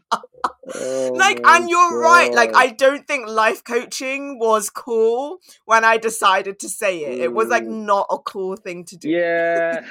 like 1.16 1.40
and 1.46 1.70
you're 1.70 1.92
God. 1.92 1.96
right 1.96 2.34
like 2.34 2.54
i 2.56 2.68
don't 2.68 3.08
think 3.08 3.28
life 3.28 3.64
coaching 3.64 4.38
was 4.40 4.70
cool 4.70 5.38
when 5.66 5.86
i 5.86 5.98
decided 5.98 6.60
to 6.60 6.70
say 6.70 7.04
it 7.04 7.20
it 7.20 7.34
was 7.34 7.48
like 7.48 7.64
mm. 7.64 7.86
not 7.86 8.06
a 8.10 8.18
cool 8.18 8.56
thing 8.56 8.84
to 8.84 8.98
do 8.98 9.10
yeah 9.10 9.82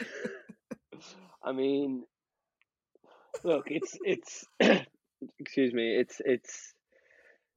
i 1.45 1.53
mean 1.53 2.05
look 3.43 3.67
it's 3.71 3.99
it's 4.05 4.47
excuse 5.39 5.73
me 5.73 5.97
it's 5.97 6.21
it's 6.25 6.75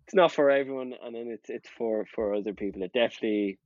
it's 0.09 0.15
not 0.15 0.31
for 0.31 0.49
everyone, 0.49 0.95
and 1.03 1.13
then 1.13 1.27
it's 1.27 1.51
it's 1.51 1.69
for 1.69 2.03
for 2.15 2.33
other 2.33 2.53
people. 2.53 2.81
It 2.81 2.93
definitely, 2.93 3.59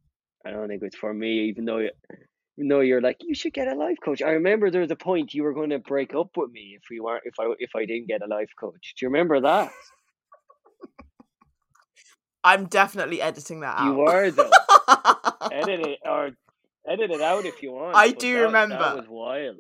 I 0.46 0.52
don't 0.52 0.68
think 0.68 0.84
it's 0.84 0.96
for 0.96 1.14
me. 1.14 1.50
Even 1.50 1.66
though, 1.66 1.80
even 1.80 2.68
though 2.68 2.82
you're 2.82 3.02
like, 3.02 3.18
you 3.22 3.36
should 3.36 3.54
get 3.54 3.68
a 3.68 3.76
life 3.76 3.98
coach. 4.04 4.22
I 4.22 4.32
remember 4.32 4.70
there 4.70 4.82
was 4.82 4.92
a 4.92 4.96
point 4.96 5.34
you 5.34 5.44
were 5.44 5.54
going 5.54 5.70
to 5.72 5.80
break 5.80 6.14
up 6.14 6.32
with 6.36 6.52
me 6.52 6.78
if 6.78 6.84
we 6.90 7.00
weren't 7.00 7.24
if 7.26 7.36
I 7.40 7.54
if 7.60 7.72
I 7.76 7.86
didn't 7.86 8.08
get 8.08 8.22
a 8.22 8.28
life 8.28 8.50
coach. 8.60 8.94
Do 8.98 9.06
you 9.06 9.10
remember 9.10 9.42
that? 9.42 9.72
I'm 12.44 12.66
definitely 12.66 13.22
editing 13.22 13.62
that 13.62 13.78
out. 13.80 13.86
You 13.86 13.94
were 13.94 14.32
though. 14.32 14.52
edit 15.52 15.80
it 15.80 16.00
or 16.06 16.32
edit 16.88 17.12
it 17.12 17.22
out 17.22 17.46
if 17.46 17.64
you 17.64 17.72
want. 17.72 17.96
I 17.96 18.12
do 18.12 18.34
that, 18.34 18.42
remember. 18.42 18.78
That 18.78 18.98
was 18.98 19.08
wild 19.08 19.58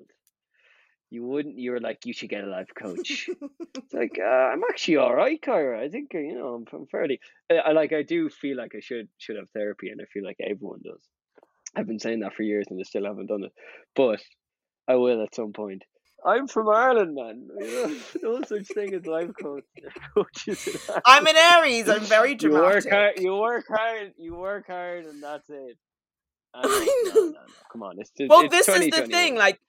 you 1.13 1.23
wouldn't 1.23 1.59
you 1.59 1.71
were 1.71 1.79
like 1.79 2.05
you 2.05 2.13
should 2.13 2.29
get 2.29 2.43
a 2.43 2.47
life 2.47 2.71
coach 2.75 3.29
it's 3.77 3.93
like 3.93 4.17
uh, 4.19 4.45
i'm 4.51 4.63
actually 4.69 4.97
all 4.97 5.13
right 5.13 5.39
kira 5.41 5.79
i 5.79 5.87
think 5.87 6.11
uh, 6.15 6.17
you 6.17 6.35
know 6.35 6.55
i'm, 6.55 6.65
I'm 6.73 6.87
fairly 6.87 7.19
I, 7.51 7.55
I, 7.55 7.71
like 7.71 7.93
i 7.93 8.01
do 8.01 8.29
feel 8.29 8.57
like 8.57 8.73
i 8.75 8.79
should 8.79 9.07
should 9.19 9.37
have 9.37 9.49
therapy 9.51 9.89
and 9.89 10.01
i 10.01 10.05
feel 10.05 10.25
like 10.25 10.37
everyone 10.41 10.79
does 10.83 11.03
i've 11.75 11.87
been 11.87 11.99
saying 11.99 12.21
that 12.21 12.33
for 12.33 12.41
years 12.41 12.65
and 12.69 12.79
i 12.79 12.83
still 12.83 13.05
haven't 13.05 13.27
done 13.27 13.43
it 13.43 13.53
but 13.95 14.21
i 14.87 14.95
will 14.95 15.21
at 15.21 15.35
some 15.35 15.53
point 15.53 15.83
I'm 16.25 16.47
from 16.47 16.69
Ireland, 16.69 17.15
man. 17.15 17.49
no 18.23 18.41
such 18.43 18.67
thing 18.67 18.93
as 18.93 19.05
life 19.05 19.31
coach. 19.41 19.65
coaches. 20.15 20.89
I'm 21.05 21.27
an 21.27 21.35
Aries. 21.35 21.89
I'm 21.89 21.99
very 21.99 22.35
dramatic. 22.35 22.85
You 22.85 22.89
work 22.89 22.89
hard. 22.89 23.19
You 23.19 23.35
work 23.35 23.65
hard. 23.67 24.13
You 24.17 24.35
work 24.35 24.67
hard, 24.67 25.05
and 25.05 25.21
that's 25.21 25.49
it. 25.49 25.77
And, 26.53 26.63
no, 26.63 27.11
no, 27.13 27.29
no. 27.31 27.39
Come 27.73 27.83
on. 27.83 27.99
It's, 27.99 28.09
it's, 28.15 28.29
well, 28.29 28.45
it's 28.45 28.55
this 28.55 28.69
is 28.69 28.89
the 28.91 29.05
thing. 29.07 29.35
Like, 29.35 29.59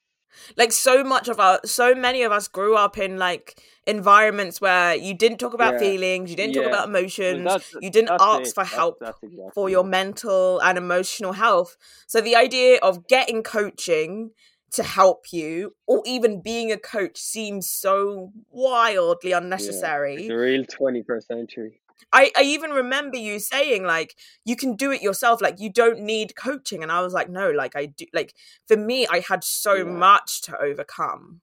like 0.56 0.72
so 0.72 1.04
much 1.04 1.28
of 1.28 1.40
our 1.40 1.60
so 1.64 1.94
many 1.94 2.22
of 2.22 2.32
us 2.32 2.48
grew 2.48 2.76
up 2.76 2.98
in 2.98 3.18
like 3.18 3.60
environments 3.86 4.60
where 4.60 4.94
you 4.94 5.14
didn't 5.14 5.38
talk 5.38 5.54
about 5.54 5.74
yeah. 5.74 5.78
feelings 5.78 6.30
you 6.30 6.36
didn't 6.36 6.54
yeah. 6.54 6.62
talk 6.62 6.70
about 6.70 6.88
emotions 6.88 7.74
you 7.80 7.90
didn't 7.90 8.10
ask 8.20 8.50
it. 8.50 8.54
for 8.54 8.64
help 8.64 8.98
that's, 9.00 9.18
that's 9.20 9.32
exactly 9.32 9.50
for 9.54 9.68
your 9.68 9.84
mental 9.84 10.60
and 10.60 10.78
emotional 10.78 11.32
health 11.32 11.76
so 12.06 12.20
the 12.20 12.34
idea 12.34 12.78
of 12.82 13.06
getting 13.08 13.42
coaching 13.42 14.30
to 14.72 14.82
help 14.82 15.26
you 15.32 15.72
or 15.86 16.02
even 16.04 16.40
being 16.40 16.72
a 16.72 16.76
coach 16.76 17.18
seems 17.18 17.70
so 17.70 18.32
wildly 18.50 19.32
unnecessary 19.32 20.22
yeah. 20.22 20.28
the 20.28 20.34
real 20.34 20.64
21st 20.64 21.22
century 21.22 21.80
I, 22.12 22.30
I 22.36 22.42
even 22.42 22.70
remember 22.70 23.16
you 23.16 23.38
saying 23.38 23.84
like 23.84 24.16
you 24.44 24.56
can 24.56 24.76
do 24.76 24.90
it 24.90 25.02
yourself 25.02 25.40
like 25.40 25.60
you 25.60 25.70
don't 25.70 26.00
need 26.00 26.36
coaching 26.36 26.82
and 26.82 26.92
i 26.92 27.00
was 27.00 27.12
like 27.12 27.28
no 27.28 27.50
like 27.50 27.76
i 27.76 27.86
do 27.86 28.06
like 28.12 28.34
for 28.66 28.76
me 28.76 29.06
i 29.10 29.20
had 29.20 29.44
so 29.44 29.74
yeah. 29.74 29.84
much 29.84 30.42
to 30.42 30.56
overcome 30.58 31.40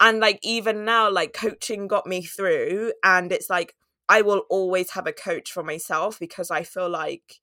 and 0.00 0.20
like 0.20 0.38
even 0.42 0.84
now 0.84 1.10
like 1.10 1.32
coaching 1.32 1.86
got 1.86 2.06
me 2.06 2.22
through 2.22 2.92
and 3.02 3.32
it's 3.32 3.50
like 3.50 3.74
i 4.08 4.22
will 4.22 4.44
always 4.50 4.90
have 4.90 5.06
a 5.06 5.12
coach 5.12 5.52
for 5.52 5.62
myself 5.62 6.18
because 6.18 6.50
i 6.50 6.62
feel 6.62 6.88
like 6.88 7.40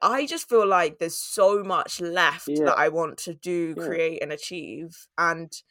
i 0.00 0.26
just 0.26 0.48
feel 0.48 0.66
like 0.66 0.98
there's 0.98 1.18
so 1.18 1.62
much 1.62 2.00
left 2.00 2.48
yeah. 2.48 2.64
that 2.64 2.78
i 2.78 2.88
want 2.88 3.18
to 3.18 3.34
do 3.34 3.74
yeah. 3.76 3.84
create 3.84 4.22
and 4.22 4.32
achieve 4.32 5.06
and 5.16 5.62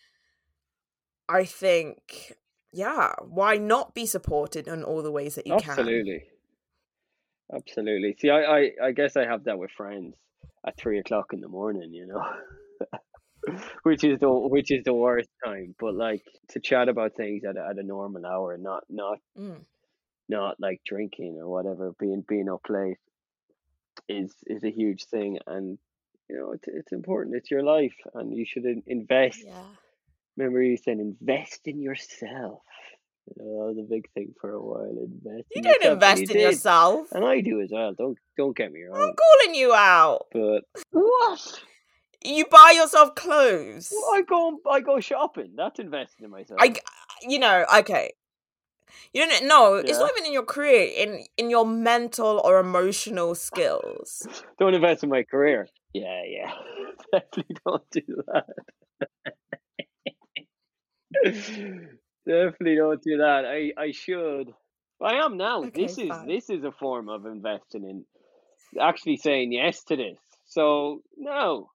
i 1.30 1.44
think 1.44 2.34
yeah, 2.78 3.14
why 3.28 3.58
not 3.58 3.96
be 3.96 4.06
supported 4.06 4.68
in 4.68 4.84
all 4.84 5.02
the 5.02 5.12
ways 5.12 5.34
that 5.36 5.48
you 5.48 5.56
Absolutely. 5.56 5.74
can? 5.74 5.82
Absolutely. 5.82 6.24
Absolutely. 7.56 8.16
See, 8.20 8.30
I, 8.30 8.42
I, 8.42 8.72
I 8.84 8.92
guess 8.92 9.18
I 9.18 9.26
have 9.26 9.46
that 9.46 9.58
with 9.58 9.72
friends 9.72 10.16
at 10.66 10.78
three 10.78 11.00
o'clock 11.00 11.34
in 11.34 11.42
the 11.42 11.48
morning, 11.48 11.92
you 11.92 12.06
know. 12.06 12.24
which 13.84 14.04
is 14.04 14.20
the 14.20 14.30
which 14.30 14.72
is 14.72 14.84
the 14.84 14.94
worst 14.94 15.30
time. 15.44 15.74
But 15.80 15.96
like 15.96 16.24
to 16.50 16.60
chat 16.60 16.88
about 16.88 17.16
things 17.16 17.44
at 17.46 17.58
a, 17.58 17.68
at 17.70 17.78
a 17.78 17.84
normal 17.84 18.26
hour, 18.26 18.54
and 18.54 18.64
not 18.64 18.84
not 18.90 19.18
mm. 19.36 19.60
not 20.30 20.60
like 20.60 20.82
drinking 20.86 21.38
or 21.40 21.48
whatever, 21.48 21.94
being 22.00 22.24
being 22.28 22.50
up 22.50 22.66
late 22.70 22.98
is 24.08 24.36
is 24.46 24.64
a 24.64 24.70
huge 24.70 25.06
thing, 25.06 25.40
and 25.48 25.80
you 26.30 26.38
know 26.38 26.52
it's 26.52 26.68
it's 26.68 26.92
important. 26.92 27.38
It's 27.38 27.50
your 27.50 27.64
life, 27.64 27.96
and 28.14 28.38
you 28.38 28.46
should 28.46 28.66
invest. 28.86 29.44
Yeah 29.46 29.64
Remember 30.38 30.62
you 30.62 30.78
said 30.78 31.00
invest 31.00 31.62
in 31.66 31.82
yourself. 31.82 32.62
You 33.36 33.44
know, 33.44 33.60
that 33.60 33.76
was 33.76 33.78
a 33.80 33.90
big 33.90 34.10
thing 34.14 34.34
for 34.40 34.52
a 34.52 34.62
while. 34.62 34.86
Invest. 34.90 35.48
You 35.54 35.58
in 35.58 35.64
don't 35.64 35.74
yourself. 35.76 35.94
invest 35.94 36.22
you 36.22 36.28
in 36.28 36.34
did. 36.34 36.42
yourself, 36.42 37.08
and 37.12 37.26
I 37.26 37.42
do 37.42 37.62
as 37.62 37.70
well. 37.72 37.94
Don't 37.94 38.18
don't 38.38 38.56
get 38.56 38.72
me 38.72 38.84
wrong. 38.84 39.02
I'm 39.02 39.16
calling 39.16 39.56
you 39.56 39.74
out. 39.74 40.28
But 40.32 40.62
what? 40.92 41.62
You 42.24 42.46
buy 42.46 42.74
yourself 42.76 43.16
clothes. 43.16 43.92
Well, 43.92 44.16
I 44.16 44.22
go 44.22 44.60
I 44.70 44.80
go 44.80 45.00
shopping. 45.00 45.54
That's 45.58 45.80
investing 45.80 46.26
in 46.26 46.32
myself. 46.32 46.60
I, 46.62 46.76
you 47.22 47.40
know, 47.40 47.66
okay. 47.80 48.12
You 49.14 49.28
don't 49.28 49.48
know. 49.48 49.76
Yeah. 49.76 49.84
It's 49.88 50.00
not 50.00 50.12
even 50.12 50.28
in 50.28 50.34
your 50.34 50.46
career. 50.46 50.90
In 50.96 51.26
in 51.36 51.50
your 51.50 51.66
mental 51.66 52.42
or 52.44 52.60
emotional 52.60 53.36
skills. 53.36 54.28
don't 54.60 54.74
invest 54.74 55.04
in 55.04 55.10
my 55.10 55.24
career. 55.24 55.68
Yeah, 55.94 56.24
yeah. 56.26 56.52
Definitely 57.12 57.56
don't 57.66 57.90
do 57.92 58.24
that. 58.28 58.46
Definitely 62.28 62.76
don't 62.76 63.02
do 63.02 63.18
that. 63.18 63.46
I, 63.46 63.72
I 63.82 63.92
should. 63.92 64.54
I 65.02 65.16
am 65.24 65.38
now. 65.38 65.64
Okay, 65.64 65.86
this 65.86 65.98
is 65.98 66.10
fine. 66.10 66.28
this 66.28 66.50
is 66.50 66.64
a 66.64 66.72
form 66.72 67.10
of 67.10 67.26
investing 67.26 67.84
in 67.84 68.06
actually 68.82 69.18
saying 69.18 69.52
yes 69.52 69.84
to 69.86 69.96
this. 69.96 70.18
So 70.46 71.02
no. 71.18 71.70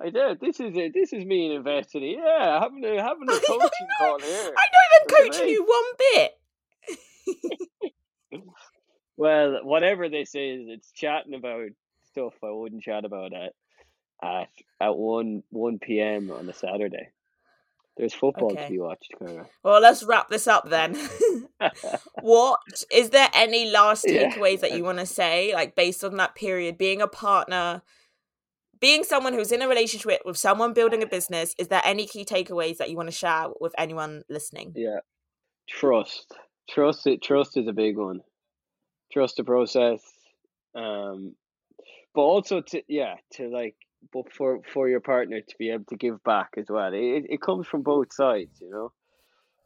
I 0.00 0.10
did. 0.10 0.40
This 0.40 0.58
is 0.58 0.74
it. 0.74 0.94
This 0.94 1.12
is 1.12 1.24
me 1.24 1.54
investing. 1.54 2.02
Yeah, 2.02 2.60
having 2.60 2.84
a 2.84 3.00
having 3.02 3.28
a 3.28 3.40
coaching 3.46 3.88
call 3.98 4.18
here. 4.20 4.52
I 4.56 4.66
not 4.72 5.20
even 5.20 5.30
coaching 5.30 5.48
you 5.48 5.64
one 5.64 5.84
bit. 8.28 8.42
well, 9.16 9.60
whatever 9.62 10.08
this 10.08 10.34
is, 10.34 10.66
it's 10.68 10.90
chatting 10.92 11.34
about 11.34 11.68
stuff 12.10 12.34
I 12.42 12.50
wouldn't 12.50 12.82
chat 12.82 13.04
about 13.04 13.32
at 13.32 13.52
at 14.22 14.48
at 14.80 14.96
one 14.96 15.42
one 15.50 15.78
p.m. 15.78 16.30
on 16.30 16.48
a 16.48 16.54
Saturday. 16.54 17.10
There's 17.96 18.14
football 18.14 18.52
okay. 18.52 18.64
to 18.64 18.70
be 18.70 18.78
watched, 18.78 19.12
Cara. 19.18 19.46
Well, 19.62 19.80
let's 19.80 20.02
wrap 20.02 20.30
this 20.30 20.46
up 20.46 20.68
then. 20.68 20.96
what 22.22 22.60
is 22.90 23.10
there 23.10 23.28
any 23.34 23.70
last 23.70 24.06
takeaways 24.06 24.54
yeah. 24.54 24.68
that 24.68 24.76
you 24.76 24.84
want 24.84 24.98
to 24.98 25.06
say, 25.06 25.52
like 25.54 25.74
based 25.74 26.02
on 26.02 26.16
that 26.16 26.34
period, 26.34 26.78
being 26.78 27.02
a 27.02 27.06
partner, 27.06 27.82
being 28.80 29.04
someone 29.04 29.34
who's 29.34 29.52
in 29.52 29.62
a 29.62 29.68
relationship 29.68 30.22
with 30.24 30.38
someone 30.38 30.72
building 30.72 31.02
a 31.02 31.06
business? 31.06 31.54
Is 31.58 31.68
there 31.68 31.82
any 31.84 32.06
key 32.06 32.24
takeaways 32.24 32.78
that 32.78 32.88
you 32.88 32.96
want 32.96 33.08
to 33.08 33.14
share 33.14 33.48
with 33.60 33.74
anyone 33.76 34.22
listening? 34.30 34.72
Yeah, 34.74 35.00
trust, 35.68 36.34
trust 36.70 37.06
it. 37.06 37.22
Trust 37.22 37.58
is 37.58 37.68
a 37.68 37.72
big 37.72 37.98
one. 37.98 38.20
Trust 39.12 39.36
the 39.36 39.44
process, 39.44 40.00
um, 40.74 41.34
but 42.14 42.22
also 42.22 42.62
to 42.62 42.82
yeah 42.88 43.16
to 43.34 43.48
like 43.48 43.76
but 44.12 44.32
for 44.32 44.60
for 44.72 44.88
your 44.88 45.00
partner 45.00 45.40
to 45.40 45.54
be 45.58 45.70
able 45.70 45.84
to 45.84 45.96
give 45.96 46.22
back 46.24 46.50
as 46.56 46.66
well. 46.68 46.92
It 46.92 47.24
it 47.28 47.42
comes 47.42 47.66
from 47.66 47.82
both 47.82 48.12
sides, 48.12 48.60
you 48.60 48.70
know. 48.70 48.92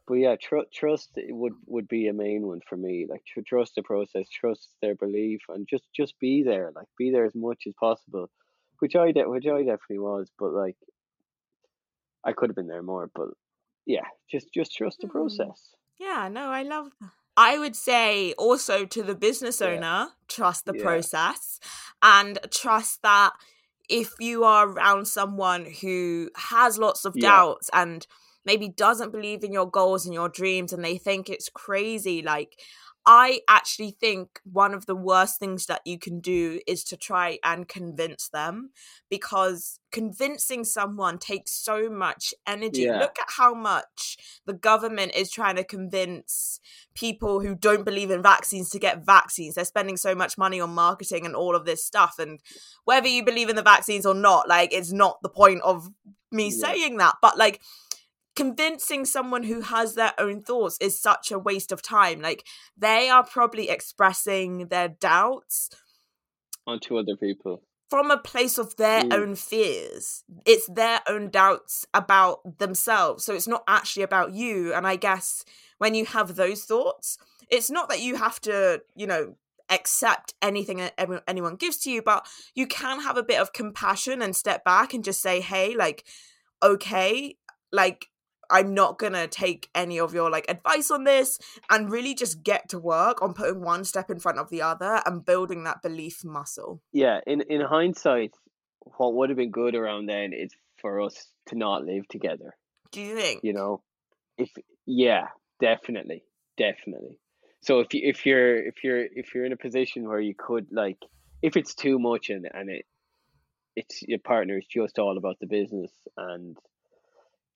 But 0.07 0.15
yeah, 0.15 0.35
tr- 0.41 0.69
trust 0.73 1.11
would 1.17 1.53
would 1.65 1.87
be 1.87 2.07
a 2.07 2.13
main 2.13 2.47
one 2.47 2.61
for 2.67 2.77
me. 2.77 3.07
Like 3.09 3.23
tr- 3.25 3.41
trust 3.45 3.75
the 3.75 3.83
process, 3.83 4.29
trust 4.29 4.69
their 4.81 4.95
belief, 4.95 5.41
and 5.49 5.67
just 5.69 5.85
just 5.95 6.19
be 6.19 6.43
there. 6.43 6.71
Like 6.75 6.87
be 6.97 7.11
there 7.11 7.25
as 7.25 7.35
much 7.35 7.63
as 7.67 7.73
possible, 7.79 8.29
which 8.79 8.95
I 8.95 9.11
de- 9.11 9.29
which 9.29 9.45
I 9.47 9.59
definitely 9.59 9.99
was. 9.99 10.31
But 10.39 10.53
like, 10.53 10.77
I 12.23 12.31
could 12.31 12.49
have 12.49 12.55
been 12.55 12.67
there 12.67 12.83
more. 12.83 13.09
But 13.13 13.29
yeah, 13.85 14.05
just 14.31 14.53
just 14.53 14.75
trust 14.75 14.99
the 15.01 15.07
hmm. 15.07 15.13
process. 15.13 15.75
Yeah, 15.99 16.29
no, 16.31 16.49
I 16.49 16.63
love 16.63 16.91
that. 17.01 17.11
I 17.35 17.59
would 17.59 17.75
say 17.75 18.33
also 18.33 18.85
to 18.85 19.03
the 19.03 19.13
business 19.13 19.61
owner, 19.61 19.79
yeah. 19.79 20.07
trust 20.27 20.65
the 20.65 20.73
yeah. 20.75 20.83
process 20.83 21.59
and 22.01 22.39
trust 22.49 23.03
that 23.03 23.33
if 23.89 24.13
you 24.19 24.43
are 24.43 24.67
around 24.69 25.07
someone 25.07 25.65
who 25.81 26.29
has 26.35 26.77
lots 26.77 27.05
of 27.05 27.13
yeah. 27.15 27.29
doubts 27.29 27.69
and 27.73 28.05
maybe 28.45 28.69
doesn't 28.69 29.11
believe 29.11 29.43
in 29.43 29.51
your 29.51 29.69
goals 29.69 30.05
and 30.05 30.13
your 30.13 30.29
dreams 30.29 30.71
and 30.73 30.83
they 30.83 30.97
think 30.97 31.29
it's 31.29 31.49
crazy 31.49 32.21
like 32.21 32.59
I 33.09 33.39
actually 33.47 33.91
think 33.91 34.41
one 34.43 34.73
of 34.73 34.85
the 34.85 34.95
worst 34.95 35.39
things 35.39 35.67
that 35.67 35.79
you 35.85 35.97
can 35.97 36.19
do 36.19 36.59
is 36.67 36.83
to 36.83 36.97
try 36.97 37.39
and 37.41 37.65
convince 37.65 38.27
them 38.27 38.71
because 39.09 39.79
convincing 39.93 40.65
someone 40.65 41.17
takes 41.17 41.51
so 41.53 41.89
much 41.89 42.33
energy. 42.45 42.81
Yeah. 42.81 42.99
Look 42.99 43.17
at 43.17 43.29
how 43.29 43.53
much 43.53 44.17
the 44.45 44.53
government 44.53 45.15
is 45.15 45.31
trying 45.31 45.55
to 45.55 45.63
convince 45.63 46.59
people 46.95 47.39
who 47.39 47.55
don't 47.55 47.85
believe 47.85 48.11
in 48.11 48.21
vaccines 48.21 48.69
to 48.71 48.79
get 48.79 49.05
vaccines. 49.05 49.55
They're 49.55 49.63
spending 49.63 49.95
so 49.95 50.13
much 50.13 50.37
money 50.37 50.59
on 50.59 50.71
marketing 50.71 51.25
and 51.25 51.33
all 51.33 51.55
of 51.55 51.63
this 51.63 51.85
stuff. 51.85 52.15
And 52.19 52.41
whether 52.83 53.07
you 53.07 53.23
believe 53.23 53.47
in 53.47 53.55
the 53.55 53.63
vaccines 53.63 54.05
or 54.05 54.15
not, 54.15 54.49
like, 54.49 54.73
it's 54.73 54.91
not 54.91 55.21
the 55.21 55.29
point 55.29 55.61
of 55.61 55.87
me 56.29 56.49
yeah. 56.49 56.57
saying 56.57 56.97
that. 56.97 57.15
But, 57.21 57.37
like, 57.37 57.61
convincing 58.37 59.03
someone 59.03 59.43
who 59.43 59.61
has 59.61 59.95
their 59.95 60.13
own 60.19 60.41
thoughts 60.41 60.77
is 60.79 61.01
such 61.01 61.31
a 61.31 61.39
waste 61.39 61.71
of 61.71 61.81
time. 61.81 62.21
Like 62.21 62.45
they 62.77 63.09
are 63.09 63.25
probably 63.25 63.67
expressing 63.67 64.67
their 64.67 64.87
doubts 64.87 65.71
onto 66.67 66.97
other 66.97 67.15
people 67.15 67.63
from 67.89 68.11
a 68.11 68.17
place 68.17 68.59
of 68.59 68.75
their 68.75 69.01
mm. 69.01 69.13
own 69.13 69.35
fears. 69.35 70.23
It's 70.45 70.67
their 70.67 70.99
own 71.09 71.29
doubts 71.29 71.87
about 71.95 72.59
themselves. 72.59 73.25
So 73.25 73.33
it's 73.33 73.47
not 73.47 73.63
actually 73.67 74.03
about 74.03 74.33
you. 74.33 74.71
And 74.71 74.85
I 74.85 74.97
guess 74.97 75.43
when 75.79 75.95
you 75.95 76.05
have 76.05 76.35
those 76.35 76.63
thoughts, 76.63 77.17
it's 77.49 77.71
not 77.71 77.89
that 77.89 78.01
you 78.01 78.17
have 78.17 78.39
to, 78.41 78.83
you 78.95 79.07
know, 79.07 79.35
accept 79.69 80.35
anything 80.43 80.77
that 80.77 80.93
anyone 81.27 81.55
gives 81.55 81.77
to 81.77 81.89
you, 81.89 82.03
but 82.03 82.27
you 82.53 82.67
can 82.67 83.01
have 83.01 83.17
a 83.17 83.23
bit 83.23 83.39
of 83.39 83.51
compassion 83.51 84.21
and 84.21 84.35
step 84.35 84.63
back 84.63 84.93
and 84.93 85.03
just 85.03 85.21
say, 85.21 85.41
hey, 85.41 85.73
like, 85.75 86.05
okay, 86.61 87.35
like 87.71 88.09
I'm 88.49 88.73
not 88.73 88.99
gonna 88.99 89.27
take 89.27 89.69
any 89.75 89.99
of 89.99 90.13
your 90.13 90.29
like 90.29 90.45
advice 90.49 90.91
on 90.91 91.03
this 91.03 91.39
and 91.69 91.91
really 91.91 92.13
just 92.13 92.43
get 92.43 92.69
to 92.69 92.79
work 92.79 93.21
on 93.21 93.33
putting 93.33 93.61
one 93.61 93.83
step 93.85 94.09
in 94.09 94.19
front 94.19 94.39
of 94.39 94.49
the 94.49 94.61
other 94.61 95.01
and 95.05 95.25
building 95.25 95.63
that 95.63 95.81
belief 95.81 96.23
muscle. 96.23 96.81
Yeah, 96.91 97.19
in 97.25 97.41
in 97.41 97.61
hindsight, 97.61 98.35
what 98.97 99.13
would 99.13 99.29
have 99.29 99.37
been 99.37 99.51
good 99.51 99.75
around 99.75 100.07
then 100.07 100.33
is 100.33 100.51
for 100.79 101.01
us 101.01 101.27
to 101.47 101.55
not 101.55 101.85
live 101.85 102.07
together. 102.07 102.55
Do 102.91 103.01
you 103.01 103.15
think? 103.15 103.43
You 103.43 103.53
know, 103.53 103.83
if 104.37 104.49
yeah, 104.85 105.27
definitely, 105.59 106.23
definitely. 106.57 107.19
So 107.61 107.79
if 107.79 107.93
you 107.93 108.01
if 108.03 108.25
you're 108.25 108.55
if 108.55 108.83
you're 108.83 109.03
if 109.03 109.33
you're 109.33 109.45
in 109.45 109.53
a 109.53 109.57
position 109.57 110.07
where 110.07 110.21
you 110.21 110.35
could 110.37 110.67
like 110.71 110.97
if 111.41 111.57
it's 111.57 111.75
too 111.75 111.99
much 111.99 112.29
and 112.29 112.47
and 112.53 112.69
it 112.69 112.85
it's 113.75 114.01
your 114.03 114.19
partner 114.19 114.57
is 114.57 114.65
just 114.65 114.99
all 114.99 115.17
about 115.17 115.39
the 115.39 115.47
business 115.47 115.91
and 116.17 116.57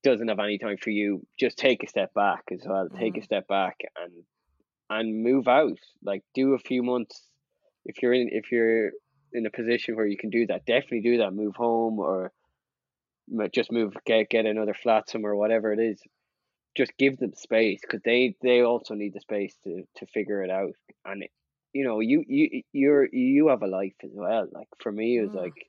doesn't 0.04 0.28
have 0.28 0.40
any 0.40 0.58
time 0.58 0.78
for 0.78 0.90
you, 0.90 1.26
just 1.40 1.58
take 1.58 1.84
a 1.84 1.88
step 1.88 2.14
back 2.14 2.44
as 2.52 2.62
well. 2.66 2.88
Mm. 2.90 3.00
Take 3.00 3.18
a 3.18 3.24
step 3.24 3.48
back 3.48 3.78
and 4.02 4.12
and 4.90 5.24
move 5.24 5.48
out. 5.48 5.80
Like 6.04 6.24
do 6.34 6.54
a 6.54 6.60
few 6.60 6.84
months 6.84 7.22
if 7.86 8.02
you're 8.02 8.14
in 8.14 8.30
if 8.32 8.52
you're 8.52 8.92
in 9.34 9.46
a 9.46 9.52
position 9.52 9.96
where 9.96 10.06
you 10.06 10.18
can 10.18 10.30
do 10.30 10.48
that. 10.48 10.66
Definitely 10.66 11.02
do 11.02 11.18
that. 11.20 11.34
Move 11.34 11.56
home 11.56 12.00
or 12.00 12.32
just 13.54 13.72
move 13.72 13.94
get 14.06 14.30
get 14.30 14.46
another 14.46 14.74
flat 14.74 15.10
somewhere, 15.10 15.36
whatever 15.36 15.72
it 15.72 15.80
is. 15.80 16.02
Just 16.76 16.96
give 16.98 17.18
them 17.18 17.34
space 17.36 17.82
because 17.82 18.02
they 18.04 18.36
they 18.42 18.62
also 18.62 18.94
need 18.94 19.14
the 19.14 19.22
space 19.22 19.56
to 19.64 19.84
to 19.98 20.06
figure 20.08 20.44
it 20.44 20.50
out. 20.50 20.74
And 21.06 21.24
it, 21.24 21.32
you 21.74 21.84
know 21.84 22.00
you 22.00 22.24
you 22.28 22.64
you're 22.74 23.08
you 23.14 23.48
have 23.48 23.62
a 23.62 23.68
life 23.68 23.96
as 24.04 24.12
well. 24.14 24.48
Like 24.52 24.68
for 24.80 24.92
me, 24.92 25.18
it 25.18 25.22
was 25.22 25.32
mm. 25.32 25.42
like 25.42 25.68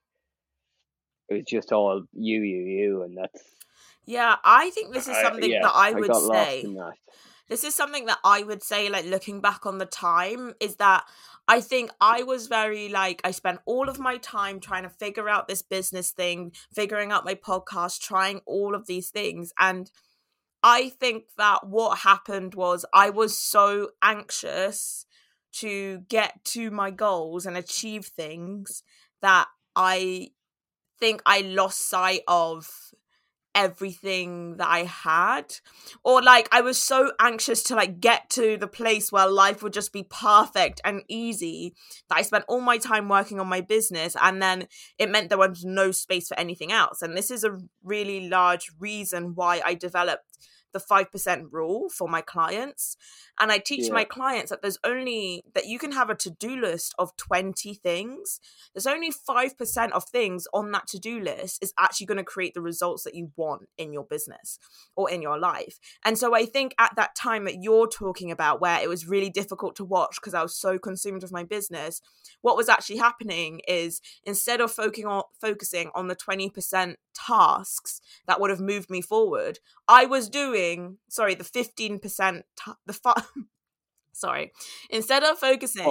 it 1.28 1.34
was 1.34 1.44
just 1.46 1.72
all 1.72 2.02
you 2.12 2.42
you 2.42 2.62
you, 2.64 3.02
and 3.02 3.16
that's 3.16 3.42
yeah, 4.04 4.36
I 4.44 4.70
think 4.70 4.92
this 4.92 5.08
is 5.08 5.16
something 5.16 5.44
I, 5.44 5.46
yeah, 5.46 5.62
that 5.62 5.72
I 5.74 5.92
would 5.92 6.10
I 6.10 6.18
say. 6.18 6.66
This 7.48 7.64
is 7.64 7.74
something 7.74 8.06
that 8.06 8.18
I 8.24 8.42
would 8.42 8.62
say, 8.62 8.88
like 8.88 9.04
looking 9.04 9.40
back 9.40 9.66
on 9.66 9.78
the 9.78 9.86
time, 9.86 10.54
is 10.60 10.76
that 10.76 11.04
I 11.46 11.60
think 11.60 11.90
I 12.00 12.22
was 12.22 12.46
very 12.46 12.88
like, 12.88 13.20
I 13.24 13.30
spent 13.30 13.60
all 13.66 13.88
of 13.88 13.98
my 13.98 14.16
time 14.16 14.60
trying 14.60 14.84
to 14.84 14.88
figure 14.88 15.28
out 15.28 15.48
this 15.48 15.60
business 15.60 16.12
thing, 16.12 16.52
figuring 16.72 17.12
out 17.12 17.24
my 17.24 17.34
podcast, 17.34 18.00
trying 18.00 18.40
all 18.46 18.74
of 18.74 18.86
these 18.86 19.10
things. 19.10 19.52
And 19.58 19.90
I 20.62 20.90
think 20.90 21.24
that 21.36 21.66
what 21.66 21.98
happened 21.98 22.54
was 22.54 22.86
I 22.94 23.10
was 23.10 23.36
so 23.36 23.90
anxious 24.02 25.04
to 25.54 25.98
get 26.08 26.44
to 26.44 26.70
my 26.70 26.90
goals 26.90 27.44
and 27.44 27.56
achieve 27.56 28.06
things 28.06 28.82
that 29.20 29.48
I 29.76 30.28
think 30.98 31.20
I 31.26 31.40
lost 31.40 31.88
sight 31.88 32.22
of 32.28 32.70
everything 33.54 34.56
that 34.56 34.68
I 34.68 34.84
had. 34.84 35.54
Or 36.04 36.22
like 36.22 36.48
I 36.52 36.60
was 36.60 36.78
so 36.78 37.12
anxious 37.20 37.62
to 37.64 37.74
like 37.74 38.00
get 38.00 38.30
to 38.30 38.56
the 38.56 38.66
place 38.66 39.12
where 39.12 39.26
life 39.26 39.62
would 39.62 39.72
just 39.72 39.92
be 39.92 40.04
perfect 40.04 40.80
and 40.84 41.02
easy 41.08 41.74
that 42.08 42.18
I 42.18 42.22
spent 42.22 42.44
all 42.48 42.60
my 42.60 42.78
time 42.78 43.08
working 43.08 43.40
on 43.40 43.48
my 43.48 43.60
business 43.60 44.16
and 44.20 44.42
then 44.42 44.68
it 44.98 45.10
meant 45.10 45.28
there 45.28 45.38
was 45.38 45.64
no 45.64 45.90
space 45.90 46.28
for 46.28 46.38
anything 46.38 46.72
else. 46.72 47.02
And 47.02 47.16
this 47.16 47.30
is 47.30 47.44
a 47.44 47.58
really 47.82 48.28
large 48.28 48.70
reason 48.78 49.34
why 49.34 49.60
I 49.64 49.74
developed 49.74 50.24
the 50.72 50.78
5% 50.78 51.46
rule 51.50 51.88
for 51.88 52.08
my 52.08 52.20
clients 52.20 52.96
and 53.38 53.50
i 53.52 53.58
teach 53.58 53.86
yeah. 53.86 53.92
my 53.92 54.04
clients 54.04 54.50
that 54.50 54.62
there's 54.62 54.78
only 54.84 55.44
that 55.54 55.66
you 55.66 55.78
can 55.78 55.92
have 55.92 56.10
a 56.10 56.14
to-do 56.14 56.60
list 56.60 56.94
of 56.98 57.16
20 57.16 57.74
things 57.74 58.40
there's 58.74 58.86
only 58.86 59.10
5% 59.10 59.90
of 59.92 60.04
things 60.04 60.46
on 60.52 60.70
that 60.72 60.86
to-do 60.86 61.20
list 61.20 61.62
is 61.62 61.72
actually 61.78 62.06
going 62.06 62.18
to 62.18 62.24
create 62.24 62.54
the 62.54 62.60
results 62.60 63.04
that 63.04 63.14
you 63.14 63.30
want 63.36 63.68
in 63.76 63.92
your 63.92 64.04
business 64.04 64.58
or 64.96 65.10
in 65.10 65.22
your 65.22 65.38
life 65.38 65.78
and 66.04 66.18
so 66.18 66.34
i 66.34 66.44
think 66.44 66.74
at 66.78 66.94
that 66.96 67.14
time 67.14 67.44
that 67.44 67.62
you're 67.62 67.88
talking 67.88 68.30
about 68.30 68.60
where 68.60 68.80
it 68.80 68.88
was 68.88 69.06
really 69.06 69.30
difficult 69.30 69.76
to 69.76 69.84
watch 69.84 70.16
because 70.20 70.34
i 70.34 70.42
was 70.42 70.56
so 70.56 70.78
consumed 70.78 71.22
with 71.22 71.32
my 71.32 71.44
business 71.44 72.00
what 72.40 72.56
was 72.56 72.68
actually 72.68 72.98
happening 72.98 73.60
is 73.68 74.00
instead 74.24 74.60
of 74.60 74.70
focusing 74.70 75.06
on 75.06 75.22
focusing 75.40 75.90
on 75.94 76.08
the 76.08 76.16
20% 76.16 76.94
tasks 77.14 78.00
that 78.26 78.40
would 78.40 78.50
have 78.50 78.60
moved 78.60 78.90
me 78.90 79.00
forward 79.00 79.58
i 79.88 80.04
was 80.04 80.28
doing 80.28 80.98
sorry 81.08 81.34
the 81.34 81.44
15% 81.44 82.42
t- 82.56 82.72
the 82.86 83.24
sorry 84.12 84.52
instead 84.90 85.22
of 85.22 85.38
focusing 85.38 85.84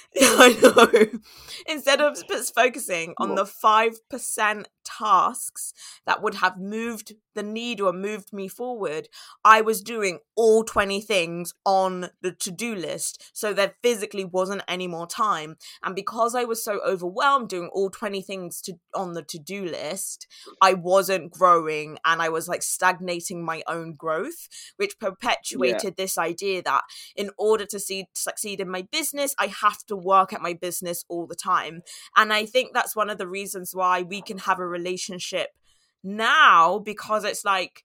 i 0.20 0.56
know. 0.62 1.20
Instead 1.66 2.00
of 2.00 2.18
focusing 2.54 3.14
on 3.18 3.34
the 3.34 3.44
5% 3.44 4.64
tasks 4.98 5.72
that 6.06 6.22
would 6.22 6.34
have 6.36 6.58
moved 6.58 7.14
the 7.34 7.42
needle 7.42 7.88
or 7.88 7.92
moved 7.92 8.32
me 8.32 8.48
forward, 8.48 9.08
I 9.44 9.60
was 9.60 9.82
doing 9.82 10.18
all 10.36 10.64
20 10.64 11.00
things 11.00 11.54
on 11.64 12.10
the 12.22 12.32
to 12.32 12.50
do 12.50 12.74
list. 12.74 13.30
So 13.32 13.52
there 13.52 13.74
physically 13.82 14.24
wasn't 14.24 14.62
any 14.66 14.88
more 14.88 15.06
time. 15.06 15.56
And 15.84 15.94
because 15.94 16.34
I 16.34 16.44
was 16.44 16.64
so 16.64 16.80
overwhelmed 16.86 17.48
doing 17.48 17.70
all 17.72 17.90
20 17.90 18.22
things 18.22 18.60
to 18.62 18.74
on 18.94 19.12
the 19.12 19.22
to 19.22 19.38
do 19.38 19.64
list, 19.64 20.26
I 20.60 20.74
wasn't 20.74 21.30
growing 21.30 21.98
and 22.04 22.20
I 22.20 22.28
was 22.28 22.48
like 22.48 22.62
stagnating 22.62 23.44
my 23.44 23.62
own 23.66 23.94
growth, 23.94 24.48
which 24.76 24.98
perpetuated 24.98 25.84
yeah. 25.84 25.90
this 25.96 26.18
idea 26.18 26.62
that 26.62 26.82
in 27.14 27.30
order 27.38 27.64
to 27.66 27.78
see, 27.78 28.06
succeed 28.14 28.60
in 28.60 28.68
my 28.68 28.82
business, 28.90 29.34
I 29.38 29.46
have 29.46 29.84
to 29.86 29.96
work 29.96 30.32
at 30.32 30.42
my 30.42 30.54
business 30.54 31.04
all 31.08 31.26
the 31.26 31.36
time. 31.36 31.82
And 32.16 32.32
I 32.32 32.46
think 32.46 32.70
that's 32.74 32.96
one 32.96 33.10
of 33.10 33.18
the 33.18 33.28
reasons 33.28 33.74
why 33.74 34.02
we 34.02 34.20
can 34.22 34.38
have 34.38 34.58
a 34.58 34.66
relationship 34.80 35.48
now 36.02 36.78
because 36.78 37.24
it's 37.24 37.44
like 37.44 37.84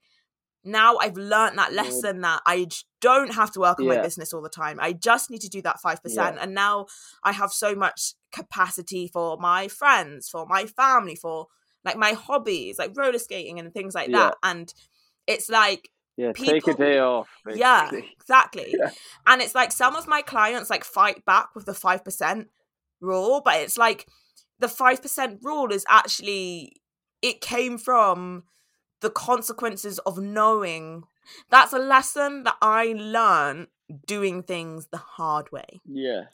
now 0.66 0.98
I've 0.98 1.16
learned 1.16 1.60
that 1.60 1.72
mm. 1.72 1.76
lesson 1.76 2.22
that 2.22 2.41
I 2.46 2.68
don't 3.00 3.34
have 3.36 3.52
to 3.52 3.60
work 3.60 3.80
on 3.80 3.86
yeah. 3.86 3.96
my 3.96 4.02
business 4.02 4.34
all 4.34 4.41
the 4.41 4.50
time. 4.50 4.80
I 4.82 4.93
just 4.93 5.30
need 5.30 5.41
to 5.41 5.50
do 5.50 5.62
that 5.62 5.78
5%. 5.86 6.00
Yeah. 6.08 6.36
And 6.41 6.56
now 6.56 6.88
I 7.24 7.32
have 7.34 7.52
so 7.52 7.76
much 7.76 8.16
capacity 8.34 9.08
for 9.08 9.38
my 9.38 9.68
friends, 9.68 10.28
for 10.28 10.48
my 10.48 10.66
family, 10.66 11.16
for 11.16 11.48
like 11.86 11.98
my 11.98 12.14
hobbies, 12.14 12.80
like 12.80 12.98
roller 12.98 13.20
skating 13.20 13.60
and 13.60 13.72
things 13.72 13.93
like 13.93 14.10
yeah. 14.10 14.18
that. 14.18 14.38
And 14.41 14.74
it's 15.28 15.50
like, 15.50 15.89
yeah, 16.18 16.32
people, 16.34 16.54
take 16.54 16.68
a 16.68 16.74
day 16.74 16.98
off. 16.98 17.30
Basically. 17.46 17.60
Yeah, 17.62 17.91
exactly. 18.20 18.76
And 19.28 19.41
it's 19.41 19.54
like 19.54 19.72
some 19.72 19.96
of 19.96 20.08
my 20.08 20.24
clients 20.24 20.72
like 20.72 20.84
fight 20.84 21.24
back 21.26 21.50
with 21.54 21.66
the 21.66 21.74
5% 21.74 22.46
rule, 23.02 23.41
but 23.46 23.56
it's 23.58 23.78
like 23.78 24.08
the 24.58 24.68
5% 24.68 25.38
rule 25.43 25.72
is 25.72 25.86
actually 25.89 26.78
it 27.26 27.42
came 27.42 27.80
from 27.80 28.44
the 29.02 29.10
consequences 29.10 29.98
of 30.00 30.20
knowing 30.20 31.06
that's 31.50 31.74
a 31.74 31.80
lesson 31.80 32.44
that 32.44 32.56
I 32.62 32.94
learned 32.96 33.68
doing 34.06 34.44
things 34.44 34.88
the 34.92 34.98
hard 34.98 35.52
way. 35.52 35.82
Yeah. 35.86 36.26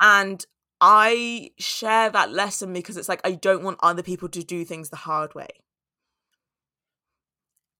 And 0.00 0.46
I 0.80 1.50
share 1.58 2.08
that 2.10 2.30
lesson 2.30 2.72
because 2.72 2.96
it's 2.96 3.08
like 3.08 3.20
I 3.24 3.32
don't 3.32 3.64
want 3.64 3.78
other 3.82 4.04
people 4.04 4.28
to 4.28 4.44
do 4.44 4.64
things 4.64 4.90
the 4.90 4.96
hard 4.96 5.34
way. 5.34 5.48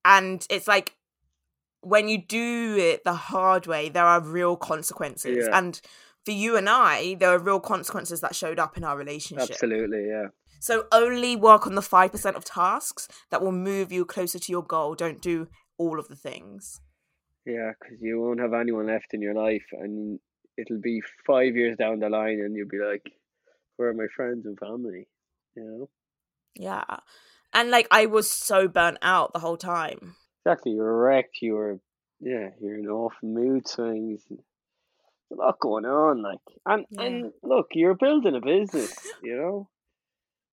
And 0.04 0.44
it's 0.50 0.66
like 0.66 0.96
when 1.82 2.08
you 2.08 2.18
do 2.18 2.76
it 2.76 3.04
the 3.04 3.14
hard 3.14 3.68
way, 3.68 3.88
there 3.88 4.06
are 4.06 4.20
real 4.20 4.56
consequences. 4.56 5.46
Yeah. 5.48 5.56
And 5.56 5.80
for 6.24 6.32
you 6.32 6.56
and 6.56 6.68
I, 6.68 7.14
there 7.14 7.30
are 7.30 7.38
real 7.38 7.60
consequences 7.60 8.20
that 8.22 8.34
showed 8.34 8.58
up 8.58 8.76
in 8.76 8.82
our 8.82 8.96
relationship. 8.96 9.50
Absolutely, 9.50 10.08
yeah. 10.08 10.28
So 10.60 10.86
only 10.92 11.36
work 11.36 11.66
on 11.66 11.74
the 11.74 11.80
5% 11.80 12.36
of 12.36 12.44
tasks 12.44 13.08
that 13.30 13.42
will 13.42 13.52
move 13.52 13.92
you 13.92 14.04
closer 14.04 14.38
to 14.38 14.52
your 14.52 14.62
goal. 14.62 14.94
Don't 14.94 15.22
do 15.22 15.48
all 15.78 15.98
of 15.98 16.08
the 16.08 16.16
things. 16.16 16.80
Yeah, 17.44 17.72
because 17.78 18.00
you 18.00 18.20
won't 18.20 18.40
have 18.40 18.54
anyone 18.54 18.88
left 18.88 19.14
in 19.14 19.22
your 19.22 19.34
life, 19.34 19.66
and 19.72 20.18
it'll 20.56 20.80
be 20.80 21.00
five 21.26 21.54
years 21.54 21.76
down 21.76 22.00
the 22.00 22.08
line, 22.08 22.40
and 22.40 22.56
you'll 22.56 22.68
be 22.68 22.78
like, 22.78 23.04
"Where 23.76 23.90
are 23.90 23.94
my 23.94 24.08
friends 24.16 24.46
and 24.46 24.58
family?" 24.58 25.06
You 25.54 25.64
know? 25.64 25.90
Yeah, 26.56 26.98
and 27.52 27.70
like 27.70 27.86
I 27.90 28.06
was 28.06 28.28
so 28.30 28.66
burnt 28.66 28.98
out 29.00 29.32
the 29.32 29.38
whole 29.38 29.56
time. 29.56 30.16
Exactly, 30.44 30.72
you 30.72 30.78
were 30.78 31.02
wrecked. 31.04 31.38
You 31.40 31.54
were, 31.54 31.80
yeah, 32.20 32.50
you're 32.60 32.78
in 32.78 32.88
off 32.88 33.14
mood 33.22 33.68
swings. 33.68 34.22
A 35.32 35.34
lot 35.34 35.58
going 35.60 35.84
on, 35.84 36.22
like, 36.22 36.38
and 36.64 36.84
yeah. 36.90 37.02
and 37.02 37.32
look, 37.42 37.68
you're 37.74 37.94
building 37.94 38.34
a 38.34 38.40
business. 38.40 38.94
You 39.22 39.36
know, 39.36 39.68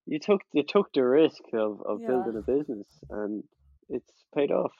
you 0.06 0.20
took 0.20 0.42
you 0.52 0.64
took 0.64 0.92
the 0.94 1.04
risk 1.04 1.42
of 1.54 1.82
of 1.86 2.02
yeah. 2.02 2.08
building 2.08 2.38
a 2.38 2.42
business, 2.42 2.88
and 3.10 3.44
it's 3.90 4.12
paid 4.36 4.52
off. 4.52 4.72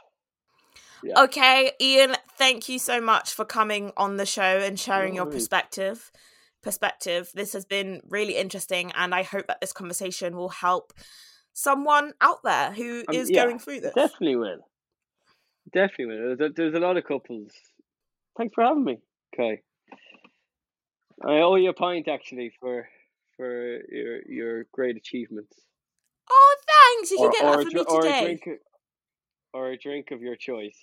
Yeah. 1.04 1.24
Okay, 1.24 1.72
Ian, 1.82 2.16
thank 2.38 2.70
you 2.70 2.80
so 2.80 3.02
much 3.02 3.34
for 3.34 3.44
coming 3.44 3.92
on 3.98 4.18
the 4.18 4.26
show 4.26 4.42
and 4.42 4.80
sharing 4.80 5.16
your 5.16 5.26
perspective. 5.26 6.12
Perspective. 6.62 7.30
This 7.34 7.52
has 7.54 7.66
been 7.66 8.02
really 8.08 8.38
interesting, 8.38 8.94
and 8.96 9.14
I 9.14 9.24
hope 9.24 9.48
that 9.48 9.60
this 9.60 9.74
conversation 9.74 10.38
will 10.38 10.50
help 10.50 10.94
someone 11.52 12.14
out 12.22 12.42
there 12.44 12.72
who 12.72 13.04
um, 13.10 13.16
is 13.16 13.30
yeah, 13.30 13.44
going 13.44 13.60
through 13.60 13.82
this. 13.82 13.94
Definitely 13.94 14.38
will. 14.38 14.68
Definitely 15.74 16.06
will. 16.06 16.36
There's 16.38 16.52
a, 16.52 16.54
there's 16.54 16.74
a 16.74 16.80
lot 16.80 16.96
of 16.96 17.04
couples. 17.04 17.52
Thanks 18.38 18.54
for 18.56 18.64
having 18.64 18.86
me, 18.86 18.98
Kai. 19.36 19.60
I 21.22 21.40
owe 21.42 21.56
you 21.56 21.70
a 21.70 21.74
pint 21.74 22.08
actually 22.08 22.54
for 22.60 22.88
for 23.38 23.80
your 23.90 24.22
your 24.28 24.64
great 24.72 24.98
achievements. 24.98 25.58
Oh, 26.30 26.56
thanks! 26.68 27.12
You 27.12 27.20
or, 27.20 27.32
can 27.32 27.42
get 27.42 27.44
that 27.44 27.64
for 27.64 27.66
me 27.66 27.74
today. 27.74 27.88
Or 27.90 28.06
a 28.06 28.26
drink, 28.26 28.60
or 29.54 29.72
a 29.72 29.78
drink 29.78 30.12
of 30.12 30.22
your 30.22 30.36
choice. 30.36 30.78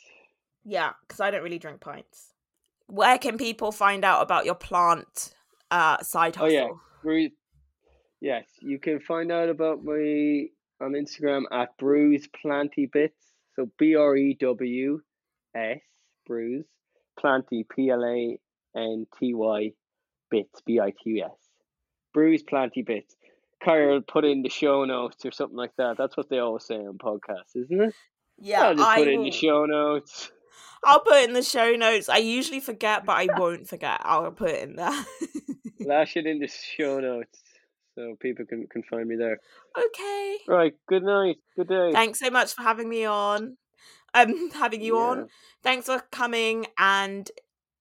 Yeah, 0.65 0.93
because 1.03 1.21
I 1.21 1.31
don't 1.31 1.43
really 1.43 1.59
drink 1.59 1.81
pints. 1.81 2.35
Where 2.87 3.19
can 3.19 3.39
people 3.39 3.73
find 3.73 4.05
out 4.05 4.23
about 4.23 4.45
your 4.45 4.55
plant 4.55 5.33
uh, 5.71 5.99
side 6.03 6.37
hustle? 6.37 6.81
Oh 7.05 7.11
yeah, 7.13 7.29
Yes, 8.21 8.45
you 8.61 8.79
can 8.79 9.01
find 9.01 9.33
out 9.33 9.49
about 9.49 9.83
me 9.83 10.51
on 10.81 10.93
Instagram 10.93 11.45
at 11.53 11.77
Brews 11.79 12.29
Planty 12.41 12.87
Bits. 12.93 13.15
So 13.57 13.69
B 13.79 13.97
R 13.97 14.17
E 14.17 14.37
W 14.41 15.01
S 15.55 15.81
Brews 16.27 16.67
Planty 17.19 17.67
P 17.75 17.91
L 17.91 18.05
A 18.05 18.39
N 18.77 19.07
T 19.19 19.35
Y 19.35 19.73
Bits 20.31 20.61
B 20.67 20.79
I 20.81 20.93
T 21.03 21.23
S. 21.23 21.40
Brews 22.13 22.43
Planty 22.43 22.83
Bits. 22.83 23.17
Kyle 23.63 24.01
put 24.01 24.25
in 24.25 24.43
the 24.43 24.49
show 24.49 24.85
notes 24.85 25.25
or 25.25 25.33
something 25.33 25.57
like 25.57 25.77
that. 25.77 25.97
That's 25.99 26.17
what 26.17 26.31
they 26.31 26.39
always 26.39 26.65
say 26.65 26.77
on 26.77 26.99
podcasts, 26.99 27.57
isn't 27.57 27.81
it? 27.81 27.95
Yeah, 28.39 28.69
I'll 28.69 28.75
just 28.75 28.89
I 28.89 28.97
put 28.97 29.07
will... 29.07 29.15
in 29.15 29.23
the 29.25 29.31
show 29.31 29.67
notes. 29.67 30.33
I'll 30.85 31.01
put 31.01 31.17
it 31.17 31.29
in 31.29 31.35
the 31.35 31.43
show 31.43 31.73
notes. 31.73 32.09
I 32.09 32.19
usually 32.19 32.61
forget, 32.61 33.05
but 33.05 33.13
I 33.13 33.29
won't 33.39 33.69
forget. 33.69 34.01
I'll 34.03 34.31
put 34.33 34.51
it 34.51 34.63
in 34.63 34.77
there. 34.77 35.05
Lash 35.81 36.17
it 36.17 36.27
in 36.27 36.39
the 36.39 36.49
show 36.77 37.01
notes 37.01 37.43
so 37.95 38.17
people 38.19 38.47
can, 38.47 38.67
can 38.71 38.83
find 38.85 39.07
me 39.07 39.17
there. 39.17 39.41
Okay. 39.77 40.39
Right. 40.49 40.73
Good 40.89 41.03
night. 41.03 41.37
Good 41.57 41.69
day. 41.69 41.93
Thanks 41.93 42.19
so 42.19 42.31
much 42.31 42.55
for 42.55 42.63
having 42.63 42.89
me 42.89 43.05
on. 43.05 43.59
Um, 44.15 44.51
having 44.53 44.81
you 44.81 44.97
yeah. 44.97 45.03
on. 45.03 45.29
Thanks 45.63 45.87
for 45.87 46.03
coming 46.11 46.67
and 46.79 47.31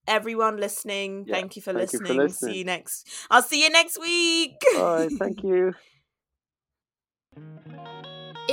everyone 0.07 0.57
listening. 0.57 1.25
Yeah, 1.25 1.35
thank 1.35 1.55
you 1.55 1.61
for 1.61 1.73
thank 1.73 1.81
listening. 1.81 2.13
You 2.13 2.19
for 2.19 2.23
listening. 2.23 2.55
See 2.55 2.57
you 2.59 2.65
next. 2.65 3.07
I'll 3.29 3.43
see 3.43 3.63
you 3.63 3.69
next 3.69 3.99
week. 3.99 4.61
Bye. 4.71 5.09
Thank 5.19 5.43
you. 5.43 5.73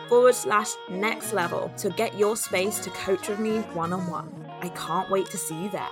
forward 0.07 0.35
slash 0.35 0.69
next 0.89 1.33
level 1.33 1.71
to 1.77 1.89
get 1.89 2.17
your 2.17 2.35
space 2.35 2.79
to 2.79 2.89
coach 2.91 3.27
with 3.29 3.39
me 3.39 3.59
one 3.73 3.93
on 3.93 4.07
one. 4.07 4.29
I 4.61 4.69
can't 4.69 5.09
wait 5.09 5.27
to 5.31 5.37
see 5.37 5.63
you 5.63 5.69
there. 5.69 5.89